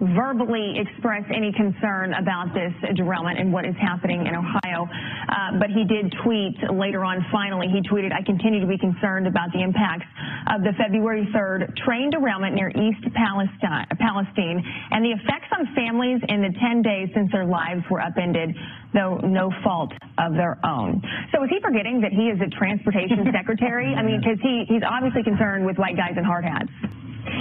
verbally 0.00 0.80
express 0.80 1.24
any 1.34 1.52
concern 1.52 2.14
about 2.14 2.52
this 2.54 2.72
derailment 2.96 3.38
and 3.38 3.52
what 3.52 3.64
is 3.64 3.74
happening 3.76 4.26
in 4.26 4.34
Ohio. 4.34 4.88
Uh, 4.88 5.58
but 5.58 5.68
he 5.70 5.84
did 5.84 6.12
tweet 6.24 6.56
later 6.72 7.04
on, 7.04 7.24
finally, 7.30 7.68
he 7.68 7.80
tweeted, 7.84 8.12
I 8.12 8.22
continue 8.22 8.60
to 8.60 8.66
be 8.66 8.78
concerned 8.78 9.26
about 9.26 9.52
the 9.52 9.62
impacts 9.62 10.06
of 10.48 10.62
the 10.62 10.72
February 10.78 11.28
3rd 11.34 11.76
train 11.84 12.10
derailment 12.10 12.54
near 12.54 12.70
East 12.70 13.04
Palestine, 13.14 13.86
Palestine 13.98 14.64
and 14.90 15.04
the 15.04 15.12
effects 15.12 15.48
on 15.52 15.68
families 15.74 16.20
in 16.28 16.40
the 16.42 16.52
10 16.58 16.82
days 16.82 17.08
since 17.14 17.30
their 17.30 17.44
lives 17.44 17.82
were 17.90 18.00
upended, 18.00 18.56
though 18.94 19.18
no 19.18 19.52
fault 19.62 19.92
of 20.18 20.32
their 20.32 20.58
own. 20.64 21.02
So 21.32 21.44
is 21.44 21.50
he 21.50 21.60
forgetting 21.60 22.00
that 22.00 22.12
he 22.12 22.32
is 22.32 22.40
a 22.40 22.48
transportation 22.56 23.28
secretary? 23.32 23.94
I 23.94 24.02
mean, 24.02 24.20
because 24.20 24.40
he, 24.42 24.64
he's 24.66 24.82
obviously 24.82 25.22
concerned 25.22 25.66
with 25.66 25.76
white 25.76 25.96
guys 25.96 26.16
in 26.16 26.24
hard 26.24 26.44
hats. 26.44 26.72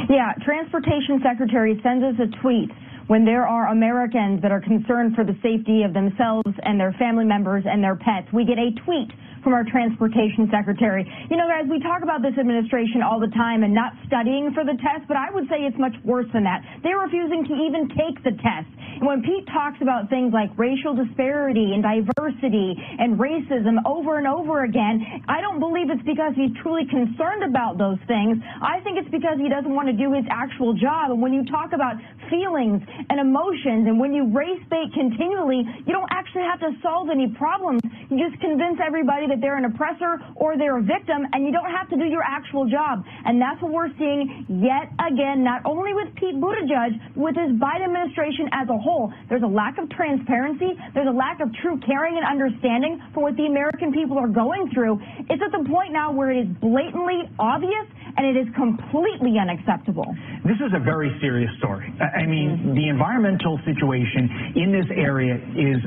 Yeah, 0.10 0.34
Transportation 0.44 1.22
Secretary 1.24 1.80
sends 1.84 2.04
us 2.04 2.16
a 2.20 2.42
tweet 2.42 2.70
when 3.08 3.26
there 3.26 3.48
are 3.48 3.68
Americans 3.68 4.42
that 4.42 4.52
are 4.52 4.62
concerned 4.62 5.16
for 5.16 5.24
the 5.24 5.34
safety 5.42 5.82
of 5.84 5.94
themselves 5.94 6.54
and 6.62 6.80
their 6.80 6.94
family 7.00 7.26
members 7.26 7.64
and 7.66 7.84
their 7.84 7.96
pets. 7.96 8.28
We 8.32 8.46
get 8.46 8.58
a 8.60 8.70
tweet 8.86 9.10
from 9.44 9.54
our 9.54 9.64
transportation 9.64 10.50
secretary. 10.52 11.08
You 11.30 11.38
know, 11.38 11.48
guys, 11.48 11.70
we 11.70 11.80
talk 11.80 12.04
about 12.04 12.22
this 12.22 12.36
administration 12.38 13.02
all 13.02 13.20
the 13.20 13.32
time 13.32 13.64
and 13.64 13.74
not 13.74 13.94
studying 14.08 14.52
for 14.54 14.64
the 14.64 14.76
test, 14.84 15.08
but 15.08 15.18
I 15.18 15.32
would 15.32 15.48
say 15.48 15.64
it's 15.64 15.78
much 15.80 15.96
worse 16.04 16.28
than 16.34 16.44
that. 16.44 16.62
They're 16.84 17.00
refusing 17.00 17.46
to 17.48 17.54
even 17.56 17.88
take 17.96 18.20
the 18.24 18.36
test. 18.44 18.70
And 19.00 19.08
when 19.08 19.24
Pete 19.24 19.48
talks 19.48 19.80
about 19.80 20.12
things 20.12 20.36
like 20.36 20.52
racial 20.60 20.92
disparity 20.92 21.72
and 21.72 21.80
diversity 21.80 22.76
and 22.76 23.16
racism 23.16 23.80
over 23.88 24.20
and 24.20 24.28
over 24.28 24.68
again, 24.68 25.24
I 25.32 25.40
don't 25.40 25.64
believe 25.64 25.88
it's 25.88 26.04
because 26.04 26.36
he's 26.36 26.52
truly 26.60 26.84
concerned 26.92 27.48
about 27.48 27.80
those 27.80 28.00
things. 28.12 28.44
I 28.60 28.84
think 28.84 29.00
it's 29.00 29.08
because 29.08 29.40
he 29.40 29.48
doesn't 29.48 29.72
want 29.72 29.88
to 29.88 29.96
do 29.96 30.12
his 30.12 30.28
actual 30.28 30.76
job. 30.76 31.16
And 31.16 31.22
when 31.24 31.32
you 31.32 31.48
talk 31.48 31.72
about 31.72 31.96
feelings 32.28 32.84
and 33.08 33.24
emotions 33.24 33.88
and 33.88 34.04
when 34.04 34.12
you 34.12 34.28
race 34.36 34.60
bait 34.68 34.92
continually, 34.92 35.64
you 35.88 35.96
don't 35.96 36.12
actually 36.12 36.44
have 36.44 36.60
to 36.60 36.76
solve 36.84 37.08
any 37.08 37.32
problems. 37.40 37.80
You 38.12 38.20
just 38.20 38.36
convince 38.44 38.84
everybody 38.84 39.29
that 39.30 39.42
they're 39.42 39.58
an 39.58 39.66
oppressor 39.66 40.20
or 40.36 40.58
they're 40.58 40.78
a 40.78 40.84
victim 40.84 41.26
and 41.34 41.46
you 41.46 41.52
don't 41.52 41.70
have 41.72 41.90
to 41.90 41.98
do 41.98 42.06
your 42.06 42.24
actual 42.24 42.68
job. 42.68 43.04
And 43.26 43.42
that's 43.42 43.62
what 43.62 43.72
we're 43.72 43.94
seeing 43.98 44.46
yet 44.50 44.92
again, 45.00 45.44
not 45.44 45.62
only 45.66 45.94
with 45.94 46.14
Pete 46.16 46.36
Buttigieg, 46.36 47.00
but 47.16 47.30
with 47.30 47.36
his 47.36 47.54
Biden 47.62 47.86
administration 47.86 48.50
as 48.54 48.68
a 48.70 48.78
whole. 48.78 49.14
There's 49.30 49.44
a 49.44 49.50
lack 49.50 49.78
of 49.78 49.90
transparency. 49.90 50.74
There's 50.94 51.08
a 51.08 51.16
lack 51.16 51.40
of 51.40 51.54
true 51.62 51.80
caring 51.86 52.18
and 52.18 52.26
understanding 52.26 53.02
for 53.14 53.24
what 53.24 53.36
the 53.38 53.46
American 53.46 53.94
people 53.94 54.18
are 54.18 54.28
going 54.28 54.72
through. 54.74 55.00
It's 55.30 55.42
at 55.42 55.52
the 55.52 55.64
point 55.70 55.94
now 55.94 56.12
where 56.12 56.32
it 56.32 56.42
is 56.44 56.50
blatantly 56.60 57.30
obvious 57.38 57.86
and 58.18 58.26
it 58.26 58.36
is 58.36 58.48
completely 58.56 59.38
unacceptable. 59.40 60.06
This 60.44 60.58
is 60.60 60.74
a 60.74 60.80
very 60.80 61.14
serious 61.22 61.52
story. 61.60 61.88
I 62.02 62.26
mean, 62.26 62.74
the 62.76 62.90
environmental 62.90 63.60
situation 63.64 64.56
in 64.56 64.72
this 64.72 64.90
area 64.92 65.36
is 65.56 65.80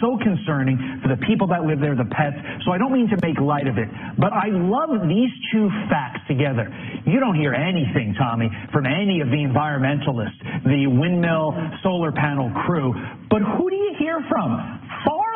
so 0.00 0.18
concerning 0.22 0.78
for 1.02 1.08
the 1.08 1.20
people 1.26 1.46
that 1.48 1.64
live 1.64 1.80
there, 1.80 1.96
the 1.96 2.08
pets. 2.10 2.36
So 2.64 2.72
I 2.72 2.78
don't 2.78 2.89
mean 2.92 3.08
to 3.08 3.18
make 3.22 3.38
light 3.38 3.66
of 3.66 3.78
it, 3.78 3.88
but 4.18 4.32
I 4.32 4.48
love 4.48 5.08
these 5.08 5.30
two 5.52 5.68
facts 5.88 6.20
together. 6.28 6.68
You 7.06 7.20
don't 7.20 7.34
hear 7.36 7.54
anything, 7.54 8.14
Tomi, 8.18 8.50
from 8.72 8.86
any 8.86 9.20
of 9.20 9.28
the 9.28 9.42
environmentalists, 9.42 10.38
the 10.64 10.86
windmill 10.86 11.54
solar 11.82 12.12
panel 12.12 12.50
crew. 12.66 12.94
But 13.30 13.42
who 13.42 13.70
do 13.70 13.76
you 13.76 13.94
hear 13.98 14.20
from? 14.28 14.80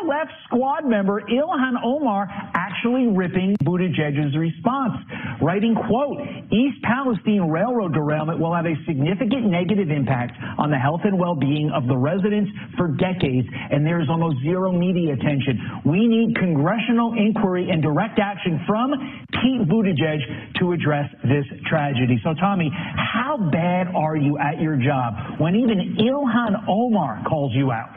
Left 0.05 0.31
squad 0.45 0.85
member 0.85 1.23
Ilhan 1.23 1.81
Omar 1.83 2.29
actually 2.53 3.09
ripping 3.09 3.57
Buttigieg's 3.65 4.37
response, 4.37 5.01
writing, 5.41 5.75
quote, 5.75 6.21
East 6.53 6.77
Palestine 6.85 7.49
Railroad 7.49 7.95
derailment 7.95 8.39
will 8.39 8.55
have 8.55 8.67
a 8.67 8.77
significant 8.87 9.47
negative 9.49 9.91
impact 9.91 10.37
on 10.59 10.71
the 10.71 10.77
health 10.77 11.01
and 11.05 11.19
well-being 11.19 11.71
of 11.75 11.87
the 11.87 11.97
residents 11.97 12.51
for 12.77 12.89
decades, 12.89 13.49
and 13.71 13.87
there 13.87 14.01
is 14.01 14.09
almost 14.11 14.43
zero 14.43 14.73
media 14.73 15.15
attention. 15.15 15.81
We 15.87 16.07
need 16.07 16.37
congressional 16.37 17.15
inquiry 17.17 17.71
and 17.71 17.83
direct 17.83 18.19
action 18.21 18.61
from 18.67 18.93
Pete 19.41 19.65
Buttigieg 19.65 20.21
to 20.61 20.73
address 20.73 21.09
this 21.25 21.47
tragedy. 21.65 22.21
So, 22.23 22.35
Tomi, 22.35 22.71
how 22.71 23.39
bad 23.51 23.89
are 23.97 24.17
you 24.17 24.37
at 24.37 24.61
your 24.61 24.77
job 24.77 25.41
when 25.41 25.57
even 25.57 25.97
Ilhan 25.97 26.69
Omar 26.69 27.25
calls 27.27 27.53
you 27.55 27.73
out? 27.73 27.89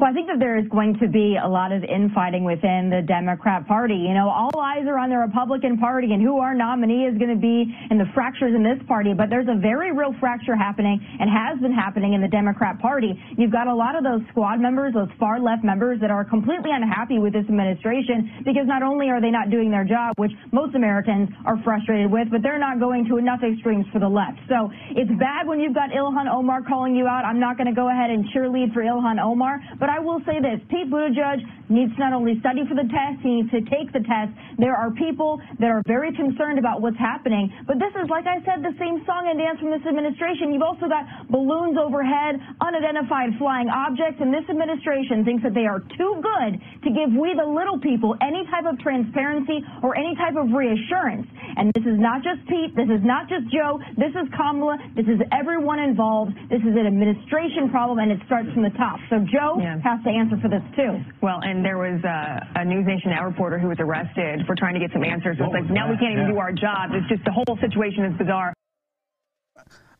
Well, 0.00 0.08
I 0.08 0.12
think 0.12 0.28
that 0.28 0.38
there 0.38 0.56
is 0.56 0.66
going 0.68 0.98
to 1.00 1.08
be 1.08 1.36
a 1.36 1.48
lot 1.48 1.72
of 1.72 1.84
infighting 1.84 2.44
within 2.44 2.88
the 2.88 3.02
Democrat 3.02 3.66
Party. 3.66 3.96
You 3.96 4.14
know, 4.14 4.28
all 4.28 4.52
eyes 4.60 4.88
are 4.88 4.98
on 4.98 5.10
the 5.10 5.18
Republican 5.18 5.78
Party 5.78 6.12
and 6.12 6.22
who 6.22 6.38
our 6.38 6.54
nominee 6.54 7.04
is 7.04 7.16
going 7.18 7.32
to 7.32 7.40
be 7.40 7.68
and 7.90 8.00
the 8.00 8.08
fractures 8.14 8.54
in 8.54 8.62
this 8.62 8.80
party. 8.88 9.12
But 9.12 9.30
there's 9.30 9.48
a 9.48 9.58
very 9.60 9.92
real 9.92 10.14
fracture 10.20 10.56
happening 10.56 11.00
and 11.20 11.28
has 11.28 11.60
been 11.60 11.72
happening 11.72 12.14
in 12.14 12.20
the 12.20 12.28
Democrat 12.28 12.78
Party. 12.80 13.12
You've 13.36 13.52
got 13.52 13.66
a 13.66 13.74
lot 13.74 13.96
of 13.96 14.04
those 14.04 14.20
squad 14.30 14.60
members, 14.60 14.94
those 14.94 15.12
far 15.18 15.40
left 15.40 15.64
members 15.64 16.00
that 16.00 16.10
are 16.10 16.24
completely 16.24 16.70
unhappy 16.72 17.18
with 17.18 17.32
this 17.32 17.44
administration 17.44 18.42
because 18.44 18.66
not 18.66 18.82
only 18.82 19.10
are 19.10 19.20
they 19.20 19.30
not 19.30 19.50
doing 19.50 19.70
their 19.70 19.84
job, 19.84 20.14
which 20.16 20.32
most 20.52 20.74
Americans 20.74 21.28
are 21.44 21.60
frustrated 21.62 22.10
with, 22.10 22.30
but 22.30 22.42
they're 22.42 22.58
not 22.58 22.80
going 22.80 23.06
to 23.08 23.18
enough 23.18 23.40
extremes 23.42 23.86
for 23.92 23.98
the 23.98 24.08
left. 24.08 24.38
So 24.48 24.70
it's 24.96 25.10
bad 25.18 25.46
when 25.46 25.60
you've 25.60 25.74
got 25.74 25.90
Ilhan 25.90 26.28
Omar 26.28 26.62
calling 26.62 26.94
you 26.94 27.06
out. 27.06 27.24
I'm 27.24 27.40
not 27.40 27.56
going 27.56 27.68
to 27.68 27.76
go 27.76 27.90
ahead 27.90 28.10
and 28.10 28.24
cheerlead 28.32 28.72
for 28.72 28.82
Ilhan 28.82 29.20
Omar, 29.20 29.60
but 29.78 29.88
I 29.88 29.98
will 30.00 30.20
say 30.26 30.40
this. 30.40 30.58
Pete 30.68 30.90
Buttigieg 30.90 31.44
needs 31.70 31.94
to 31.94 32.00
not 32.02 32.12
only 32.12 32.40
study 32.40 32.66
for 32.66 32.74
the 32.74 32.88
test, 32.90 33.22
he 33.22 33.40
needs 33.40 33.50
to 33.54 33.62
take 33.70 33.92
the 33.94 34.02
test. 34.02 34.34
There 34.58 34.74
are 34.74 34.90
people 34.98 35.38
that 35.62 35.70
are 35.70 35.82
very 35.86 36.10
concerned 36.16 36.58
about 36.58 36.82
what's 36.82 36.98
happening. 36.98 37.52
But 37.66 37.78
this 37.78 37.94
is, 37.94 38.10
like 38.10 38.26
I 38.26 38.42
said, 38.42 38.66
the 38.66 38.74
same 38.80 39.06
song 39.06 39.30
and 39.30 39.38
dance 39.38 39.62
from 39.62 39.70
this 39.70 39.84
administration. 39.86 40.50
You've 40.50 40.66
also 40.66 40.90
got 40.90 41.30
balloons 41.30 41.78
overhead, 41.78 42.42
unidentified 42.58 43.38
flying 43.38 43.70
objects, 43.70 44.18
and 44.18 44.34
this 44.34 44.44
administration 44.50 45.22
thinks 45.22 45.46
that 45.46 45.54
they 45.54 45.68
are 45.68 45.78
too 45.94 46.12
good 46.18 46.58
to 46.58 46.88
give 46.90 47.14
we 47.14 47.36
the 47.38 47.46
little 47.46 47.78
people 47.78 48.18
any 48.18 48.42
type 48.50 48.66
of 48.66 48.74
transparency 48.82 49.62
or 49.86 49.94
any 49.94 50.16
type 50.18 50.34
of 50.34 50.50
reassurance. 50.50 51.28
And 51.56 51.70
this 51.76 51.86
is 51.86 51.98
not 52.00 52.26
just 52.26 52.42
Pete. 52.50 52.74
This 52.74 52.90
is 52.90 53.02
not 53.06 53.28
just 53.30 53.46
Joe. 53.52 53.78
This 53.94 54.10
is 54.16 54.26
Kamala. 54.34 54.80
This 54.96 55.06
is 55.06 55.22
everyone 55.30 55.78
involved. 55.78 56.34
This 56.50 56.62
is 56.66 56.74
an 56.74 56.86
administration 56.88 57.70
problem, 57.70 58.00
and 58.00 58.10
it 58.10 58.18
starts 58.26 58.50
from 58.50 58.66
the 58.66 58.74
top. 58.74 58.98
So, 59.12 59.22
Joe 59.30 59.59
has 59.62 60.02
to 60.04 60.10
answer 60.10 60.36
for 60.40 60.48
this, 60.48 60.62
too. 60.76 61.00
Well, 61.22 61.40
and 61.42 61.64
there 61.64 61.78
was 61.78 62.02
uh, 62.04 62.60
a 62.60 62.64
News 62.64 62.86
Nation 62.86 63.10
Net 63.10 63.22
reporter 63.24 63.58
who 63.58 63.68
was 63.68 63.78
arrested 63.80 64.46
for 64.46 64.54
trying 64.56 64.74
to 64.74 64.80
get 64.80 64.92
some 64.92 65.04
answers. 65.04 65.38
So 65.38 65.44
it's 65.44 65.52
like, 65.54 65.70
now 65.70 65.90
we 65.90 65.96
can't 65.98 66.12
even 66.12 66.26
Yeah. 66.26 66.32
do 66.32 66.38
our 66.38 66.52
job. 66.52 66.90
It's 66.92 67.08
just 67.08 67.24
the 67.24 67.32
whole 67.32 67.58
situation 67.60 68.04
is 68.04 68.16
bizarre. 68.18 68.54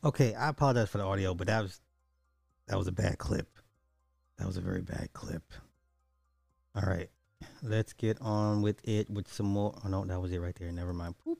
Okay, 0.03 0.33
I 0.33 0.49
apologize 0.49 0.89
for 0.89 0.97
the 0.97 1.03
audio, 1.03 1.33
but 1.35 1.47
that 1.47 1.61
was 1.61 1.79
that 2.67 2.77
was 2.77 2.87
a 2.87 2.91
bad 2.91 3.17
clip. 3.19 3.47
That 4.37 4.47
was 4.47 4.57
a 4.57 4.61
very 4.61 4.81
bad 4.81 5.09
clip. 5.13 5.43
All 6.75 6.81
right, 6.83 7.09
let's 7.61 7.93
get 7.93 8.17
on 8.21 8.63
with 8.63 8.79
it 8.87 9.09
with 9.09 9.27
some 9.27 9.45
more. 9.45 9.79
Oh 9.85 9.89
no, 9.89 10.05
that 10.05 10.19
was 10.19 10.31
it 10.31 10.39
right 10.39 10.55
there. 10.55 10.71
Never 10.71 10.93
mind. 10.93 11.15
Poop. 11.23 11.37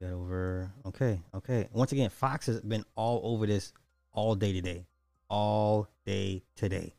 Get 0.00 0.10
over. 0.10 0.72
Okay, 0.86 1.20
okay. 1.34 1.68
Once 1.72 1.92
again, 1.92 2.10
Fox 2.10 2.46
has 2.46 2.60
been 2.62 2.84
all 2.96 3.20
over 3.22 3.46
this 3.46 3.72
all 4.12 4.34
day 4.34 4.52
today, 4.52 4.86
all 5.28 5.88
day 6.04 6.42
today. 6.54 6.94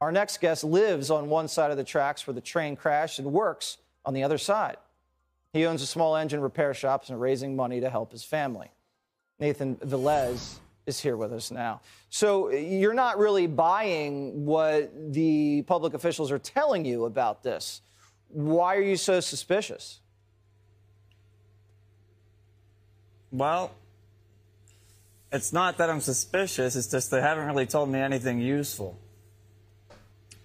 Our 0.00 0.12
next 0.12 0.40
guest 0.40 0.62
lives 0.62 1.10
on 1.10 1.28
one 1.28 1.48
side 1.48 1.70
of 1.70 1.76
the 1.76 1.84
tracks 1.84 2.26
where 2.26 2.34
the 2.34 2.40
train 2.40 2.76
crashed 2.76 3.18
and 3.18 3.32
works 3.32 3.78
on 4.04 4.14
the 4.14 4.22
other 4.22 4.38
side. 4.38 4.76
He 5.52 5.64
owns 5.64 5.80
a 5.80 5.86
small 5.86 6.16
engine 6.16 6.40
repair 6.40 6.74
shop 6.74 7.04
and 7.08 7.16
is 7.16 7.20
raising 7.20 7.56
money 7.56 7.80
to 7.80 7.88
help 7.88 8.12
his 8.12 8.22
family. 8.22 8.70
Nathan 9.38 9.76
Velez 9.76 10.58
is 10.86 11.00
here 11.00 11.16
with 11.16 11.32
us 11.32 11.50
now. 11.50 11.80
So 12.10 12.50
you're 12.50 12.94
not 12.94 13.18
really 13.18 13.46
buying 13.46 14.44
what 14.44 14.92
the 15.12 15.62
public 15.62 15.94
officials 15.94 16.30
are 16.30 16.38
telling 16.38 16.84
you 16.84 17.06
about 17.06 17.42
this. 17.42 17.80
Why 18.28 18.76
are 18.76 18.82
you 18.82 18.96
so 18.96 19.20
suspicious? 19.20 20.00
Well, 23.32 23.72
it's 25.32 25.52
not 25.52 25.78
that 25.78 25.90
I'm 25.90 26.00
suspicious, 26.00 26.76
it's 26.76 26.88
just 26.88 27.10
they 27.10 27.20
haven't 27.20 27.46
really 27.46 27.66
told 27.66 27.88
me 27.88 27.98
anything 27.98 28.40
useful. 28.40 28.98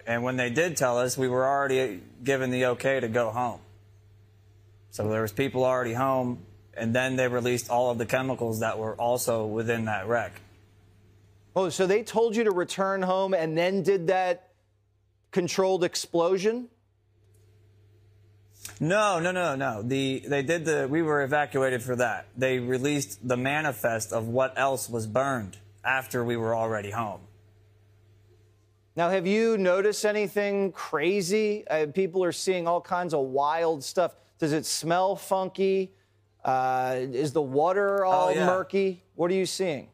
And 0.08 0.24
when 0.24 0.36
they 0.36 0.50
did 0.50 0.78
tell 0.78 0.98
us, 0.98 1.18
we 1.18 1.28
were 1.28 1.46
already 1.46 2.02
given 2.24 2.50
the 2.50 2.66
okay 2.68 3.00
to 3.00 3.08
go 3.08 3.30
home. 3.30 3.60
So 4.90 5.08
there 5.10 5.22
was 5.22 5.32
people 5.32 5.64
already 5.64 5.94
home, 5.94 6.40
and 6.76 6.94
then 6.94 7.16
they 7.16 7.28
released 7.28 7.70
all 7.70 7.92
of 7.92 7.98
the 7.98 8.06
chemicals 8.06 8.60
that 8.60 8.78
were 8.78 8.96
also 8.96 9.46
within 9.46 9.86
that 9.86 10.08
wreck. 10.08 10.34
Oh, 11.56 11.70
so 11.70 11.86
they 11.86 12.04
told 12.04 12.36
you 12.36 12.46
to 12.46 12.52
return 12.52 13.02
home 13.02 13.34
and 13.34 13.58
then 13.58 13.84
did 13.84 14.08
that 14.08 14.50
controlled 15.32 15.84
explosion? 15.84 16.70
No, 18.80 19.20
no, 19.20 19.32
no, 19.32 19.56
no. 19.56 19.82
The 19.82 20.24
they 20.28 20.42
did 20.42 20.66
the 20.66 20.88
we 20.90 21.02
were 21.02 21.22
evacuated 21.24 21.84
for 21.84 21.96
that. 21.98 22.28
They 22.38 22.60
released 22.60 23.28
the 23.28 23.38
manifest 23.38 24.12
of 24.14 24.28
what 24.28 24.58
else 24.58 24.90
was 24.90 25.06
burned 25.08 25.58
after 25.84 26.24
we 26.24 26.38
were 26.38 26.56
already 26.56 26.92
home. 26.92 27.22
Now, 28.96 29.10
have 29.10 29.26
you 29.26 29.58
noticed 29.58 30.06
anything 30.06 30.72
crazy? 30.74 31.66
Uh, 31.68 31.88
people 31.94 32.24
are 32.24 32.34
seeing 32.34 32.68
all 32.68 32.82
kinds 32.82 33.14
of 33.14 33.22
wild 33.22 33.84
stuff. 33.84 34.14
Does 34.38 34.52
it 34.52 34.66
smell 34.66 35.16
funky? 35.16 35.92
Uh, 36.44 36.96
is 37.00 37.32
the 37.32 37.42
water 37.42 38.04
all 38.04 38.30
Oh, 38.30 38.32
yeah. 38.32 38.46
murky? 38.46 39.04
What 39.16 39.32
are 39.32 39.36
you 39.36 39.46
seeing? 39.46 39.88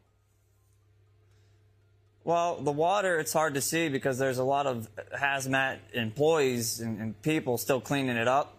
Well, 2.24 2.56
the 2.60 2.72
water, 2.72 3.18
it's 3.18 3.32
hard 3.32 3.54
to 3.54 3.60
see 3.60 3.88
because 3.88 4.18
there's 4.18 4.38
a 4.38 4.44
lot 4.44 4.66
of 4.66 4.88
hazmat 5.18 5.78
employees 5.94 6.80
and, 6.80 7.00
and 7.00 7.22
people 7.22 7.56
still 7.56 7.80
cleaning 7.80 8.16
it 8.16 8.28
up. 8.28 8.54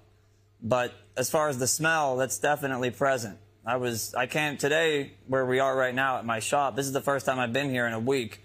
But 0.62 0.94
as 1.16 1.30
far 1.30 1.50
as 1.50 1.58
the 1.58 1.68
smell, 1.68 2.18
that's 2.18 2.38
definitely 2.38 2.92
present. 2.92 3.38
I 3.66 3.78
was, 3.78 4.14
I 4.16 4.26
can't 4.26 4.60
today 4.60 5.14
where 5.28 5.46
we 5.46 5.60
are 5.60 5.76
right 5.76 5.94
now 5.94 6.18
at 6.18 6.26
my 6.26 6.40
shop. 6.40 6.76
This 6.76 6.86
is 6.86 6.94
the 6.94 7.02
first 7.02 7.26
time 7.26 7.40
I've 7.40 7.54
been 7.54 7.70
here 7.70 7.88
in 7.88 7.94
a 7.94 8.00
week. 8.00 8.42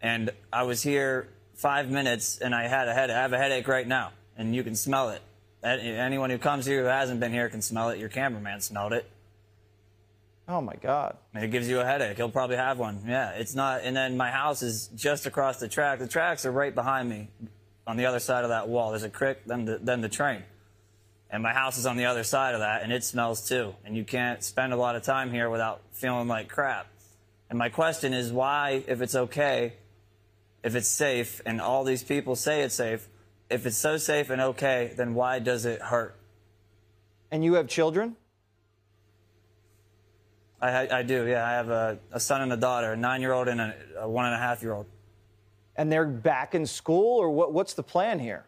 And 0.00 0.30
I 0.52 0.64
was 0.64 0.82
here 0.82 1.28
five 1.54 1.90
minutes 1.90 2.38
and 2.38 2.54
I 2.54 2.68
had 2.68 2.88
a 2.88 2.94
head, 2.94 3.10
I 3.10 3.20
have 3.20 3.32
a 3.32 3.38
headache 3.38 3.68
right 3.68 3.86
now 3.86 4.12
and 4.36 4.54
you 4.54 4.62
can 4.62 4.74
smell 4.74 5.10
it. 5.10 5.22
Anyone 5.62 6.30
who 6.30 6.38
comes 6.38 6.66
here 6.66 6.82
who 6.82 6.88
hasn't 6.88 7.20
been 7.20 7.32
here 7.32 7.48
can 7.48 7.62
smell 7.62 7.90
it. 7.90 7.98
Your 7.98 8.08
cameraman 8.08 8.60
smelled 8.60 8.92
it. 8.92 9.08
Oh 10.48 10.60
my 10.60 10.74
God. 10.74 11.16
And 11.34 11.44
it 11.44 11.52
gives 11.52 11.68
you 11.68 11.78
a 11.78 11.84
headache. 11.84 12.16
He'll 12.16 12.30
probably 12.30 12.56
have 12.56 12.78
one. 12.78 13.04
Yeah, 13.06 13.30
it's 13.30 13.54
not. 13.54 13.82
And 13.84 13.96
then 13.96 14.16
my 14.16 14.30
house 14.30 14.62
is 14.62 14.88
just 14.88 15.24
across 15.26 15.60
the 15.60 15.68
track. 15.68 16.00
The 16.00 16.08
tracks 16.08 16.44
are 16.44 16.50
right 16.50 16.74
behind 16.74 17.08
me, 17.08 17.28
on 17.86 17.96
the 17.96 18.06
other 18.06 18.18
side 18.18 18.42
of 18.42 18.50
that 18.50 18.68
wall. 18.68 18.90
There's 18.90 19.02
a 19.04 19.08
creek, 19.10 19.38
then 19.46 19.64
the, 19.64 19.78
then 19.78 20.00
the 20.00 20.08
train, 20.08 20.42
and 21.32 21.42
my 21.42 21.54
house 21.54 21.78
is 21.78 21.86
on 21.86 21.96
the 21.96 22.04
other 22.04 22.22
side 22.24 22.54
of 22.54 22.60
that, 22.60 22.82
and 22.82 22.92
it 22.92 23.02
smells 23.02 23.48
too. 23.48 23.74
And 23.86 23.96
you 23.96 24.04
can't 24.04 24.44
spend 24.44 24.74
a 24.74 24.76
lot 24.76 24.96
of 24.96 25.02
time 25.02 25.32
here 25.32 25.48
without 25.48 25.80
feeling 25.90 26.28
like 26.28 26.48
crap. 26.48 26.88
And 27.48 27.58
my 27.58 27.70
question 27.70 28.12
is, 28.12 28.30
why, 28.30 28.84
if 28.86 29.00
it's 29.00 29.14
okay, 29.14 29.72
if 30.62 30.74
it's 30.74 30.88
safe, 30.88 31.40
and 31.46 31.58
all 31.60 31.84
these 31.84 32.02
people 32.02 32.36
say 32.36 32.60
it's 32.60 32.74
safe, 32.74 33.08
if 33.48 33.64
it's 33.64 33.78
so 33.78 33.96
safe 33.96 34.28
and 34.28 34.42
okay, 34.42 34.92
then 34.96 35.14
why 35.14 35.38
does 35.38 35.64
it 35.64 35.80
hurt? 35.80 36.16
And 37.30 37.42
you 37.42 37.54
have 37.54 37.66
children? 37.66 38.16
I, 40.60 40.98
I 40.98 41.02
do, 41.02 41.26
yeah. 41.26 41.44
I 41.46 41.52
have 41.52 41.70
a, 41.70 41.98
a 42.12 42.20
son 42.20 42.42
and 42.42 42.52
a 42.52 42.56
daughter, 42.56 42.92
a 42.92 42.96
nine-year-old 42.96 43.48
and 43.48 43.60
a, 43.60 43.74
a 44.00 44.08
one 44.08 44.26
and 44.26 44.34
a 44.34 44.38
half-year-old. 44.38 44.86
And 45.76 45.90
they're 45.90 46.06
back 46.06 46.54
in 46.54 46.66
school, 46.66 47.18
or 47.18 47.30
what, 47.30 47.54
what's 47.54 47.72
the 47.72 47.82
plan 47.82 48.18
here? 48.18 48.44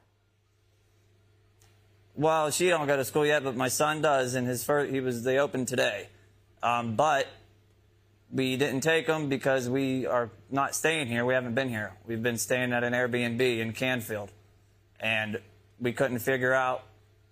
Well, 2.16 2.52
she 2.52 2.68
don't 2.68 2.86
go 2.86 2.96
to 2.96 3.04
school 3.04 3.26
yet, 3.26 3.42
but 3.42 3.56
my 3.56 3.66
son 3.66 4.00
does, 4.00 4.34
and 4.36 4.46
his 4.46 4.62
first 4.62 4.92
he 4.92 5.00
was 5.00 5.24
they 5.24 5.38
opened 5.38 5.66
today, 5.66 6.08
um, 6.62 6.94
but 6.94 7.26
we 8.30 8.56
didn't 8.56 8.82
take 8.82 9.08
him 9.08 9.28
because 9.28 9.68
we 9.68 10.06
are 10.06 10.30
not 10.48 10.76
staying 10.76 11.08
here. 11.08 11.24
We 11.24 11.34
haven't 11.34 11.56
been 11.56 11.68
here. 11.68 11.92
We've 12.06 12.22
been 12.22 12.38
staying 12.38 12.72
at 12.72 12.84
an 12.84 12.92
Airbnb 12.92 13.58
in 13.58 13.72
Canfield, 13.72 14.30
and 15.00 15.40
we 15.80 15.92
couldn't 15.92 16.20
figure 16.20 16.52
out 16.52 16.84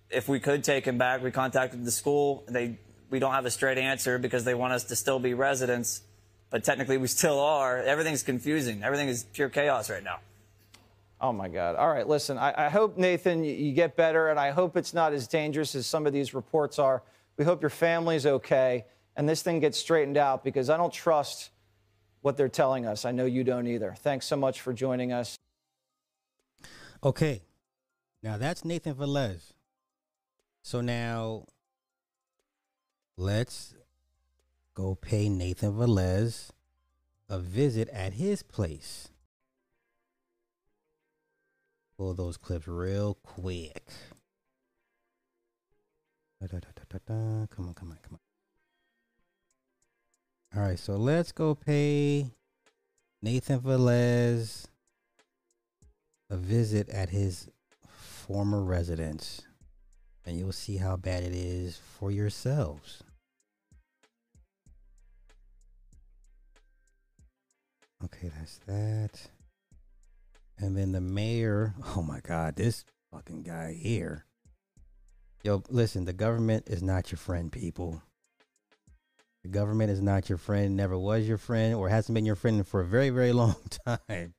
if 0.09 0.27
we 0.27 0.41
could 0.41 0.65
take 0.65 0.83
him 0.83 0.97
back. 0.97 1.23
We 1.23 1.31
contacted 1.31 1.85
the 1.85 1.91
school. 1.91 2.43
They 2.49 2.77
we 3.09 3.19
don't 3.19 3.33
have 3.33 3.45
a 3.45 3.51
straight 3.51 3.77
answer 3.77 4.17
because 4.17 4.43
they 4.43 4.53
want 4.53 4.73
us 4.73 4.83
to 4.85 4.97
still 4.97 5.19
be 5.19 5.33
residents, 5.33 6.01
but 6.49 6.65
technically 6.65 6.97
we 6.97 7.07
still 7.07 7.39
are. 7.39 7.77
Everything's 7.77 8.23
confusing. 8.23 8.83
Everything 8.83 9.07
is 9.07 9.23
pure 9.23 9.47
chaos 9.47 9.89
right 9.89 10.03
now. 10.03 10.19
Oh 11.23 11.33
my 11.33 11.47
God. 11.47 11.75
All 11.75 11.89
right, 11.89 12.07
listen, 12.07 12.37
I, 12.37 12.65
I 12.65 12.69
hope, 12.69 12.97
Nathan, 12.97 13.43
you, 13.43 13.53
you 13.53 13.73
get 13.73 13.95
better, 13.95 14.29
and 14.29 14.39
I 14.39 14.51
hope 14.51 14.77
it's 14.77 14.93
not 14.93 15.13
as 15.13 15.27
dangerous 15.27 15.73
as 15.73 15.87
some 15.87 16.05
of 16.05 16.13
these 16.13 16.35
reports 16.35 16.77
are. 16.77 17.01
We 17.37 17.45
hope 17.45 17.61
your 17.61 17.71
family's 17.71 18.27
okay 18.27 18.85
and 19.15 19.29
this 19.29 19.41
thing 19.41 19.59
gets 19.59 19.77
straightened 19.77 20.17
out 20.17 20.43
because 20.43 20.69
I 20.69 20.77
don't 20.77 20.93
trust 20.93 21.51
what 22.21 22.37
they're 22.37 22.49
telling 22.49 22.85
us. 22.85 23.05
I 23.05 23.11
know 23.11 23.25
you 23.25 23.43
don't 23.43 23.67
either. 23.67 23.93
Thanks 23.99 24.25
so 24.25 24.35
much 24.35 24.61
for 24.61 24.73
joining 24.73 25.11
us. 25.11 25.37
Okay. 27.03 27.41
Now 28.21 28.37
that's 28.37 28.63
Nathan 28.63 28.95
Velez. 28.95 29.53
So 30.63 30.81
now 30.81 31.45
let's 33.17 33.75
go 34.73 34.95
pay 34.95 35.29
Nathan 35.29 35.73
Velez 35.73 36.49
a 37.29 37.39
visit 37.39 37.89
at 37.89 38.13
his 38.13 38.41
place. 38.41 39.09
Pull 41.97 42.13
those 42.13 42.37
clips 42.37 42.67
real 42.67 43.17
quick. 43.23 43.83
Da, 46.41 46.47
da, 46.47 46.59
da, 46.89 47.47
come 47.47 47.67
on, 47.67 47.73
come 47.73 47.91
on, 47.91 47.97
come 48.01 48.13
on. 48.13 48.19
All 50.55 50.67
right, 50.67 50.77
so 50.77 50.97
let's 50.97 51.31
go 51.31 51.55
pay 51.55 52.31
Nathan 53.21 53.59
Velez 53.59 54.67
a 56.29 56.35
visit 56.35 56.89
at 56.89 57.09
his 57.09 57.47
former 57.87 58.61
residence, 58.61 59.43
and 60.25 60.37
you'll 60.37 60.51
see 60.51 60.77
how 60.77 60.95
bad 60.95 61.23
it 61.23 61.33
is 61.33 61.77
for 61.77 62.11
yourselves. 62.11 63.03
Okay, 68.03 68.29
that's 68.35 68.57
that. 68.67 69.29
And 70.63 70.77
then 70.77 70.93
the 70.93 71.01
mayor, 71.01 71.75
oh 71.97 72.01
my 72.01 72.21
God, 72.21 72.55
this 72.55 72.85
fucking 73.11 73.43
guy 73.43 73.73
here. 73.73 74.25
Yo, 75.43 75.61
listen, 75.69 76.05
the 76.05 76.13
government 76.13 76.69
is 76.69 76.81
not 76.81 77.11
your 77.11 77.17
friend, 77.17 77.51
people. 77.51 78.01
The 79.43 79.49
government 79.49 79.91
is 79.91 80.01
not 80.01 80.29
your 80.29 80.37
friend, 80.37 80.77
never 80.77 80.97
was 80.97 81.27
your 81.27 81.37
friend, 81.37 81.75
or 81.75 81.89
hasn't 81.89 82.15
been 82.15 82.25
your 82.25 82.37
friend 82.37 82.65
for 82.65 82.79
a 82.79 82.85
very, 82.85 83.09
very 83.09 83.33
long 83.33 83.57
time. 83.85 84.33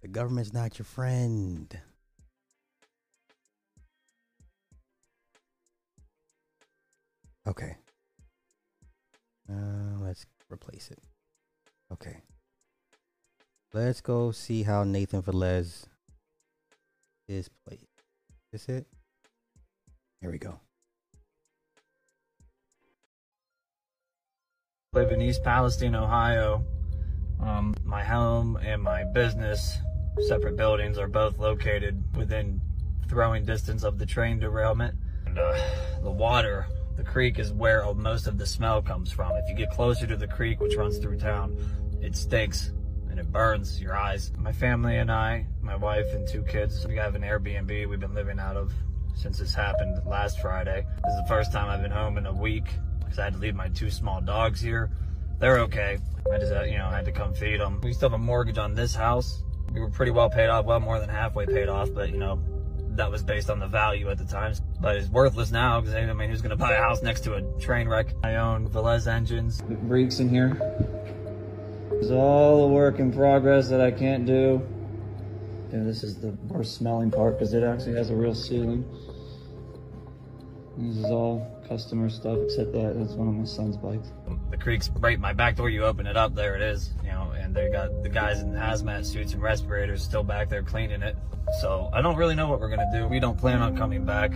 The 0.00 0.08
government's 0.08 0.52
not 0.52 0.78
your 0.78 0.86
friend. 0.86 1.76
Okay. 7.48 7.76
Uh, 9.50 9.98
let's 9.98 10.24
replace 10.48 10.92
it. 10.92 11.00
Okay. 11.92 12.22
Let's 13.74 14.02
go 14.02 14.32
see 14.32 14.64
how 14.64 14.84
Nathan 14.84 15.22
Velez 15.22 15.84
is 17.26 17.48
played. 17.66 17.86
Is 18.52 18.68
it? 18.68 18.86
Here 20.20 20.30
we 20.30 20.36
go. 20.36 20.60
live 24.92 25.10
in 25.10 25.22
East 25.22 25.42
Palestine, 25.42 25.94
Ohio. 25.94 26.62
Um, 27.40 27.74
my 27.82 28.04
home 28.04 28.58
and 28.62 28.82
my 28.82 29.04
business, 29.04 29.78
separate 30.28 30.54
buildings, 30.54 30.98
are 30.98 31.08
both 31.08 31.38
located 31.38 32.04
within 32.14 32.60
throwing 33.08 33.46
distance 33.46 33.84
of 33.84 33.98
the 33.98 34.04
train 34.04 34.38
derailment. 34.38 34.94
And, 35.24 35.38
uh, 35.38 35.56
the 36.02 36.10
water, 36.10 36.66
the 36.96 37.04
creek, 37.04 37.38
is 37.38 37.54
where 37.54 37.82
most 37.94 38.26
of 38.26 38.36
the 38.36 38.44
smell 38.44 38.82
comes 38.82 39.10
from. 39.10 39.32
If 39.36 39.48
you 39.48 39.54
get 39.54 39.70
closer 39.70 40.06
to 40.06 40.16
the 40.16 40.28
creek, 40.28 40.60
which 40.60 40.76
runs 40.76 40.98
through 40.98 41.16
town, 41.20 41.56
it 42.02 42.14
stinks 42.14 42.70
and 43.12 43.20
it 43.20 43.30
burns 43.30 43.78
your 43.78 43.94
eyes. 43.94 44.32
My 44.38 44.52
family 44.52 44.96
and 44.96 45.12
I, 45.12 45.44
my 45.60 45.76
wife 45.76 46.06
and 46.14 46.26
two 46.26 46.42
kids, 46.44 46.86
we 46.86 46.96
have 46.96 47.14
an 47.14 47.20
Airbnb 47.20 47.86
we've 47.86 48.00
been 48.00 48.14
living 48.14 48.40
out 48.40 48.56
of 48.56 48.72
since 49.14 49.38
this 49.38 49.54
happened 49.54 50.00
last 50.06 50.40
Friday. 50.40 50.86
This 51.04 51.12
is 51.12 51.20
the 51.20 51.28
first 51.28 51.52
time 51.52 51.68
I've 51.68 51.82
been 51.82 51.90
home 51.90 52.16
in 52.16 52.24
a 52.24 52.32
week 52.32 52.64
because 53.00 53.18
I 53.18 53.24
had 53.24 53.34
to 53.34 53.38
leave 53.38 53.54
my 53.54 53.68
two 53.68 53.90
small 53.90 54.22
dogs 54.22 54.62
here. 54.62 54.90
They're 55.38 55.58
okay. 55.58 55.98
I 56.32 56.38
just, 56.38 56.54
uh, 56.54 56.62
you 56.62 56.78
know, 56.78 56.86
I 56.86 56.96
had 56.96 57.04
to 57.04 57.12
come 57.12 57.34
feed 57.34 57.60
them. 57.60 57.82
We 57.82 57.92
still 57.92 58.08
have 58.08 58.18
a 58.18 58.22
mortgage 58.22 58.56
on 58.56 58.74
this 58.74 58.94
house. 58.94 59.44
We 59.74 59.80
were 59.80 59.90
pretty 59.90 60.12
well 60.12 60.30
paid 60.30 60.48
off, 60.48 60.64
well 60.64 60.80
more 60.80 60.98
than 60.98 61.10
halfway 61.10 61.44
paid 61.44 61.68
off, 61.68 61.90
but 61.94 62.08
you 62.08 62.16
know, 62.16 62.42
that 62.96 63.10
was 63.10 63.22
based 63.22 63.50
on 63.50 63.58
the 63.58 63.66
value 63.66 64.08
at 64.08 64.16
the 64.16 64.24
time. 64.24 64.54
But 64.80 64.96
it's 64.96 65.10
worthless 65.10 65.50
now 65.50 65.82
because 65.82 65.94
I 65.94 66.10
mean, 66.14 66.30
who's 66.30 66.40
to 66.40 66.56
buy 66.56 66.72
a 66.72 66.78
house 66.78 67.02
next 67.02 67.24
to 67.24 67.34
a 67.34 67.42
train 67.60 67.88
wreck? 67.88 68.14
I 68.24 68.36
own 68.36 68.70
Velez 68.70 69.06
engines. 69.06 69.58
The 69.58 69.74
brakes 69.74 70.18
in 70.20 70.30
here. 70.30 70.56
There's 72.02 72.10
all 72.10 72.66
the 72.66 72.74
work 72.74 72.98
in 72.98 73.12
progress 73.12 73.68
that 73.68 73.80
I 73.80 73.92
can't 73.92 74.26
do. 74.26 74.60
Yeah, 75.72 75.84
this 75.84 76.02
is 76.02 76.16
the 76.20 76.32
worst 76.48 76.74
smelling 76.74 77.12
part 77.12 77.38
because 77.38 77.54
it 77.54 77.62
actually 77.62 77.94
has 77.94 78.10
a 78.10 78.16
real 78.16 78.34
ceiling. 78.34 78.84
This 80.76 80.96
is 80.96 81.04
all 81.04 81.48
customer 81.68 82.10
stuff 82.10 82.38
except 82.42 82.72
that 82.72 82.98
that's 82.98 83.12
one 83.12 83.28
of 83.28 83.34
my 83.34 83.44
son's 83.44 83.76
bikes. 83.76 84.10
The 84.50 84.56
creek's 84.56 84.90
right 84.98 85.20
my 85.20 85.32
back 85.32 85.54
door. 85.54 85.70
You 85.70 85.84
open 85.84 86.08
it 86.08 86.16
up, 86.16 86.34
there 86.34 86.56
it 86.56 86.62
is. 86.62 86.90
You 87.04 87.12
know, 87.12 87.34
and 87.38 87.54
they 87.54 87.70
got 87.70 88.02
the 88.02 88.08
guys 88.08 88.40
in 88.40 88.50
hazmat 88.50 89.06
suits 89.06 89.32
and 89.34 89.40
respirators 89.40 90.02
still 90.02 90.24
back 90.24 90.48
there 90.48 90.64
cleaning 90.64 91.02
it. 91.02 91.16
So 91.60 91.88
I 91.92 92.02
don't 92.02 92.16
really 92.16 92.34
know 92.34 92.48
what 92.48 92.58
we're 92.58 92.70
gonna 92.70 92.90
do. 92.92 93.06
We 93.06 93.20
don't 93.20 93.38
plan 93.38 93.62
on 93.62 93.76
coming 93.76 94.04
back. 94.04 94.32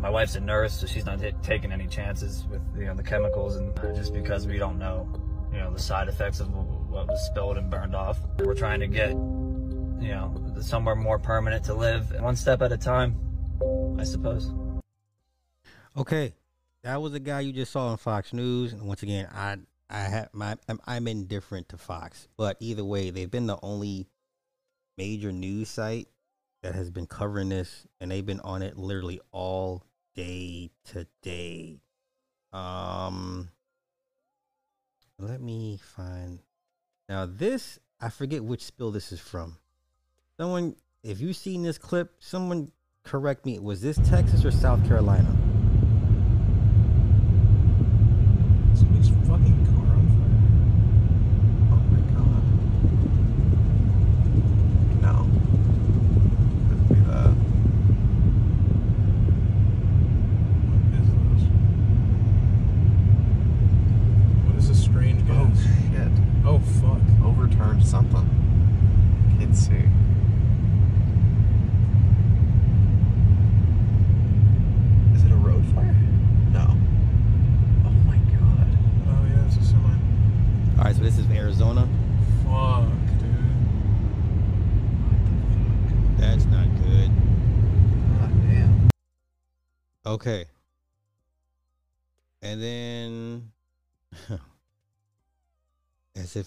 My 0.00 0.08
wife's 0.08 0.36
a 0.36 0.40
nurse, 0.40 0.72
so 0.72 0.86
she's 0.86 1.04
not 1.04 1.20
taking 1.42 1.70
any 1.70 1.86
chances 1.86 2.46
with 2.50 2.62
you 2.78 2.86
know 2.86 2.94
the 2.94 3.02
chemicals, 3.02 3.56
and 3.56 3.78
uh, 3.78 3.92
just 3.92 4.14
because 4.14 4.46
we 4.46 4.56
don't 4.56 4.78
know, 4.78 5.06
you 5.52 5.58
know, 5.58 5.70
the 5.70 5.78
side 5.78 6.08
effects 6.08 6.40
of 6.40 6.50
what 6.90 7.06
was 7.06 7.24
spilled 7.26 7.56
and 7.56 7.70
burned 7.70 7.94
off. 7.94 8.18
We're 8.38 8.54
trying 8.54 8.80
to 8.80 8.86
get, 8.86 9.10
you 9.10 10.12
know, 10.12 10.54
somewhere 10.60 10.96
more 10.96 11.18
permanent 11.18 11.64
to 11.66 11.74
live, 11.74 12.12
one 12.20 12.36
step 12.36 12.62
at 12.62 12.72
a 12.72 12.76
time, 12.76 13.16
I 13.98 14.04
suppose. 14.04 14.52
Okay, 15.96 16.34
that 16.82 17.00
was 17.00 17.12
the 17.12 17.20
guy 17.20 17.40
you 17.40 17.52
just 17.52 17.72
saw 17.72 17.88
on 17.88 17.96
Fox 17.96 18.32
News. 18.32 18.72
And 18.72 18.82
once 18.86 19.02
again, 19.02 19.28
I 19.32 19.56
I 19.88 20.00
have 20.00 20.28
my 20.32 20.56
I'm, 20.68 20.80
I'm 20.86 21.08
indifferent 21.08 21.68
to 21.70 21.76
Fox, 21.76 22.28
but 22.36 22.56
either 22.60 22.84
way, 22.84 23.10
they've 23.10 23.30
been 23.30 23.46
the 23.46 23.58
only 23.62 24.08
major 24.96 25.32
news 25.32 25.68
site 25.68 26.08
that 26.62 26.74
has 26.74 26.90
been 26.90 27.06
covering 27.06 27.48
this, 27.48 27.86
and 28.00 28.10
they've 28.10 28.26
been 28.26 28.40
on 28.40 28.62
it 28.62 28.76
literally 28.76 29.20
all 29.32 29.82
day 30.14 30.70
today. 30.84 31.80
Um, 32.52 33.50
let 35.18 35.40
me 35.40 35.78
find 35.96 36.40
now 37.10 37.26
this. 37.26 37.78
I 38.00 38.08
forget 38.08 38.42
which 38.42 38.62
spill 38.62 38.92
this 38.92 39.12
is 39.12 39.20
from. 39.20 39.58
Someone, 40.38 40.76
if 41.02 41.20
you've 41.20 41.36
seen 41.36 41.62
this 41.62 41.76
clip, 41.76 42.14
someone 42.20 42.72
correct 43.02 43.44
me. 43.44 43.58
Was 43.58 43.82
this 43.82 43.98
Texas 44.08 44.44
or 44.44 44.50
South 44.50 44.82
Carolina? 44.88 45.36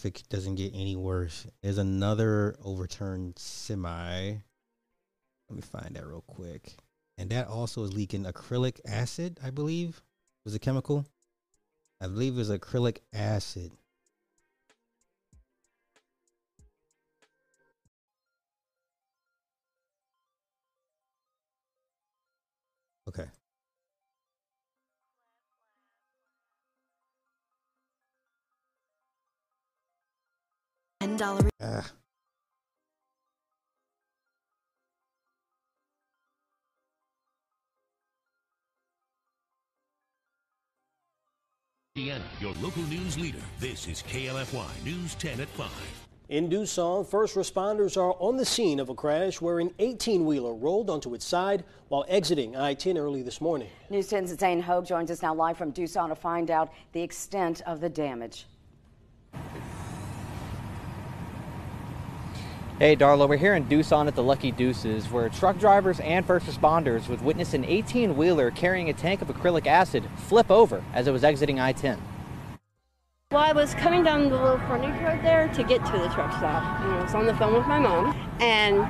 It 0.06 0.24
doesn't 0.30 0.56
get 0.56 0.74
any 0.74 0.96
worse, 0.96 1.48
there's 1.62 1.78
another 1.78 2.56
overturned 2.64 3.38
semi. 3.38 4.38
Let 5.50 5.56
me 5.56 5.62
find 5.62 5.96
that 5.96 6.08
real 6.08 6.24
quick. 6.26 6.76
And 7.18 7.30
that 7.30 7.48
also 7.48 7.84
is 7.84 7.94
leaking 7.94 8.26
acrylic 8.26 8.80
acid, 8.88 9.40
I 9.44 9.52
believe, 9.52 10.02
was 10.46 10.56
a 10.56 10.60
chemical. 10.60 11.06
I 12.02 12.08
believe 12.08 12.34
it 12.34 12.38
was 12.38 12.50
acrylic 12.50 13.00
acid. 13.14 13.72
Ten 31.04 31.18
dollar. 31.18 31.50
Ah. 31.62 31.92
Acadiana, 41.98 42.22
your 42.40 42.54
local 42.62 42.84
news 42.84 43.20
leader. 43.20 43.38
This 43.60 43.90
is 43.90 44.02
KLFY 44.04 44.86
News 44.86 45.16
10 45.16 45.42
at 45.42 45.50
5. 45.50 45.68
In 46.30 46.50
Duson, 46.50 47.06
first 47.06 47.36
responders 47.36 47.98
are 47.98 48.14
on 48.14 48.38
the 48.38 48.46
scene 48.46 48.80
of 48.80 48.88
a 48.88 48.96
crash 48.96 49.42
where 49.42 49.60
an 49.60 49.72
18 49.80 50.26
wheeler 50.26 50.54
rolled 50.54 50.90
onto 50.90 51.14
its 51.14 51.26
side 51.26 51.66
while 51.90 52.06
exiting 52.08 52.56
I 52.56 52.76
10 52.76 52.98
early 52.98 53.24
this 53.24 53.42
morning. 53.42 53.68
News 53.90 54.10
10's 54.10 54.40
Zane 54.40 54.62
Hogue 54.62 54.86
joins 54.86 55.12
us 55.12 55.22
now 55.22 55.36
live 55.36 55.58
from 55.58 55.74
Duson 55.74 56.08
to 56.08 56.16
find 56.16 56.50
out 56.50 56.72
the 56.94 57.02
extent 57.02 57.60
of 57.66 57.82
the 57.82 57.90
damage. 57.90 58.46
Hey, 62.84 62.98
Darla, 62.98 63.30
we're 63.30 63.38
here 63.38 63.56
in 63.56 63.64
Duson 63.70 64.10
at 64.10 64.16
the 64.16 64.22
Lucky 64.22 64.52
Deuces, 64.52 65.10
where 65.10 65.30
truck 65.30 65.58
drivers 65.58 66.02
and 66.02 66.26
first 66.26 66.46
responders 66.48 67.08
would 67.08 67.22
witness 67.22 67.54
an 67.54 67.64
18 67.64 68.18
wheeler 68.18 68.52
carrying 68.52 68.90
a 68.90 68.94
tank 68.94 69.22
of 69.22 69.30
acrylic 69.30 69.68
acid 69.68 70.04
flip 70.18 70.52
over 70.52 70.84
as 70.94 71.08
it 71.08 71.12
was 71.12 71.24
exiting 71.24 71.62
I 71.62 71.72
10. 71.72 71.98
Well, 73.32 73.42
I 73.42 73.54
was 73.54 73.74
coming 73.76 74.04
down 74.04 74.24
the 74.30 74.36
little 74.36 74.58
frontage 74.58 75.02
road 75.02 75.24
there 75.24 75.48
to 75.48 75.64
get 75.64 75.86
to 75.86 75.92
the 75.94 76.10
truck 76.10 76.34
stop. 76.34 76.82
I 76.82 77.02
was 77.02 77.16
on 77.16 77.26
the 77.26 77.34
phone 77.36 77.54
with 77.54 77.68
my 77.68 77.80
mom, 77.80 78.14
and 78.42 78.82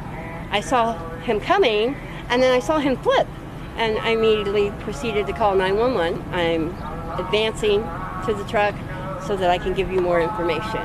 I 0.52 0.60
saw 0.60 0.98
him 1.20 1.40
coming, 1.40 1.96
and 2.30 2.42
then 2.42 2.52
I 2.52 2.62
saw 2.62 2.80
him 2.80 2.98
flip. 2.98 3.28
And 3.76 4.00
I 4.00 4.14
immediately 4.14 4.72
proceeded 4.80 5.28
to 5.28 5.34
call 5.34 5.54
911. 5.54 6.20
I'm 6.34 6.70
advancing 7.20 7.84
to 8.26 8.34
the 8.34 8.44
truck 8.50 8.74
so 9.22 9.36
that 9.36 9.52
I 9.52 9.60
can 9.60 9.76
give 9.76 9.92
you 9.92 10.02
more 10.02 10.20
information. 10.20 10.82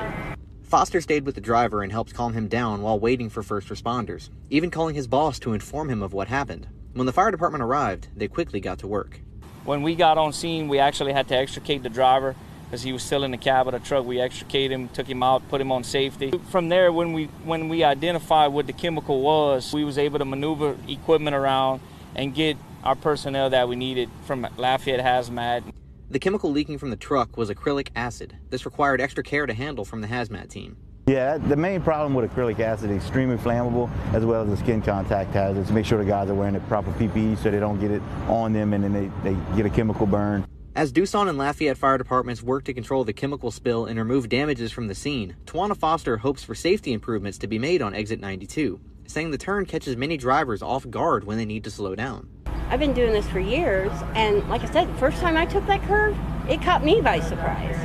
Foster 0.69 1.01
stayed 1.01 1.25
with 1.25 1.35
the 1.35 1.41
driver 1.41 1.83
and 1.83 1.91
helped 1.91 2.13
calm 2.13 2.35
him 2.35 2.47
down 2.47 2.83
while 2.83 3.01
waiting 3.01 3.31
for 3.31 3.43
first 3.43 3.69
responders, 3.69 4.29
even 4.51 4.71
calling 4.71 4.95
his 4.95 5.07
boss 5.07 5.39
to 5.39 5.55
inform 5.55 5.89
him 5.89 6.03
of 6.03 6.13
what 6.13 6.29
happened. 6.29 6.69
When 6.93 7.07
the 7.07 7.13
fire 7.13 7.31
department 7.31 7.65
arrived, 7.65 8.09
they 8.15 8.29
quickly 8.29 8.61
got 8.61 8.79
to 8.81 8.87
work. 8.87 9.21
When 9.65 9.81
we 9.81 9.95
got 9.95 10.19
on 10.19 10.35
scene, 10.35 10.69
we 10.69 10.79
actually 10.79 11.15
had 11.15 11.27
to 11.29 11.37
extricate 11.37 11.83
the 11.83 11.89
driver 11.89 12.37
because 12.65 12.83
he 12.83 12.93
was 12.93 13.03
still 13.03 13.25
in 13.25 13.31
the 13.31 13.39
cab 13.39 13.67
of 13.67 13.73
the 13.73 13.79
truck. 13.79 14.05
We 14.05 14.21
extricated 14.21 14.73
him, 14.73 14.91
took 14.91 15.07
him 15.07 15.23
out, 15.23 15.49
put 15.49 15.59
him 15.59 15.73
on 15.73 15.85
safety. 15.85 16.33
From 16.51 16.69
there, 16.69 16.93
when 16.93 17.15
we 17.15 17.27
when 17.45 17.71
we 17.71 17.83
identified 17.83 18.53
what 18.53 18.67
the 18.67 18.75
chemical 18.75 19.23
was, 19.23 19.73
we 19.73 19.85
was 19.85 19.97
able 19.97 20.19
to 20.19 20.27
maneuver 20.27 20.77
equipment 20.87 21.35
around 21.35 21.81
and 22.15 22.35
get 22.35 22.59
our 22.85 22.95
personnel 22.95 23.49
that 23.49 23.71
we 23.71 23.77
needed 23.77 24.11
from 24.27 24.47
Lafayette 24.59 25.01
Hazmat. 25.01 25.63
The 26.11 26.19
chemical 26.19 26.51
leaking 26.51 26.79
from 26.79 26.89
the 26.89 26.97
truck 26.97 27.37
was 27.37 27.51
acrylic 27.51 27.89
acid. 27.95 28.39
This 28.49 28.65
required 28.65 28.99
extra 28.99 29.23
care 29.23 29.45
to 29.45 29.53
handle 29.53 29.85
from 29.85 30.01
the 30.01 30.07
hazmat 30.07 30.49
team. 30.49 30.79
Yeah, 31.07 31.37
the 31.37 31.55
main 31.57 31.83
problem 31.83 32.15
with 32.15 32.31
acrylic 32.31 32.59
acid 32.61 32.91
is 32.91 32.97
extremely 32.97 33.37
flammable 33.37 33.91
as 34.15 34.25
well 34.25 34.43
as 34.43 34.49
the 34.49 34.57
skin 34.57 34.81
contact 34.81 35.35
hazards. 35.35 35.71
Make 35.71 35.85
sure 35.85 35.99
the 35.99 36.09
guys 36.09 36.31
are 36.31 36.35
wearing 36.35 36.55
the 36.55 36.61
proper 36.61 36.91
PPE 36.93 37.37
so 37.37 37.51
they 37.51 37.61
don't 37.61 37.79
get 37.79 37.91
it 37.91 38.01
on 38.27 38.55
them 38.55 38.73
and 38.73 38.83
then 38.83 38.95
they, 38.95 39.11
they 39.23 39.39
get 39.55 39.67
a 39.67 39.71
chemical 39.71 40.07
burn. 40.07 40.47
As 40.75 40.93
Duson 40.93 41.29
and 41.29 41.37
Lafayette 41.37 41.77
fire 41.77 41.99
departments 41.99 42.43
work 42.43 42.65
to 42.65 42.73
control 42.73 43.05
the 43.05 43.13
chemical 43.13 43.51
spill 43.51 43.85
and 43.85 43.99
remove 43.99 44.31
damages 44.31 44.73
from 44.73 44.87
the 44.87 44.95
scene, 44.95 45.37
Tawana 45.45 45.77
Foster 45.77 46.17
hopes 46.17 46.43
for 46.43 46.55
safety 46.55 46.95
improvements 46.95 47.37
to 47.39 47.47
be 47.47 47.59
made 47.59 47.83
on 47.83 47.95
exit 47.95 48.19
92, 48.19 48.81
saying 49.07 49.31
the 49.31 49.37
turn 49.37 49.67
catches 49.67 49.95
many 49.95 50.17
drivers 50.17 50.63
off 50.63 50.89
guard 50.89 51.25
when 51.25 51.37
they 51.37 51.45
need 51.45 51.65
to 51.65 51.71
slow 51.71 51.95
down. 51.95 52.31
I've 52.71 52.81
been 52.81 52.93
doing 52.93 53.15
this 53.15 53.27
for 53.27 53.41
years, 53.41 53.91
and 54.15 54.47
like 54.51 54.63
I 54.63 54.71
said, 54.71 54.89
the 54.93 54.99
first 54.99 55.23
time 55.23 55.39
I 55.39 55.47
took 55.47 55.67
that 55.69 55.83
curve, 55.85 56.15
it 56.51 56.61
caught 56.61 56.85
me 56.85 57.01
by 57.01 57.19
surprise. 57.21 57.77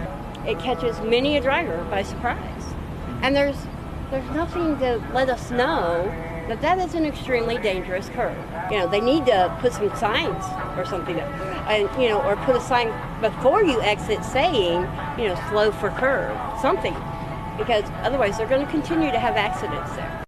It 0.46 0.60
catches 0.60 1.00
many 1.00 1.38
a 1.38 1.42
driver 1.42 1.82
by 1.90 2.04
surprise. 2.04 2.64
And 3.22 3.34
there's 3.34 3.56
there's 4.12 4.30
nothing 4.32 4.78
to 4.80 5.02
let 5.14 5.30
us 5.30 5.52
know 5.52 6.04
that 6.50 6.62
that 6.62 6.80
is 6.80 6.96
an 6.96 7.06
extremely 7.06 7.58
dangerous 7.58 8.10
curve. 8.10 8.38
You 8.70 8.80
know, 8.80 8.88
they 8.88 9.00
need 9.00 9.26
to 9.28 9.56
put 9.62 9.72
some 9.72 9.90
signs 9.96 10.44
or 10.78 10.86
something, 10.86 11.18
and 11.18 11.90
you 12.02 12.10
know, 12.10 12.22
or 12.22 12.36
put 12.36 12.58
a 12.58 12.62
sign 12.62 12.92
before 13.22 13.64
you 13.64 13.82
exit 13.82 14.26
saying, 14.26 14.82
you 15.18 15.30
know, 15.30 15.40
slow 15.50 15.72
for 15.72 15.92
curve, 15.92 16.38
something, 16.62 16.96
because 17.58 17.86
otherwise 18.02 18.38
they're 18.38 18.48
going 18.48 18.66
to 18.66 18.72
continue 18.72 19.12
to 19.12 19.20
have 19.20 19.38
accidents 19.38 19.96
there. 19.96 20.23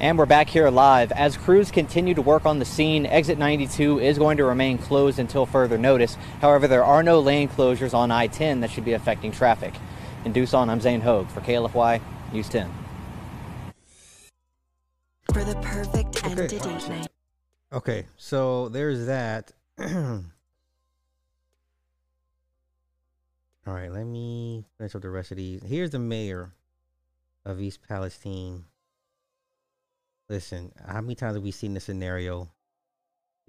And 0.00 0.16
we're 0.16 0.24
back 0.24 0.48
here 0.48 0.70
live. 0.70 1.12
As 1.12 1.36
crews 1.36 1.70
continue 1.70 2.14
to 2.14 2.22
work 2.22 2.46
on 2.46 2.58
the 2.58 2.64
scene, 2.64 3.04
exit 3.04 3.36
92 3.36 4.00
is 4.00 4.16
going 4.16 4.38
to 4.38 4.44
remain 4.44 4.78
closed 4.78 5.18
until 5.18 5.44
further 5.44 5.76
notice. 5.76 6.16
However, 6.40 6.66
there 6.66 6.82
are 6.82 7.02
no 7.02 7.20
lane 7.20 7.50
closures 7.50 7.92
on 7.92 8.10
I 8.10 8.26
10 8.26 8.60
that 8.60 8.70
should 8.70 8.86
be 8.86 8.94
affecting 8.94 9.30
traffic. 9.30 9.74
In 10.24 10.32
Duson, 10.32 10.70
I'm 10.70 10.80
Zane 10.80 11.02
Hogue 11.02 11.28
for 11.28 11.42
KLFY 11.42 12.00
News 12.32 12.48
10. 12.48 12.72
For 15.34 15.44
the 15.44 15.54
perfect 15.56 16.24
end 16.24 16.40
Okay. 16.40 16.48
to 16.48 16.58
date 16.58 16.88
night. 16.88 17.08
Okay, 17.70 18.06
so 18.16 18.70
there's 18.70 19.04
that. 19.04 19.52
All 19.78 20.24
right, 23.66 23.92
let 23.92 24.04
me 24.04 24.64
finish 24.78 24.94
up 24.94 25.02
the 25.02 25.10
rest 25.10 25.30
of 25.30 25.36
these. 25.36 25.62
Here's 25.62 25.90
the 25.90 25.98
mayor 25.98 26.54
of 27.44 27.60
East 27.60 27.80
Palestine. 27.86 28.64
Listen, 30.30 30.70
how 30.86 31.00
many 31.00 31.16
times 31.16 31.34
have 31.34 31.42
we 31.42 31.50
seen 31.50 31.74
this 31.74 31.82
scenario? 31.84 32.52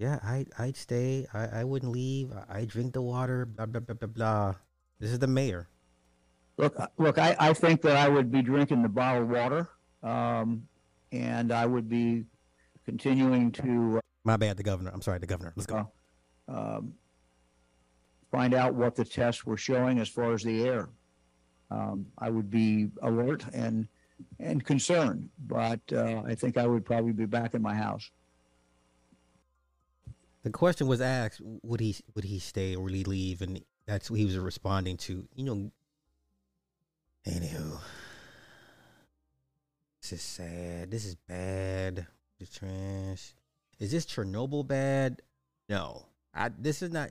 Yeah, 0.00 0.18
I 0.20 0.46
I'd 0.58 0.76
stay. 0.76 1.28
I, 1.32 1.60
I 1.60 1.64
wouldn't 1.64 1.92
leave. 1.92 2.32
I, 2.32 2.58
I 2.58 2.64
drink 2.64 2.92
the 2.92 3.02
water. 3.02 3.46
Blah 3.46 3.66
blah 3.66 3.80
blah 3.80 3.94
blah 3.94 4.08
blah. 4.08 4.54
This 4.98 5.12
is 5.12 5.20
the 5.20 5.28
mayor. 5.28 5.68
Look, 6.58 6.76
look, 6.98 7.18
I, 7.18 7.36
I 7.38 7.52
think 7.52 7.82
that 7.82 7.96
I 7.96 8.08
would 8.08 8.32
be 8.32 8.42
drinking 8.42 8.82
the 8.82 8.88
bottled 8.88 9.30
water, 9.30 9.68
um, 10.02 10.66
and 11.12 11.52
I 11.52 11.66
would 11.66 11.88
be 11.88 12.24
continuing 12.84 13.52
to 13.52 14.00
My 14.24 14.36
bad, 14.36 14.56
the 14.56 14.64
governor. 14.64 14.90
I'm 14.92 15.02
sorry, 15.02 15.20
the 15.20 15.26
governor. 15.26 15.52
Let's 15.54 15.66
go. 15.66 15.88
um, 16.48 16.94
find 18.32 18.54
out 18.54 18.74
what 18.74 18.96
the 18.96 19.04
tests 19.04 19.46
were 19.46 19.56
showing 19.56 20.00
as 20.00 20.08
far 20.08 20.32
as 20.32 20.42
the 20.42 20.64
air. 20.66 20.88
Um, 21.70 22.06
I 22.18 22.28
would 22.28 22.50
be 22.50 22.88
alert 23.02 23.44
and 23.54 23.86
and 24.38 24.64
concerned, 24.64 25.30
but 25.46 25.80
uh, 25.92 26.22
I 26.26 26.34
think 26.34 26.56
I 26.56 26.66
would 26.66 26.84
probably 26.84 27.12
be 27.12 27.26
back 27.26 27.54
in 27.54 27.62
my 27.62 27.74
house. 27.74 28.10
The 30.42 30.50
question 30.50 30.86
was 30.86 31.00
asked: 31.00 31.40
Would 31.62 31.80
he 31.80 31.96
would 32.14 32.24
he 32.24 32.38
stay 32.38 32.74
or 32.74 32.84
would 32.84 32.94
he 32.94 33.04
leave? 33.04 33.42
And 33.42 33.62
that's 33.86 34.10
what 34.10 34.18
he 34.18 34.24
was 34.24 34.38
responding 34.38 34.96
to. 34.98 35.26
You 35.34 35.44
know. 35.44 35.70
Anywho, 37.26 37.78
this 40.00 40.12
is 40.12 40.22
sad. 40.22 40.90
This 40.90 41.04
is 41.04 41.14
bad. 41.14 42.06
This 42.40 42.50
trash. 42.50 43.34
Is 43.78 43.92
this 43.92 44.04
Chernobyl 44.04 44.66
bad? 44.66 45.22
No. 45.68 46.06
I. 46.34 46.50
This 46.58 46.82
is 46.82 46.90
not 46.90 47.10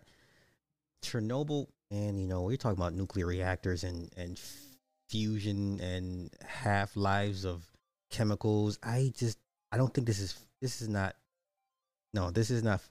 Chernobyl. 1.02 1.68
And 1.90 2.20
you 2.20 2.28
know, 2.28 2.42
we're 2.42 2.58
talking 2.58 2.78
about 2.78 2.94
nuclear 2.94 3.28
reactors 3.28 3.86
and 3.86 4.10
and 4.18 4.38
fusion 5.12 5.80
and 5.82 6.32
half 6.46 6.96
lives 6.96 7.46
of 7.46 7.70
chemicals. 8.10 8.80
I 8.82 9.14
just 9.16 9.38
I 9.72 9.78
don't 9.78 9.94
think 9.94 10.08
this 10.08 10.20
is 10.20 10.36
this 10.62 10.82
is 10.82 10.90
not. 10.90 11.16
No, 12.14 12.30
this 12.30 12.50
is 12.50 12.62
not 12.62 12.82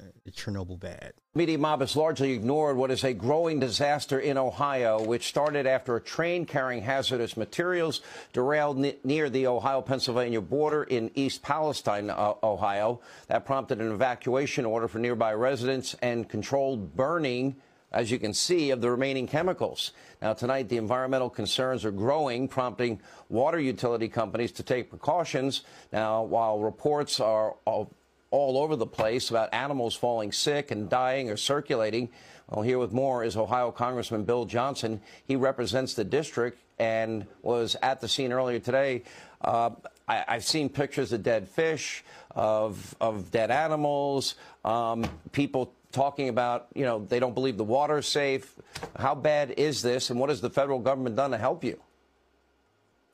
uh, 0.00 0.30
Chernobyl 0.30 0.78
bad. 0.78 1.12
Media 1.34 1.58
mob 1.58 1.80
has 1.80 1.96
largely 1.96 2.32
ignored 2.32 2.76
what 2.76 2.90
is 2.90 3.02
a 3.04 3.12
growing 3.12 3.58
disaster 3.58 4.18
in 4.18 4.38
Ohio, 4.38 5.02
which 5.02 5.26
started 5.26 5.66
after 5.66 5.96
a 5.96 6.00
train 6.00 6.46
carrying 6.46 6.82
hazardous 6.82 7.36
materials 7.36 8.00
derailed 8.32 8.78
ne- 8.78 8.96
near 9.02 9.28
the 9.28 9.46
Ohio 9.46 9.80
Pennsylvania 9.80 10.40
border 10.40 10.84
in 10.84 11.10
East 11.14 11.42
Palestine, 11.42 12.10
uh, 12.10 12.34
Ohio. 12.42 13.00
That 13.26 13.44
prompted 13.44 13.80
an 13.80 13.90
evacuation 13.92 14.64
order 14.64 14.88
for 14.88 14.98
nearby 14.98 15.34
residents 15.34 15.94
and 16.00 16.28
controlled 16.28 16.96
burning 16.96 17.56
as 17.92 18.10
you 18.10 18.18
can 18.18 18.32
see, 18.32 18.70
of 18.70 18.80
the 18.80 18.90
remaining 18.90 19.26
chemicals. 19.26 19.92
Now, 20.22 20.32
tonight, 20.32 20.68
the 20.68 20.76
environmental 20.76 21.30
concerns 21.30 21.84
are 21.84 21.90
growing, 21.90 22.46
prompting 22.46 23.00
water 23.28 23.58
utility 23.58 24.08
companies 24.08 24.52
to 24.52 24.62
take 24.62 24.90
precautions. 24.90 25.62
Now, 25.92 26.22
while 26.22 26.60
reports 26.60 27.18
are 27.20 27.56
all, 27.64 27.90
all 28.30 28.58
over 28.58 28.76
the 28.76 28.86
place 28.86 29.30
about 29.30 29.52
animals 29.52 29.94
falling 29.94 30.30
sick 30.30 30.70
and 30.70 30.88
dying 30.88 31.30
or 31.30 31.36
circulating, 31.36 32.10
well, 32.48 32.62
here 32.62 32.78
with 32.78 32.92
more 32.92 33.22
is 33.24 33.36
Ohio 33.36 33.70
Congressman 33.70 34.24
Bill 34.24 34.44
Johnson. 34.44 35.00
He 35.26 35.36
represents 35.36 35.94
the 35.94 36.04
district 36.04 36.58
and 36.80 37.26
was 37.42 37.76
at 37.82 38.00
the 38.00 38.08
scene 38.08 38.32
earlier 38.32 38.58
today. 38.58 39.02
Uh, 39.40 39.70
I, 40.08 40.24
have 40.26 40.44
seen 40.44 40.68
pictures 40.68 41.12
of 41.12 41.22
dead 41.22 41.48
fish, 41.48 42.02
of, 42.32 42.96
of 43.00 43.30
dead 43.30 43.50
animals, 43.50 44.34
um, 44.64 45.04
people 45.30 45.72
talking 45.92 46.28
about, 46.28 46.68
you 46.74 46.84
know, 46.84 47.04
they 47.04 47.18
don't 47.18 47.34
believe 47.34 47.56
the 47.56 47.64
water's 47.64 48.08
safe. 48.08 48.54
How 48.96 49.14
bad 49.14 49.52
is 49.52 49.82
this, 49.82 50.10
and 50.10 50.18
what 50.18 50.30
has 50.30 50.40
the 50.40 50.50
federal 50.50 50.78
government 50.78 51.16
done 51.16 51.30
to 51.32 51.38
help 51.38 51.64
you? 51.64 51.80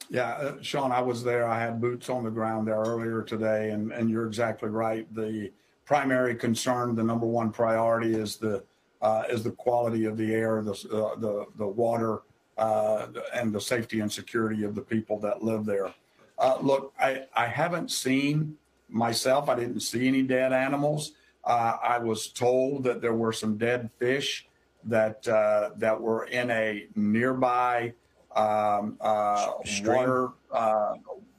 Yeah, 0.09 0.31
uh, 0.33 0.63
Sean, 0.63 0.93
I 0.93 1.01
was 1.01 1.25
there. 1.25 1.49
I 1.49 1.59
had 1.59 1.81
boots 1.81 2.09
on 2.09 2.25
the 2.25 2.31
ground 2.31 2.69
there 2.69 2.79
earlier 2.79 3.23
today, 3.23 3.71
and, 3.71 3.93
and 3.93 4.09
you're 4.09 4.27
exactly 4.27 4.69
right. 4.69 5.13
The 5.15 5.51
primary 5.85 6.35
concern, 6.37 6.95
the 6.95 7.03
number 7.03 7.27
one 7.27 7.51
priority, 7.51 8.15
is 8.15 8.37
the 8.37 8.63
uh, 9.03 9.25
is 9.29 9.43
the 9.43 9.51
quality 9.51 10.05
of 10.07 10.17
the 10.17 10.33
air, 10.33 10.63
the 10.63 10.73
uh, 10.73 11.17
the 11.17 11.47
the 11.57 11.67
water, 11.67 12.23
uh, 12.57 13.09
and 13.35 13.53
the 13.53 13.61
safety 13.61 14.01
and 14.01 14.11
security 14.11 14.65
of 14.65 14.75
the 14.75 14.81
people 14.81 15.19
that 15.21 15.43
live 15.43 15.65
there. 15.65 15.93
Uh, 16.39 16.57
look, 16.61 16.93
I 17.01 17.25
I 17.35 17.47
haven't 17.47 17.91
seen 17.91 18.57
myself. 18.89 19.49
I 19.49 19.57
didn't 19.57 19.81
see 19.81 20.07
any 20.07 20.23
dead 20.23 20.53
animals. 20.53 21.13
Uh, 21.47 21.77
I 21.81 21.99
was 21.99 22.27
told 22.27 22.83
that 22.85 23.01
there 23.01 23.15
were 23.15 23.33
some 23.33 23.57
dead 23.57 23.89
fish 23.99 24.49
that 24.83 25.27
uh, 25.29 25.71
that 25.77 26.01
were 26.01 26.25
in 26.27 26.51
a 26.51 26.87
nearby 26.97 27.93
um, 28.35 28.97
uh, 29.01 29.53
water 29.85 30.31
uh, 30.51 30.95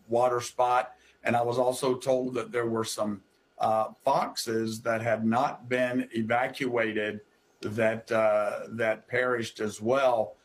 water 0.08 0.40
spot, 0.40 0.94
and 1.26 1.36
I 1.36 1.42
was 1.42 1.58
also 1.58 1.96
told 1.96 2.36
that 2.36 2.54
there 2.54 2.68
were 2.68 2.86
some 2.86 3.22
uh, 3.60 3.90
foxes 4.06 4.82
that 4.82 5.02
had 5.02 5.26
not 5.26 5.68
been 5.68 6.08
evacuated 6.14 7.20
that 7.62 8.10
uh, 8.10 8.60
that 8.70 9.10
perished 9.10 9.60
as 9.60 9.82
well. 9.82 10.36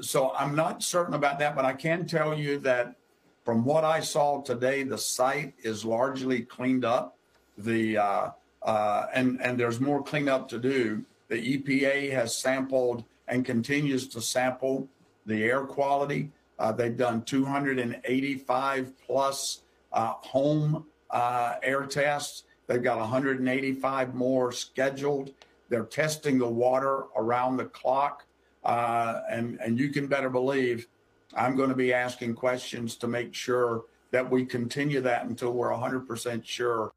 so 0.00 0.32
I'm 0.34 0.56
not 0.56 0.82
certain 0.82 1.14
about 1.14 1.38
that, 1.38 1.54
but 1.54 1.64
I 1.64 1.72
can 1.72 2.04
tell 2.04 2.36
you 2.36 2.58
that 2.60 2.96
from 3.44 3.64
what 3.64 3.84
I 3.84 4.00
saw 4.00 4.42
today, 4.42 4.82
the 4.82 4.98
site 4.98 5.54
is 5.62 5.84
largely 5.84 6.42
cleaned 6.42 6.84
up. 6.84 7.16
The 7.56 8.32
uh, 8.62 9.06
and 9.14 9.40
and 9.40 9.58
there's 9.58 9.80
more 9.80 10.02
cleanup 10.02 10.48
to 10.48 10.58
do. 10.58 11.04
The 11.28 11.58
EPA 11.58 12.12
has 12.12 12.36
sampled 12.36 13.04
and 13.26 13.44
continues 13.44 14.08
to 14.08 14.20
sample 14.20 14.88
the 15.26 15.44
air 15.44 15.60
quality. 15.60 16.30
Uh, 16.58 16.72
they've 16.72 16.96
done 16.96 17.22
285 17.22 18.92
plus 19.06 19.62
uh, 19.92 20.14
home 20.20 20.86
uh, 21.10 21.54
air 21.62 21.84
tests. 21.84 22.44
They've 22.66 22.82
got 22.82 22.98
185 22.98 24.14
more 24.14 24.52
scheduled. 24.52 25.32
They're 25.68 25.84
testing 25.84 26.38
the 26.38 26.48
water 26.48 27.04
around 27.16 27.58
the 27.58 27.66
clock, 27.66 28.24
uh, 28.64 29.20
and 29.30 29.60
and 29.60 29.78
you 29.78 29.90
can 29.90 30.06
better 30.06 30.30
believe 30.30 30.88
I'm 31.34 31.56
going 31.56 31.68
to 31.68 31.74
be 31.74 31.92
asking 31.92 32.34
questions 32.34 32.96
to 32.96 33.08
make 33.08 33.34
sure 33.34 33.84
that 34.10 34.30
we 34.30 34.44
continue 34.46 35.00
that 35.02 35.26
until 35.26 35.52
we're 35.52 35.70
100% 35.70 36.44
sure 36.44 36.92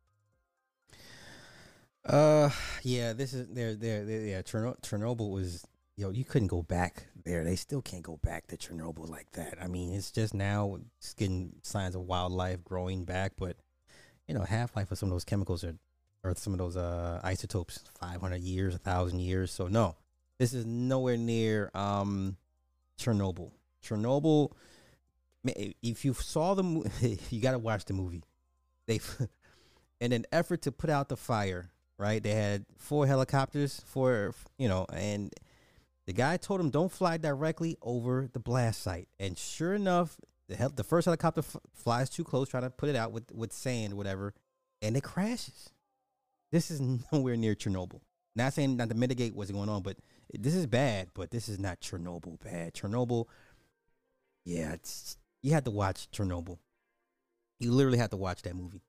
uh, 2.05 2.49
yeah, 2.83 3.13
this 3.13 3.33
is 3.33 3.47
there, 3.49 3.75
there, 3.75 4.03
yeah. 4.03 4.41
Chernobyl 4.41 5.31
was, 5.31 5.65
yo, 5.97 6.09
you 6.09 6.25
couldn't 6.25 6.47
go 6.47 6.63
back 6.63 7.05
there. 7.23 7.43
They 7.43 7.55
still 7.55 7.81
can't 7.81 8.03
go 8.03 8.17
back 8.17 8.47
to 8.47 8.57
Chernobyl 8.57 9.09
like 9.09 9.31
that. 9.33 9.57
I 9.61 9.67
mean, 9.67 9.93
it's 9.93 10.11
just 10.11 10.33
now 10.33 10.79
it's 10.97 11.13
getting 11.13 11.53
signs 11.63 11.95
of 11.95 12.01
wildlife 12.01 12.63
growing 12.63 13.05
back, 13.05 13.33
but 13.37 13.57
you 14.27 14.33
know, 14.33 14.41
half 14.41 14.75
life 14.75 14.91
of 14.91 14.97
some 14.97 15.09
of 15.09 15.13
those 15.13 15.25
chemicals 15.25 15.63
are, 15.63 15.75
or 16.23 16.33
some 16.35 16.53
of 16.53 16.59
those 16.59 16.77
uh 16.77 17.19
isotopes, 17.23 17.83
five 17.99 18.21
hundred 18.21 18.41
years, 18.41 18.75
a 18.75 18.79
thousand 18.79 19.19
years. 19.19 19.51
So 19.51 19.67
no, 19.67 19.95
this 20.39 20.53
is 20.53 20.65
nowhere 20.65 21.17
near 21.17 21.69
um 21.73 22.37
Chernobyl. 22.99 23.51
Chernobyl. 23.85 24.51
If 25.43 26.05
you 26.05 26.13
saw 26.13 26.53
the 26.53 26.63
movie, 26.63 27.19
you 27.29 27.41
got 27.41 27.51
to 27.51 27.59
watch 27.59 27.85
the 27.85 27.93
movie. 27.93 28.23
They, 28.87 28.99
in 29.99 30.13
an 30.13 30.25
effort 30.31 30.61
to 30.63 30.71
put 30.71 30.89
out 30.89 31.09
the 31.09 31.17
fire, 31.17 31.71
right? 32.01 32.21
They 32.21 32.33
had 32.33 32.65
four 32.79 33.05
helicopters, 33.05 33.79
four, 33.85 34.33
you 34.57 34.67
know, 34.67 34.87
and 34.91 35.31
the 36.07 36.13
guy 36.13 36.35
told 36.37 36.59
him 36.59 36.71
don't 36.71 36.91
fly 36.91 37.17
directly 37.17 37.77
over 37.79 38.27
the 38.33 38.39
blast 38.39 38.81
site. 38.81 39.07
And 39.19 39.37
sure 39.37 39.75
enough, 39.75 40.17
the 40.49 40.55
hel- 40.55 40.71
the 40.71 40.83
first 40.83 41.05
helicopter 41.05 41.41
f- 41.41 41.57
flies 41.75 42.09
too 42.09 42.23
close, 42.23 42.49
trying 42.49 42.63
to 42.63 42.71
put 42.71 42.89
it 42.89 42.95
out 42.95 43.11
with 43.11 43.31
with 43.31 43.53
sand, 43.53 43.93
whatever, 43.93 44.33
and 44.81 44.97
it 44.97 45.03
crashes. 45.03 45.69
This 46.51 46.71
is 46.71 46.81
nowhere 47.11 47.37
near 47.37 47.53
Chernobyl. 47.53 48.01
Not 48.35 48.53
saying 48.53 48.77
not 48.77 48.89
to 48.89 48.95
mitigate 48.95 49.35
what's 49.35 49.51
going 49.51 49.69
on, 49.69 49.83
but 49.83 49.97
this 50.33 50.55
is 50.55 50.65
bad. 50.65 51.09
But 51.13 51.29
this 51.29 51.47
is 51.47 51.59
not 51.59 51.81
Chernobyl 51.81 52.43
bad. 52.43 52.73
Chernobyl, 52.73 53.27
yeah, 54.43 54.73
it's 54.73 55.17
you 55.43 55.53
had 55.53 55.65
to 55.65 55.71
watch 55.71 56.09
Chernobyl. 56.11 56.57
You 57.59 57.71
literally 57.71 57.99
had 57.99 58.09
to 58.09 58.17
watch 58.17 58.41
that 58.41 58.55
movie 58.55 58.81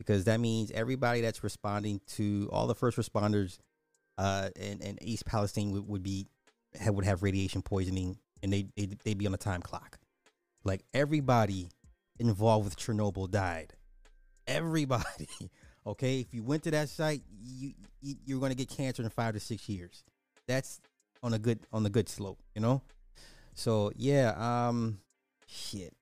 because 0.00 0.24
that 0.24 0.40
means 0.40 0.70
everybody 0.70 1.20
that's 1.20 1.44
responding 1.44 2.00
to 2.06 2.48
all 2.50 2.66
the 2.66 2.74
first 2.74 2.96
responders 2.96 3.58
uh, 4.16 4.48
in, 4.56 4.80
in 4.80 4.98
East 5.02 5.26
Palestine 5.26 5.72
would, 5.72 5.86
would 5.86 6.02
be 6.02 6.26
would 6.86 7.04
have 7.04 7.22
radiation 7.22 7.60
poisoning 7.60 8.16
and 8.42 8.50
they 8.50 8.66
they 8.78 8.86
they'd 9.04 9.18
be 9.18 9.26
on 9.26 9.34
a 9.34 9.36
time 9.36 9.60
clock. 9.60 9.98
Like 10.64 10.84
everybody 10.94 11.68
involved 12.18 12.64
with 12.64 12.78
Chernobyl 12.78 13.30
died. 13.30 13.74
Everybody. 14.46 15.28
Okay, 15.86 16.20
if 16.20 16.34
you 16.34 16.42
went 16.42 16.62
to 16.64 16.70
that 16.72 16.90
site, 16.90 17.22
you, 17.42 17.72
you 18.02 18.14
you're 18.26 18.38
going 18.38 18.52
to 18.52 18.56
get 18.56 18.68
cancer 18.68 19.02
in 19.02 19.08
five 19.08 19.32
to 19.32 19.40
six 19.40 19.66
years. 19.66 20.04
That's 20.46 20.78
on 21.22 21.32
a 21.32 21.38
good 21.38 21.60
on 21.72 21.84
the 21.84 21.88
good 21.88 22.06
slope, 22.06 22.38
you 22.54 22.60
know. 22.60 22.82
So 23.54 23.90
yeah, 23.96 24.34
um, 24.36 25.00
shit. 25.46 25.94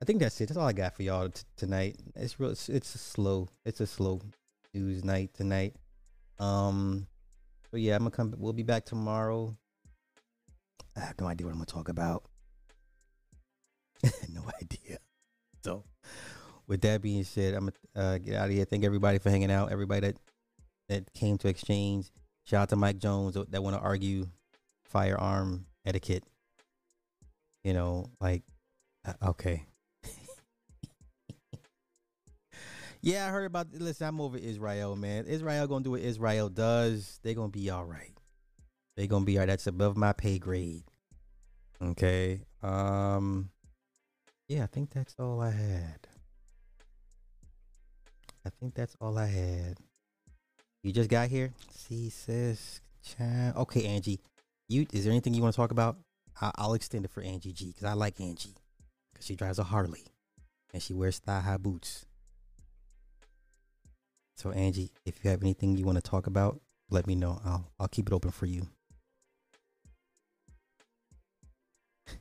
I 0.00 0.04
think 0.04 0.20
that's 0.20 0.40
it. 0.40 0.48
That's 0.48 0.58
all 0.58 0.66
I 0.66 0.72
got 0.72 0.94
for 0.94 1.02
y'all 1.02 1.28
t- 1.28 1.42
tonight. 1.56 1.96
It's 2.14 2.38
real. 2.38 2.50
It's, 2.50 2.68
it's 2.68 2.94
a 2.94 2.98
slow. 2.98 3.48
It's 3.64 3.80
a 3.80 3.86
slow 3.86 4.20
news 4.74 5.04
night 5.04 5.34
tonight. 5.34 5.74
Um. 6.38 7.06
So 7.70 7.76
yeah, 7.76 7.96
I'm 7.96 8.00
gonna 8.00 8.10
come. 8.10 8.34
We'll 8.38 8.52
be 8.52 8.62
back 8.62 8.84
tomorrow. 8.84 9.56
I 10.96 11.00
have 11.00 11.20
no 11.20 11.26
idea 11.26 11.46
what 11.46 11.52
I'm 11.52 11.58
gonna 11.58 11.66
talk 11.66 11.88
about. 11.88 12.24
no 14.32 14.42
idea. 14.62 14.98
So, 15.64 15.84
with 16.66 16.80
that 16.82 17.02
being 17.02 17.24
said, 17.24 17.54
I'm 17.54 17.70
gonna 17.94 18.06
uh, 18.14 18.18
get 18.18 18.36
out 18.36 18.48
of 18.48 18.54
here. 18.54 18.64
Thank 18.64 18.84
everybody 18.84 19.18
for 19.18 19.30
hanging 19.30 19.50
out. 19.50 19.72
Everybody 19.72 20.08
that 20.08 20.16
that 20.88 21.12
came 21.12 21.38
to 21.38 21.48
exchange. 21.48 22.10
Shout 22.44 22.62
out 22.62 22.68
to 22.70 22.76
Mike 22.76 22.98
Jones 22.98 23.36
that 23.50 23.62
want 23.62 23.76
to 23.76 23.82
argue 23.82 24.26
firearm 24.84 25.66
etiquette. 25.84 26.24
You 27.64 27.74
know, 27.74 28.06
like 28.20 28.42
uh, 29.04 29.12
okay, 29.30 29.66
Yeah, 33.00 33.26
I 33.26 33.30
heard 33.30 33.46
about. 33.46 33.68
Listen, 33.72 34.08
I'm 34.08 34.20
over 34.20 34.36
Israel, 34.36 34.96
man. 34.96 35.26
Israel 35.26 35.66
gonna 35.66 35.84
do 35.84 35.92
what 35.92 36.00
Israel 36.00 36.48
does. 36.48 37.20
They 37.22 37.34
gonna 37.34 37.48
be 37.48 37.70
all 37.70 37.84
right. 37.84 38.12
They 38.96 39.06
gonna 39.06 39.24
be 39.24 39.36
all 39.36 39.42
right. 39.42 39.46
That's 39.46 39.66
above 39.66 39.96
my 39.96 40.12
pay 40.12 40.38
grade. 40.38 40.84
Okay. 41.80 42.40
Um. 42.62 43.50
Yeah, 44.48 44.64
I 44.64 44.66
think 44.66 44.90
that's 44.90 45.14
all 45.18 45.40
I 45.40 45.50
had. 45.50 46.08
I 48.44 48.50
think 48.58 48.74
that's 48.74 48.96
all 49.00 49.18
I 49.18 49.26
had. 49.26 49.78
You 50.82 50.92
just 50.92 51.10
got 51.10 51.28
here. 51.28 51.52
See, 51.70 52.08
sis. 52.08 52.80
Chan. 53.02 53.54
Okay, 53.56 53.84
Angie. 53.84 54.20
You 54.68 54.86
is 54.92 55.04
there 55.04 55.12
anything 55.12 55.34
you 55.34 55.42
want 55.42 55.54
to 55.54 55.56
talk 55.56 55.70
about? 55.70 55.98
I, 56.40 56.50
I'll 56.56 56.74
extend 56.74 57.04
it 57.04 57.10
for 57.10 57.22
Angie 57.22 57.52
G 57.52 57.68
because 57.68 57.84
I 57.84 57.92
like 57.92 58.20
Angie 58.20 58.54
because 59.12 59.26
she 59.26 59.36
drives 59.36 59.58
a 59.58 59.64
Harley 59.64 60.04
and 60.72 60.82
she 60.82 60.94
wears 60.94 61.18
thigh 61.18 61.40
high 61.40 61.56
boots. 61.56 62.06
So 64.38 64.50
Angie, 64.52 64.92
if 65.04 65.24
you 65.24 65.30
have 65.30 65.42
anything 65.42 65.76
you 65.76 65.84
want 65.84 65.96
to 65.96 66.10
talk 66.10 66.28
about, 66.28 66.60
let 66.90 67.08
me 67.08 67.16
know. 67.16 67.40
I'll 67.44 67.72
I'll 67.80 67.88
keep 67.88 68.06
it 68.06 68.12
open 68.12 68.30
for 68.30 68.46
you. 68.46 68.68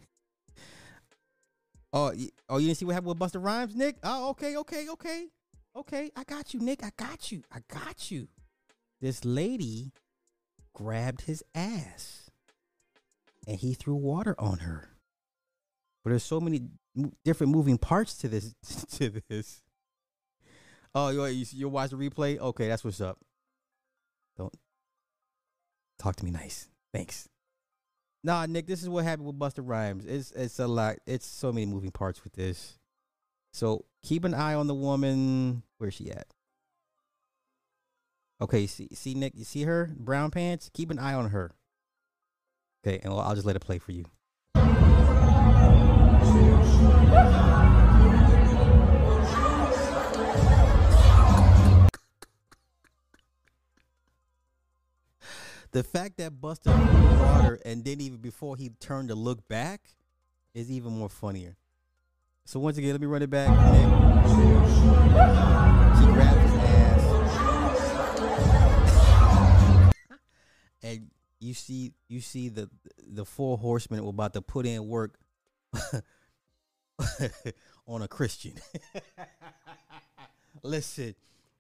oh, 1.94 2.12
oh, 2.50 2.58
you 2.58 2.66
didn't 2.66 2.80
see 2.80 2.86
what 2.86 2.96
happened 2.96 3.10
with 3.10 3.20
Busta 3.20 3.40
Rhymes, 3.42 3.76
Nick? 3.76 3.98
Oh, 4.02 4.30
okay, 4.32 4.58
okay, 4.58 4.90
okay, 4.90 5.28
okay. 5.76 6.10
I 6.16 6.24
got 6.24 6.56
you, 6.56 6.60
Nick. 6.60 6.84
I 6.84 6.90
got 6.98 7.32
you. 7.32 7.44
I 7.52 7.60
got 7.72 8.10
you. 8.10 8.30
This 9.00 9.24
lady 9.24 9.92
grabbed 10.74 11.22
his 11.22 11.44
ass, 11.54 12.32
and 13.48 13.60
he 13.60 13.76
threw 13.76 13.94
water 13.94 14.34
on 14.40 14.58
her. 14.58 14.90
But 16.04 16.10
there's 16.10 16.24
so 16.24 16.40
many 16.40 16.62
different 17.24 17.54
moving 17.54 17.78
parts 17.78 18.16
to 18.18 18.28
this 18.28 18.56
to 18.94 19.22
this 19.30 19.62
Oh, 21.00 21.10
you 21.10 21.46
you 21.52 21.70
watch 21.70 21.92
the 21.92 21.96
replay? 21.96 22.40
Okay, 22.40 22.68
that's 22.68 22.84
what's 22.84 23.02
up. 23.02 23.20
Don't 24.36 24.52
talk 26.00 26.16
to 26.16 26.26
me 26.26 26.32
nice. 26.32 26.70
Thanks. 26.92 27.30
Nah, 28.24 28.48
Nick, 28.48 28.66
this 28.66 28.82
is 28.82 28.90
what 28.90 29.04
happened 29.04 29.28
with 29.28 29.38
Busta 29.38 29.62
Rhymes. 29.62 30.06
It's 30.08 30.32
it's 30.32 30.58
a 30.58 30.66
lot. 30.66 30.96
It's 31.06 31.28
so 31.28 31.54
many 31.54 31.68
moving 31.68 31.92
parts 31.92 32.24
with 32.24 32.34
this. 32.34 32.80
So 33.54 33.86
keep 34.02 34.24
an 34.24 34.34
eye 34.34 34.56
on 34.56 34.66
the 34.66 34.74
woman. 34.74 35.62
Where's 35.78 35.94
she 35.94 36.10
at? 36.10 36.26
Okay, 38.42 38.66
see, 38.66 38.88
see 38.94 39.14
Nick, 39.14 39.34
you 39.36 39.44
see 39.44 39.64
her 39.64 39.94
brown 39.96 40.32
pants. 40.32 40.72
Keep 40.74 40.90
an 40.90 40.98
eye 40.98 41.14
on 41.14 41.30
her. 41.30 41.52
Okay, 42.84 43.00
and 43.04 43.14
I'll 43.14 43.36
just 43.36 43.46
let 43.46 43.56
it 43.56 43.62
play 43.62 43.78
for 43.78 43.92
you. 43.92 44.06
The 55.72 55.84
fact 55.84 56.18
that 56.18 56.40
Busta 56.40 56.74
water 57.20 57.60
and 57.66 57.84
then 57.84 58.00
even 58.02 58.18
before 58.20 58.56
he 58.56 58.70
turned 58.80 59.10
to 59.10 59.16
look 59.16 59.48
back 59.48 59.82
is 60.54 60.72
even 60.72 60.94
more 60.94 61.10
funnier. 61.10 61.58
So 62.46 62.60
once 62.60 62.78
again, 62.78 62.92
let 62.92 63.02
me 63.02 63.08
run 63.08 63.22
it 63.22 63.30
back. 63.30 63.50
She 66.00 66.06
grabbed 66.06 66.42
his 66.42 66.54
ass, 66.54 67.04
and 70.84 71.12
you 71.40 71.54
see, 71.54 71.92
you 72.08 72.22
see 72.22 72.48
the 72.50 72.70
the 73.06 73.26
four 73.26 73.58
horsemen 73.58 74.04
were 74.04 74.10
about 74.10 74.34
to 74.34 74.42
put 74.42 74.66
in 74.66 74.88
work 74.88 75.20
on 77.86 78.02
a 78.02 78.08
Christian. 78.08 78.54
listen, 80.64 81.16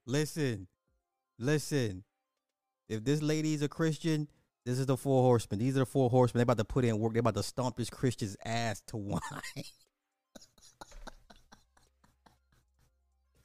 listen, 0.05 0.67
listen. 1.37 2.03
If 2.89 3.03
this 3.03 3.21
lady 3.21 3.53
is 3.53 3.61
a 3.61 3.67
Christian, 3.67 4.27
this 4.65 4.79
is 4.79 4.85
the 4.85 4.97
four 4.97 5.23
horsemen. 5.23 5.59
These 5.59 5.75
are 5.77 5.79
the 5.79 5.85
four 5.85 6.09
horsemen. 6.09 6.39
They're 6.39 6.43
about 6.43 6.57
to 6.57 6.65
put 6.65 6.83
in 6.85 6.99
work. 6.99 7.13
They're 7.13 7.21
about 7.21 7.35
to 7.35 7.43
stomp 7.43 7.77
this 7.77 7.89
Christian's 7.89 8.35
ass 8.45 8.81
to 8.87 8.97
wine. 8.97 9.21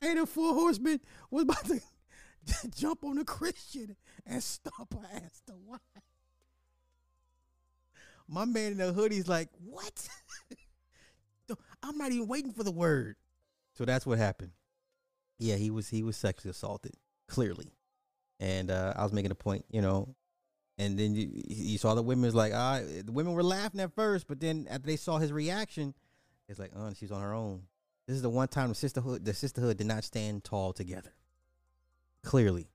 hey, 0.01 0.15
the 0.15 0.27
four 0.27 0.55
horsemen 0.55 1.01
was 1.31 1.45
about 1.45 1.65
to 1.67 1.81
jump 2.75 3.05
on 3.05 3.19
a 3.19 3.25
Christian 3.25 3.97
and 4.27 4.43
stomp 4.43 4.95
her 4.95 5.07
ass 5.15 5.43
to 5.47 5.55
wine. 5.65 5.79
My 8.29 8.45
man 8.45 8.73
in 8.73 8.79
the 8.79 8.93
hoodie's 8.93 9.29
like, 9.29 9.49
what? 9.65 10.09
I'm 11.83 11.99
not 11.99 12.13
even 12.13 12.29
waiting 12.29 12.53
for 12.53 12.65
the 12.65 12.71
word. 12.71 13.17
So 13.75 13.85
that's 13.85 14.07
what 14.07 14.19
happened. 14.19 14.53
Yeah, 15.39 15.57
he 15.57 15.71
was 15.71 15.89
he 15.89 16.03
was 16.03 16.17
sexually 16.17 16.51
assaulted, 16.51 16.95
clearly. 17.27 17.73
And 18.43 18.73
uh, 18.73 18.93
I 18.97 19.05
was 19.05 19.13
making 19.13 19.31
a 19.31 19.37
point, 19.37 19.65
you 19.71 19.81
know, 19.81 20.17
and 20.77 20.99
then 20.99 21.15
you, 21.15 21.31
you 21.47 21.79
saw 21.79 21.95
the 21.95 22.03
women's 22.03 22.35
like, 22.35 22.53
ah, 22.53 22.81
the 22.81 23.13
women 23.13 23.35
were 23.35 23.43
laughing 23.45 23.81
at 23.81 23.95
first, 23.95 24.27
but 24.27 24.41
then 24.41 24.67
after 24.69 24.87
they 24.89 24.97
saw 24.97 25.19
his 25.19 25.33
reaction, 25.33 25.95
it's 26.49 26.59
like, 26.59 26.73
oh, 26.77 26.93
she's 26.99 27.13
on 27.13 27.23
her 27.23 27.35
own. 27.35 27.63
This 28.09 28.17
is 28.17 28.23
the 28.23 28.31
one 28.31 28.49
time 28.49 28.69
the 28.71 28.75
sisterhood, 28.75 29.25
the 29.25 29.33
sisterhood 29.33 29.77
did 29.77 29.87
not 29.87 30.03
stand 30.03 30.43
tall 30.43 30.73
together. 30.73 31.13
Clearly. 32.25 32.67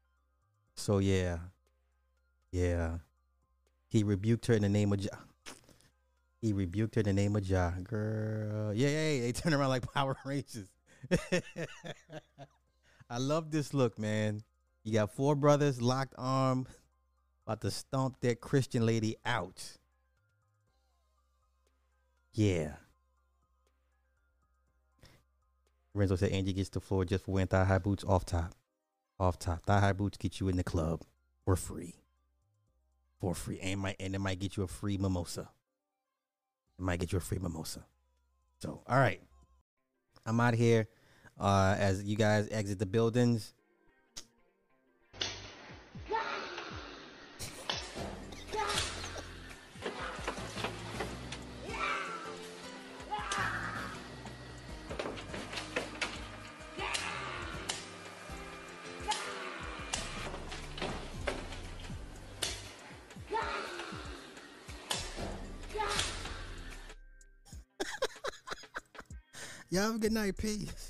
So 0.76 1.00
yeah, 1.00 1.40
yeah. 2.52 3.00
He 3.90 4.04
rebuked 4.04 4.46
her 4.46 4.54
in 4.54 4.62
the 4.62 4.70
name 4.70 4.94
of 4.94 5.02
Jah. 5.02 5.20
He 6.40 6.54
rebuked 6.54 6.96
her 6.96 7.02
in 7.02 7.08
the 7.08 7.14
name 7.14 7.36
of 7.36 7.44
Jah. 7.44 7.74
Girl, 7.84 8.74
yeah, 8.74 8.88
yeah, 8.88 9.10
yeah. 9.10 9.22
They 9.24 9.32
turn 9.34 9.54
around 9.54 9.70
like 9.70 9.92
Power 9.94 10.16
Rangers. 10.24 10.70
I 13.10 13.18
love 13.18 13.52
this 13.52 13.74
look, 13.74 14.00
man. 14.00 14.44
You 14.88 14.94
got 14.94 15.12
four 15.12 15.36
brothers 15.36 15.82
locked 15.82 16.14
arm, 16.18 16.66
about 17.46 17.60
to 17.60 17.72
stomp 17.72 18.22
that 18.22 18.40
Christian 18.40 18.86
lady 18.86 19.18
out. 19.26 19.62
Yeah. 22.32 22.72
Renzo 25.94 26.16
said 26.16 26.32
Angie 26.32 26.54
gets 26.54 26.70
the 26.70 26.80
floor 26.80 27.04
just 27.04 27.26
for 27.26 27.32
wearing 27.32 27.48
thigh 27.48 27.66
high 27.66 27.80
boots 27.80 28.06
off 28.06 28.24
top. 28.24 28.56
Off 29.20 29.38
top. 29.38 29.66
Thigh 29.66 29.82
high 29.82 29.92
boots 29.92 30.18
get 30.18 30.40
you 30.40 30.48
in 30.48 30.56
the 30.56 30.64
club 30.64 31.02
for 31.44 31.58
free. 31.58 31.96
For 33.20 33.36
free. 33.36 33.60
And 33.60 33.82
might 33.82 33.98
and 34.00 34.16
it 34.16 34.20
might 34.20 34.40
get 34.40 34.56
you 34.56 34.64
a 34.64 34.70
free 34.70 34.98
mimosa. 34.98 35.50
It 36.80 36.82
might 36.82 37.02
get 37.02 37.12
you 37.12 37.18
a 37.18 37.22
free 37.22 37.40
mimosa. 37.40 37.84
So, 38.62 38.84
all 38.88 39.00
right. 39.00 39.20
I'm 40.26 40.40
out 40.40 40.54
here. 40.54 40.88
Uh, 41.38 41.76
as 41.78 42.06
you 42.06 42.16
guys 42.16 42.48
exit 42.52 42.80
the 42.80 42.86
buildings. 42.86 43.54
Y'all 69.70 69.84
have 69.84 69.96
a 69.96 70.00
good 70.00 70.14
night. 70.14 70.38
Peace. 70.38 70.87